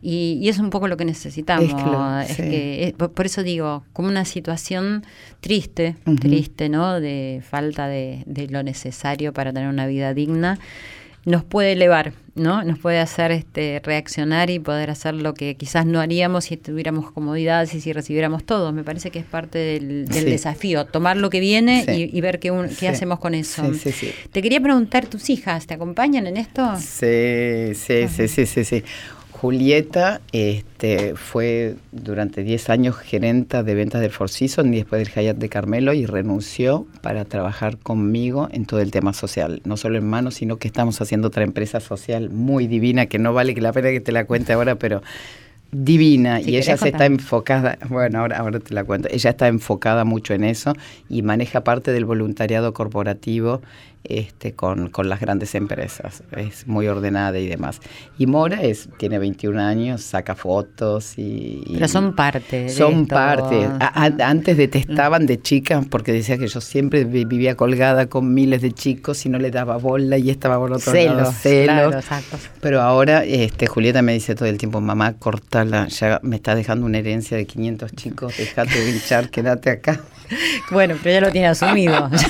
y, 0.00 0.38
y, 0.40 0.48
es 0.48 0.58
un 0.58 0.70
poco 0.70 0.88
lo 0.88 0.96
que 0.96 1.04
necesitamos. 1.04 1.68
Es, 1.68 1.74
claro, 1.74 2.20
es 2.20 2.36
que, 2.36 2.84
es, 2.88 2.92
por 2.92 3.26
eso 3.26 3.42
digo, 3.42 3.84
como 3.92 4.08
una 4.08 4.24
situación 4.24 5.04
triste, 5.40 5.96
uh 6.06 6.10
-huh. 6.10 6.20
triste, 6.20 6.68
¿no? 6.68 7.00
De 7.00 7.42
falta 7.48 7.86
de, 7.88 8.22
de 8.26 8.48
lo 8.48 8.62
necesario 8.62 9.32
para 9.32 9.52
tener 9.52 9.68
una 9.68 9.86
vida 9.86 10.14
digna 10.14 10.58
nos 11.24 11.44
puede 11.44 11.72
elevar, 11.72 12.12
¿no? 12.34 12.64
Nos 12.64 12.78
puede 12.78 12.98
hacer 12.98 13.30
este, 13.30 13.80
reaccionar 13.84 14.50
y 14.50 14.58
poder 14.58 14.90
hacer 14.90 15.14
lo 15.14 15.34
que 15.34 15.54
quizás 15.54 15.86
no 15.86 16.00
haríamos 16.00 16.46
si 16.46 16.56
tuviéramos 16.56 17.10
comodidades 17.12 17.74
y 17.74 17.80
si 17.80 17.92
recibiéramos 17.92 18.44
todo. 18.44 18.72
Me 18.72 18.82
parece 18.82 19.10
que 19.10 19.20
es 19.20 19.24
parte 19.24 19.58
del, 19.58 20.06
del 20.06 20.24
sí. 20.24 20.30
desafío, 20.30 20.86
tomar 20.86 21.16
lo 21.16 21.30
que 21.30 21.40
viene 21.40 21.84
sí. 21.84 22.10
y, 22.12 22.18
y, 22.18 22.20
ver 22.20 22.40
qué, 22.40 22.50
un, 22.50 22.68
qué 22.68 22.74
sí. 22.74 22.86
hacemos 22.86 23.20
con 23.20 23.34
eso. 23.34 23.62
Te 24.32 24.42
quería 24.42 24.60
preguntar, 24.60 25.06
¿tus 25.06 25.30
hijas 25.30 25.66
te 25.66 25.74
acompañan 25.74 26.26
en 26.26 26.36
esto? 26.36 26.76
Sí, 26.78 27.74
sí, 27.74 28.08
sí, 28.08 28.28
sí, 28.28 28.46
sí, 28.46 28.64
sí. 28.64 28.84
Julieta 29.42 30.20
este, 30.30 31.16
fue 31.16 31.74
durante 31.90 32.44
10 32.44 32.70
años 32.70 32.96
gerenta 32.96 33.64
de 33.64 33.74
ventas 33.74 34.00
del 34.00 34.12
Four 34.12 34.30
Seasons 34.30 34.72
y 34.72 34.76
después 34.76 35.00
del 35.00 35.12
Hyatt 35.12 35.36
de 35.36 35.48
Carmelo 35.48 35.92
y 35.94 36.06
renunció 36.06 36.86
para 37.00 37.24
trabajar 37.24 37.76
conmigo 37.76 38.48
en 38.52 38.66
todo 38.66 38.78
el 38.78 38.92
tema 38.92 39.12
social. 39.12 39.60
No 39.64 39.76
solo 39.76 39.98
en 39.98 40.08
manos, 40.08 40.34
sino 40.34 40.58
que 40.58 40.68
estamos 40.68 41.00
haciendo 41.00 41.26
otra 41.26 41.42
empresa 41.42 41.80
social 41.80 42.30
muy 42.30 42.68
divina 42.68 43.06
que 43.06 43.18
no 43.18 43.34
vale 43.34 43.52
que 43.52 43.60
la 43.60 43.72
pena 43.72 43.90
que 43.90 44.00
te 44.00 44.12
la 44.12 44.26
cuente 44.26 44.52
ahora, 44.52 44.76
pero 44.76 45.02
divina. 45.72 46.40
Si 46.40 46.52
y 46.52 46.56
ella 46.58 46.76
se 46.76 46.90
está 46.90 47.06
enfocada, 47.06 47.78
bueno, 47.88 48.20
ahora, 48.20 48.38
ahora 48.38 48.60
te 48.60 48.72
la 48.72 48.84
cuento, 48.84 49.08
ella 49.10 49.30
está 49.30 49.48
enfocada 49.48 50.04
mucho 50.04 50.34
en 50.34 50.44
eso 50.44 50.74
y 51.08 51.22
maneja 51.22 51.64
parte 51.64 51.90
del 51.90 52.04
voluntariado 52.04 52.72
corporativo 52.72 53.60
este, 54.04 54.54
con, 54.54 54.88
con, 54.88 55.08
las 55.08 55.20
grandes 55.20 55.54
empresas. 55.54 56.22
Es 56.36 56.66
muy 56.66 56.88
ordenada 56.88 57.38
y 57.38 57.48
demás. 57.48 57.80
Y 58.18 58.26
Mora 58.26 58.62
es, 58.62 58.88
tiene 58.98 59.18
21 59.18 59.60
años, 59.60 60.02
saca 60.02 60.34
fotos 60.34 61.14
y... 61.16 61.62
Pero 61.72 61.88
son 61.88 62.14
parte. 62.14 62.68
Son 62.68 63.06
parte. 63.06 63.68
A, 63.80 64.04
a, 64.04 64.28
antes 64.28 64.56
detestaban 64.56 65.26
de 65.26 65.40
chicas 65.40 65.86
porque 65.88 66.12
decía 66.12 66.38
que 66.38 66.48
yo 66.48 66.60
siempre 66.60 67.04
vivía 67.04 67.56
colgada 67.56 68.06
con 68.06 68.34
miles 68.34 68.62
de 68.62 68.72
chicos 68.72 69.24
y 69.26 69.28
no 69.28 69.38
le 69.38 69.50
daba 69.50 69.76
bola 69.76 70.18
y 70.18 70.30
estaba 70.30 70.58
por 70.58 70.72
otro 70.72 70.92
celos, 70.92 71.16
lado. 71.16 71.32
Celos. 71.32 72.04
Claro. 72.04 72.22
Pero 72.60 72.80
ahora 72.80 73.24
este, 73.24 73.66
Julieta 73.66 74.02
me 74.02 74.12
dice 74.12 74.34
todo 74.34 74.48
el 74.48 74.58
tiempo, 74.58 74.80
mamá, 74.80 75.14
cortala, 75.14 75.88
ya 75.88 76.20
me 76.22 76.36
está 76.36 76.54
dejando 76.54 76.86
una 76.86 76.98
herencia 76.98 77.36
de 77.36 77.46
500 77.46 77.92
chicos, 77.92 78.36
dejate 78.36 78.80
de 78.80 78.90
hinchar, 78.94 79.30
quédate 79.30 79.70
acá. 79.70 80.00
Bueno, 80.70 80.96
pero 81.02 81.14
ya 81.14 81.20
lo 81.26 81.32
tiene 81.32 81.48
asumido. 81.48 82.10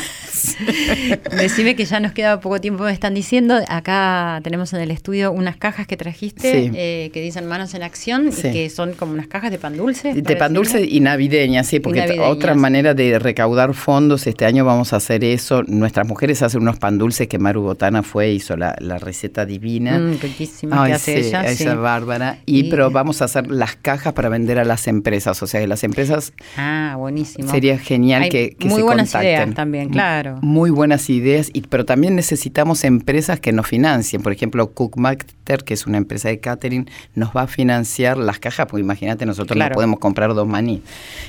Decime 1.37 1.77
que 1.77 1.85
ya 1.85 2.01
nos 2.01 2.13
queda 2.13 2.41
poco 2.41 2.61
tiempo, 2.61 2.85
me 2.85 2.93
están 2.93 3.15
diciendo. 3.15 3.59
Acá 3.69 4.41
tenemos 4.43 4.73
en 4.73 4.81
el 4.81 4.91
estudio 4.91 5.33
unas 5.33 5.57
cajas 5.57 5.87
que 5.87 5.97
trajiste 5.97 6.53
sí. 6.53 6.71
eh, 6.75 7.11
que 7.13 7.21
dicen 7.21 7.47
manos 7.47 7.75
en 7.75 7.83
acción 7.83 8.33
sí. 8.33 8.49
y 8.49 8.53
que 8.53 8.71
son 8.71 8.93
como 8.95 9.13
unas 9.13 9.27
cajas 9.27 9.51
de 9.51 9.59
pan 9.59 9.77
dulce. 9.77 10.15
De 10.15 10.37
pan 10.37 10.53
dulce 10.55 10.85
y 10.85 11.01
navideñas, 11.01 11.67
sí, 11.67 11.81
porque 11.81 12.01
navideñas. 12.01 12.29
otra 12.29 12.55
manera 12.55 12.95
de 12.95 13.19
recaudar 13.19 13.75
fondos, 13.75 14.27
este 14.27 14.45
año 14.47 14.65
vamos 14.65 14.93
a 14.93 14.97
hacer 14.97 15.25
eso. 15.25 15.63
Nuestras 15.65 16.07
mujeres 16.07 16.43
hacen 16.43 16.63
unos 16.63 16.79
pan 16.79 16.99
dulces 16.99 17.29
que 17.29 17.39
Maru 17.39 17.63
Botana 17.63 18.03
fue, 18.03 18.31
hizo 18.33 18.57
la, 18.57 18.77
la 18.79 18.99
receta 18.99 19.45
divina. 19.47 19.99
Mm, 19.99 20.19
riquísima 20.21 20.83
Ay, 20.83 20.91
que 20.91 20.95
hace 20.95 21.23
sí, 21.23 21.29
ella. 21.29 21.45
Esa 21.45 21.75
bárbara. 21.75 22.39
Y, 22.47 22.61
y, 22.61 22.71
pero 22.71 22.91
vamos 22.91 23.23
a 23.23 23.27
hacer 23.27 23.51
las 23.51 23.77
cajas 23.77 24.13
para 24.13 24.29
vender 24.29 24.59
a 24.59 24.65
las 24.65 24.87
empresas, 24.87 25.43
o 25.43 25.47
sea 25.47 25.61
que 25.61 25.67
las 25.67 25.85
empresas... 25.85 26.33
Ah, 26.57 26.95
buenísimo. 26.99 27.51
Sería 27.51 27.79
genial 27.79 28.23
Hay 28.23 28.29
que, 28.31 28.57
que 28.59 28.69
muy 28.69 28.77
se 28.79 28.83
buenas 28.83 29.09
contacten. 29.11 29.31
ideas 29.31 29.55
también, 29.55 29.89
claro. 29.91 30.32
Muy 30.41 30.71
buenas 30.71 31.11
ideas, 31.11 31.51
y, 31.53 31.63
pero 31.63 31.85
también 31.85 32.17
necesitamos 32.17 32.85
empresas 32.85 33.41
que 33.41 33.53
nos 33.53 33.67
financien. 33.67 34.23
Por 34.23 34.33
ejemplo, 34.33 34.71
Cookmaster, 34.71 35.65
que 35.65 35.75
es 35.75 35.87
una 35.87 35.99
empresa 35.99 36.29
de 36.29 36.39
catering, 36.39 36.89
nos 37.15 37.31
va 37.37 37.43
a 37.43 37.47
financiar 37.47 38.17
las 38.17 38.39
cajas, 38.39 38.67
porque 38.67 38.83
imagínate, 38.83 39.27
nosotros 39.27 39.57
claro. 39.57 39.73
no 39.73 39.75
podemos 39.75 39.99
comprar 39.99 40.35
dos 40.35 40.47
maní. 40.47 40.83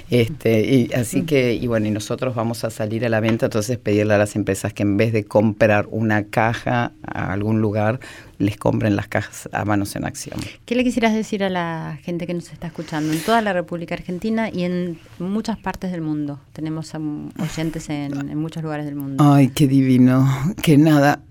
Este, 0.09 0.61
y, 0.61 0.93
así 0.93 1.23
mm. 1.23 1.25
que, 1.25 1.53
y 1.53 1.67
bueno, 1.67 1.87
y 1.87 1.91
nosotros 1.91 2.35
vamos 2.35 2.63
a 2.63 2.69
salir 2.69 3.05
a 3.05 3.09
la 3.09 3.19
venta, 3.19 3.47
entonces 3.47 3.77
pedirle 3.77 4.13
a 4.13 4.17
las 4.17 4.35
empresas 4.35 4.73
que 4.73 4.83
en 4.83 4.97
vez 4.97 5.13
de 5.13 5.25
comprar 5.25 5.87
una 5.89 6.25
caja 6.25 6.91
a 7.05 7.33
algún 7.33 7.61
lugar, 7.61 7.99
les 8.43 8.57
compren 8.57 8.95
las 8.95 9.07
cajas 9.07 9.49
a 9.51 9.65
manos 9.65 9.95
en 9.95 10.05
acción. 10.05 10.39
¿Qué 10.65 10.75
le 10.75 10.83
quisieras 10.83 11.13
decir 11.13 11.43
a 11.43 11.49
la 11.49 11.99
gente 12.03 12.27
que 12.27 12.33
nos 12.33 12.51
está 12.51 12.67
escuchando 12.67 13.13
en 13.13 13.19
toda 13.19 13.41
la 13.41 13.53
República 13.53 13.95
Argentina 13.95 14.49
y 14.49 14.63
en 14.63 14.99
muchas 15.19 15.57
partes 15.57 15.91
del 15.91 16.01
mundo? 16.01 16.39
Tenemos 16.53 16.93
oyentes 16.95 17.89
en, 17.89 18.29
en 18.29 18.37
muchos 18.37 18.63
lugares 18.63 18.85
del 18.85 18.95
mundo. 18.95 19.23
Ay, 19.23 19.49
qué 19.49 19.67
divino. 19.67 20.27
Que 20.61 20.77
nada, 20.77 21.21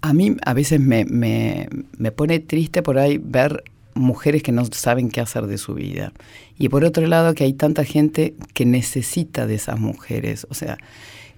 a 0.00 0.12
mí 0.12 0.36
a 0.44 0.54
veces 0.54 0.80
me, 0.80 1.04
me, 1.04 1.68
me 1.96 2.12
pone 2.12 2.38
triste 2.38 2.82
por 2.82 2.98
ahí 2.98 3.18
ver 3.18 3.64
mujeres 3.94 4.42
que 4.42 4.52
no 4.52 4.64
saben 4.66 5.10
qué 5.10 5.20
hacer 5.20 5.46
de 5.46 5.58
su 5.58 5.74
vida. 5.74 6.12
Y 6.58 6.68
por 6.68 6.84
otro 6.84 7.06
lado, 7.06 7.34
que 7.34 7.44
hay 7.44 7.52
tanta 7.52 7.84
gente 7.84 8.34
que 8.54 8.64
necesita 8.64 9.46
de 9.46 9.56
esas 9.56 9.78
mujeres. 9.78 10.46
O 10.50 10.54
sea, 10.54 10.78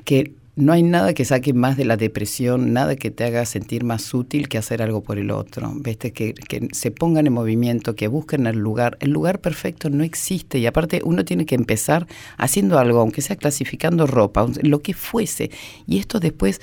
que 0.04 0.32
no 0.60 0.72
hay 0.72 0.82
nada 0.82 1.14
que 1.14 1.24
saque 1.24 1.52
más 1.52 1.76
de 1.76 1.84
la 1.84 1.96
depresión, 1.96 2.72
nada 2.72 2.96
que 2.96 3.10
te 3.10 3.24
haga 3.24 3.44
sentir 3.46 3.84
más 3.84 4.12
útil 4.14 4.48
que 4.48 4.58
hacer 4.58 4.82
algo 4.82 5.00
por 5.02 5.18
el 5.18 5.30
otro. 5.30 5.72
¿Viste? 5.74 6.12
Que, 6.12 6.34
que, 6.34 6.68
se 6.72 6.90
pongan 6.90 7.26
en 7.26 7.32
movimiento, 7.32 7.96
que 7.96 8.08
busquen 8.08 8.46
el 8.46 8.58
lugar. 8.58 8.96
El 9.00 9.10
lugar 9.10 9.40
perfecto 9.40 9.90
no 9.90 10.04
existe 10.04 10.58
y 10.58 10.66
aparte 10.66 11.00
uno 11.04 11.24
tiene 11.24 11.46
que 11.46 11.54
empezar 11.54 12.06
haciendo 12.36 12.78
algo, 12.78 13.00
aunque 13.00 13.22
sea 13.22 13.36
clasificando 13.36 14.06
ropa, 14.06 14.46
lo 14.62 14.80
que 14.80 14.94
fuese. 14.94 15.50
Y 15.86 15.98
esto 15.98 16.20
después 16.20 16.60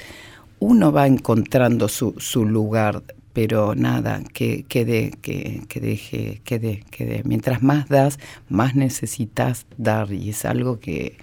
uno 0.60 0.92
va 0.92 1.08
encontrando 1.08 1.88
su, 1.88 2.16
su 2.18 2.46
lugar 2.46 3.04
pero 3.38 3.76
nada, 3.76 4.24
que, 4.34 4.64
quede, 4.64 5.12
que, 5.22 5.62
que 5.70 5.80
deje, 5.80 6.42
quede, 6.44 6.84
quede. 6.90 7.22
Mientras 7.24 7.62
más 7.62 7.88
das, 7.88 8.18
más 8.50 8.74
necesitas 8.74 9.68
dar 9.78 10.12
y 10.12 10.32
es 10.32 10.44
algo 10.44 10.80
que, 10.80 11.18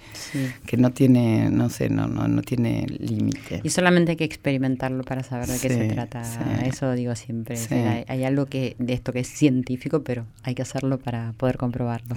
que 0.65 0.77
no 0.77 0.91
tiene, 0.91 1.49
no 1.49 1.69
sé, 1.69 1.89
no, 1.89 2.07
no, 2.07 2.29
no 2.29 2.41
tiene 2.41 2.85
límite. 2.87 3.59
Y 3.65 3.69
solamente 3.69 4.11
hay 4.11 4.15
que 4.15 4.23
experimentarlo 4.23 5.03
para 5.03 5.23
saber 5.23 5.47
de 5.47 5.59
qué 5.59 5.67
se 5.67 5.89
trata. 5.89 6.23
Eso 6.63 6.93
digo 6.93 7.17
siempre. 7.17 7.57
hay, 8.07 8.23
algo 8.23 8.45
que 8.45 8.77
de 8.79 8.93
esto 8.93 9.11
que 9.11 9.19
es 9.19 9.27
científico, 9.27 10.01
pero 10.01 10.25
hay 10.43 10.55
que 10.55 10.61
hacerlo 10.61 10.97
para 10.97 11.33
poder 11.33 11.57
comprobarlo. 11.57 12.15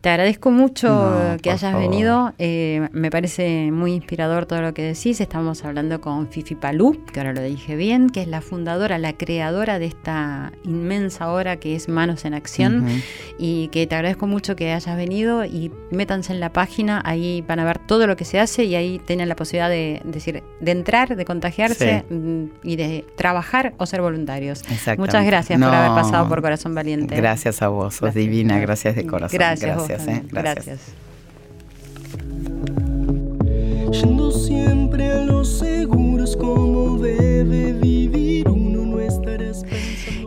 Te 0.00 0.08
agradezco 0.08 0.50
mucho 0.50 1.36
que 1.42 1.50
hayas 1.50 1.74
venido. 1.74 2.32
Eh, 2.38 2.88
me 2.92 3.10
parece 3.10 3.70
muy 3.70 3.92
inspirador 3.92 4.46
todo 4.46 4.62
lo 4.62 4.72
que 4.72 4.80
decís. 4.80 5.20
Estamos 5.20 5.62
hablando 5.66 6.00
con 6.00 6.28
Fifi 6.28 6.54
Palú, 6.54 7.04
que 7.12 7.20
ahora 7.20 7.34
lo 7.34 7.42
dije 7.42 7.76
bien, 7.76 8.08
que 8.08 8.22
es 8.22 8.28
la 8.28 8.40
fundadora, 8.40 8.96
la 8.96 9.12
creadora 9.26 9.78
de 9.78 9.84
esta 9.86 10.52
inmensa 10.64 11.30
obra 11.30 11.56
que 11.56 11.74
es 11.74 11.88
Manos 11.88 12.24
en 12.24 12.32
Acción 12.32 12.86
y 13.38 13.68
que 13.68 13.86
te 13.86 13.94
agradezco 13.94 14.26
mucho 14.26 14.56
que 14.56 14.72
hayas 14.72 14.96
venido 14.96 15.44
y 15.44 15.70
métanse 15.90 16.32
en 16.32 16.40
la 16.40 16.52
página, 16.52 17.02
ahí 17.04 17.44
van 17.46 17.58
a 17.58 17.64
ver 17.64 17.78
todo 17.78 18.06
lo 18.06 18.16
que 18.16 18.24
se 18.24 18.40
hace 18.40 18.64
y 18.64 18.74
ahí 18.76 18.98
tienen 19.04 19.28
la 19.28 19.36
posibilidad 19.36 19.68
de, 19.68 20.00
decir, 20.04 20.42
de 20.60 20.70
entrar, 20.70 21.16
de 21.16 21.24
contagiarse 21.24 22.04
mm, 22.08 22.44
y 22.62 22.76
de 22.76 23.04
trabajar 23.16 23.74
o 23.76 23.84
ser 23.84 24.00
voluntarios. 24.00 24.62
Muchas 24.96 25.26
gracias 25.26 25.60
por 25.60 25.74
haber 25.74 25.90
pasado 25.90 26.28
por 26.28 26.40
Corazón 26.40 26.74
Valiente. 26.74 27.16
Gracias 27.16 27.60
a 27.60 27.68
vos, 27.68 27.96
sos 27.96 28.14
divina, 28.14 28.58
gracias 28.60 28.96
de 28.96 29.06
corazón. 29.06 29.36
Gracias, 29.36 29.88
gracias. 29.88 30.08
Eh, 30.08 30.22
gracias. 30.30 30.80
siempre 34.46 35.10
a 35.10 35.24
los 35.24 35.58
seguros 35.58 36.36
como 36.36 36.98
debe 36.98 37.72
vivir 37.72 38.25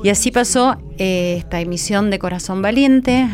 y 0.03 0.09
así 0.09 0.31
pasó 0.31 0.77
eh, 0.97 1.35
esta 1.37 1.59
emisión 1.59 2.09
de 2.09 2.19
Corazón 2.19 2.61
Valiente, 2.61 3.27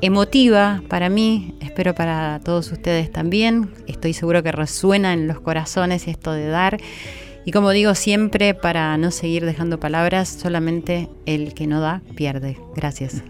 emotiva 0.00 0.82
para 0.88 1.08
mí, 1.08 1.54
espero 1.60 1.94
para 1.94 2.40
todos 2.44 2.70
ustedes 2.72 3.10
también. 3.10 3.70
Estoy 3.86 4.12
seguro 4.12 4.42
que 4.42 4.52
resuena 4.52 5.12
en 5.12 5.28
los 5.28 5.40
corazones 5.40 6.08
esto 6.08 6.32
de 6.32 6.46
dar. 6.46 6.78
Y 7.44 7.50
como 7.50 7.70
digo 7.70 7.94
siempre, 7.94 8.54
para 8.54 8.96
no 8.98 9.10
seguir 9.10 9.44
dejando 9.44 9.80
palabras, 9.80 10.28
solamente 10.28 11.08
el 11.26 11.54
que 11.54 11.66
no 11.66 11.80
da 11.80 12.02
pierde. 12.14 12.56
Gracias. 12.76 13.22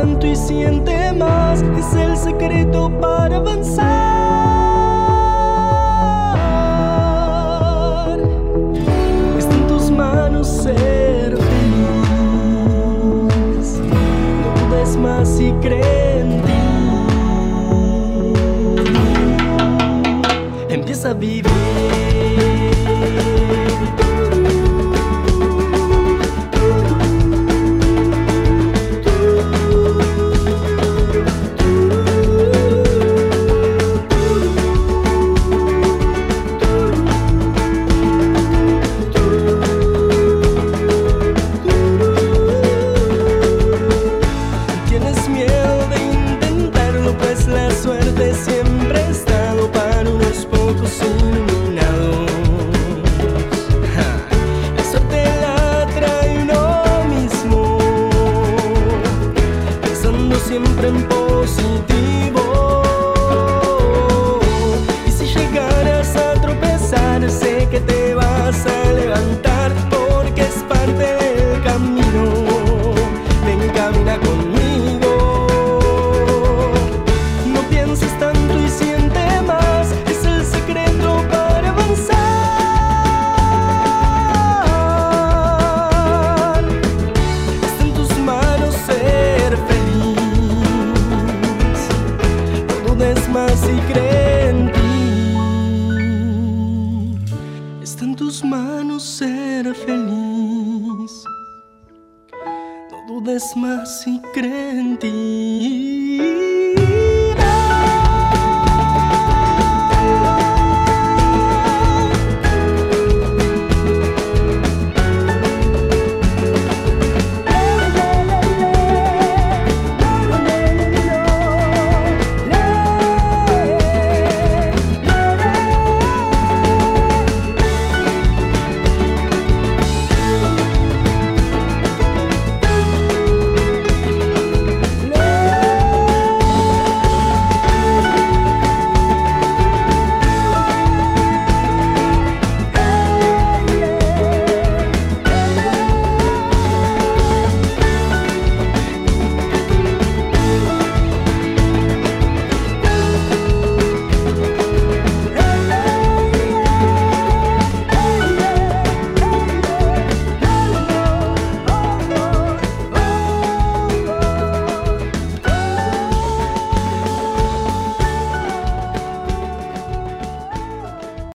Tanto 0.00 0.28
y 0.28 0.36
siente 0.36 1.12
más, 1.12 1.60
es 1.60 1.92
el 1.94 2.16
secreto 2.16 2.88
para 3.00 3.38
avanzar. 3.38 3.78
Está 9.36 9.54
en 9.54 9.66
tus 9.66 9.90
manos 9.90 10.46
ser 10.46 11.36
feliz, 11.36 11.80
no 14.40 14.48
dudes 14.68 14.96
más 14.96 15.40
y 15.40 15.50
cree 15.54 16.20
en 16.20 16.42
ti. 16.42 16.60
Empieza 20.68 21.10
a 21.10 21.14
vivir. 21.14 21.77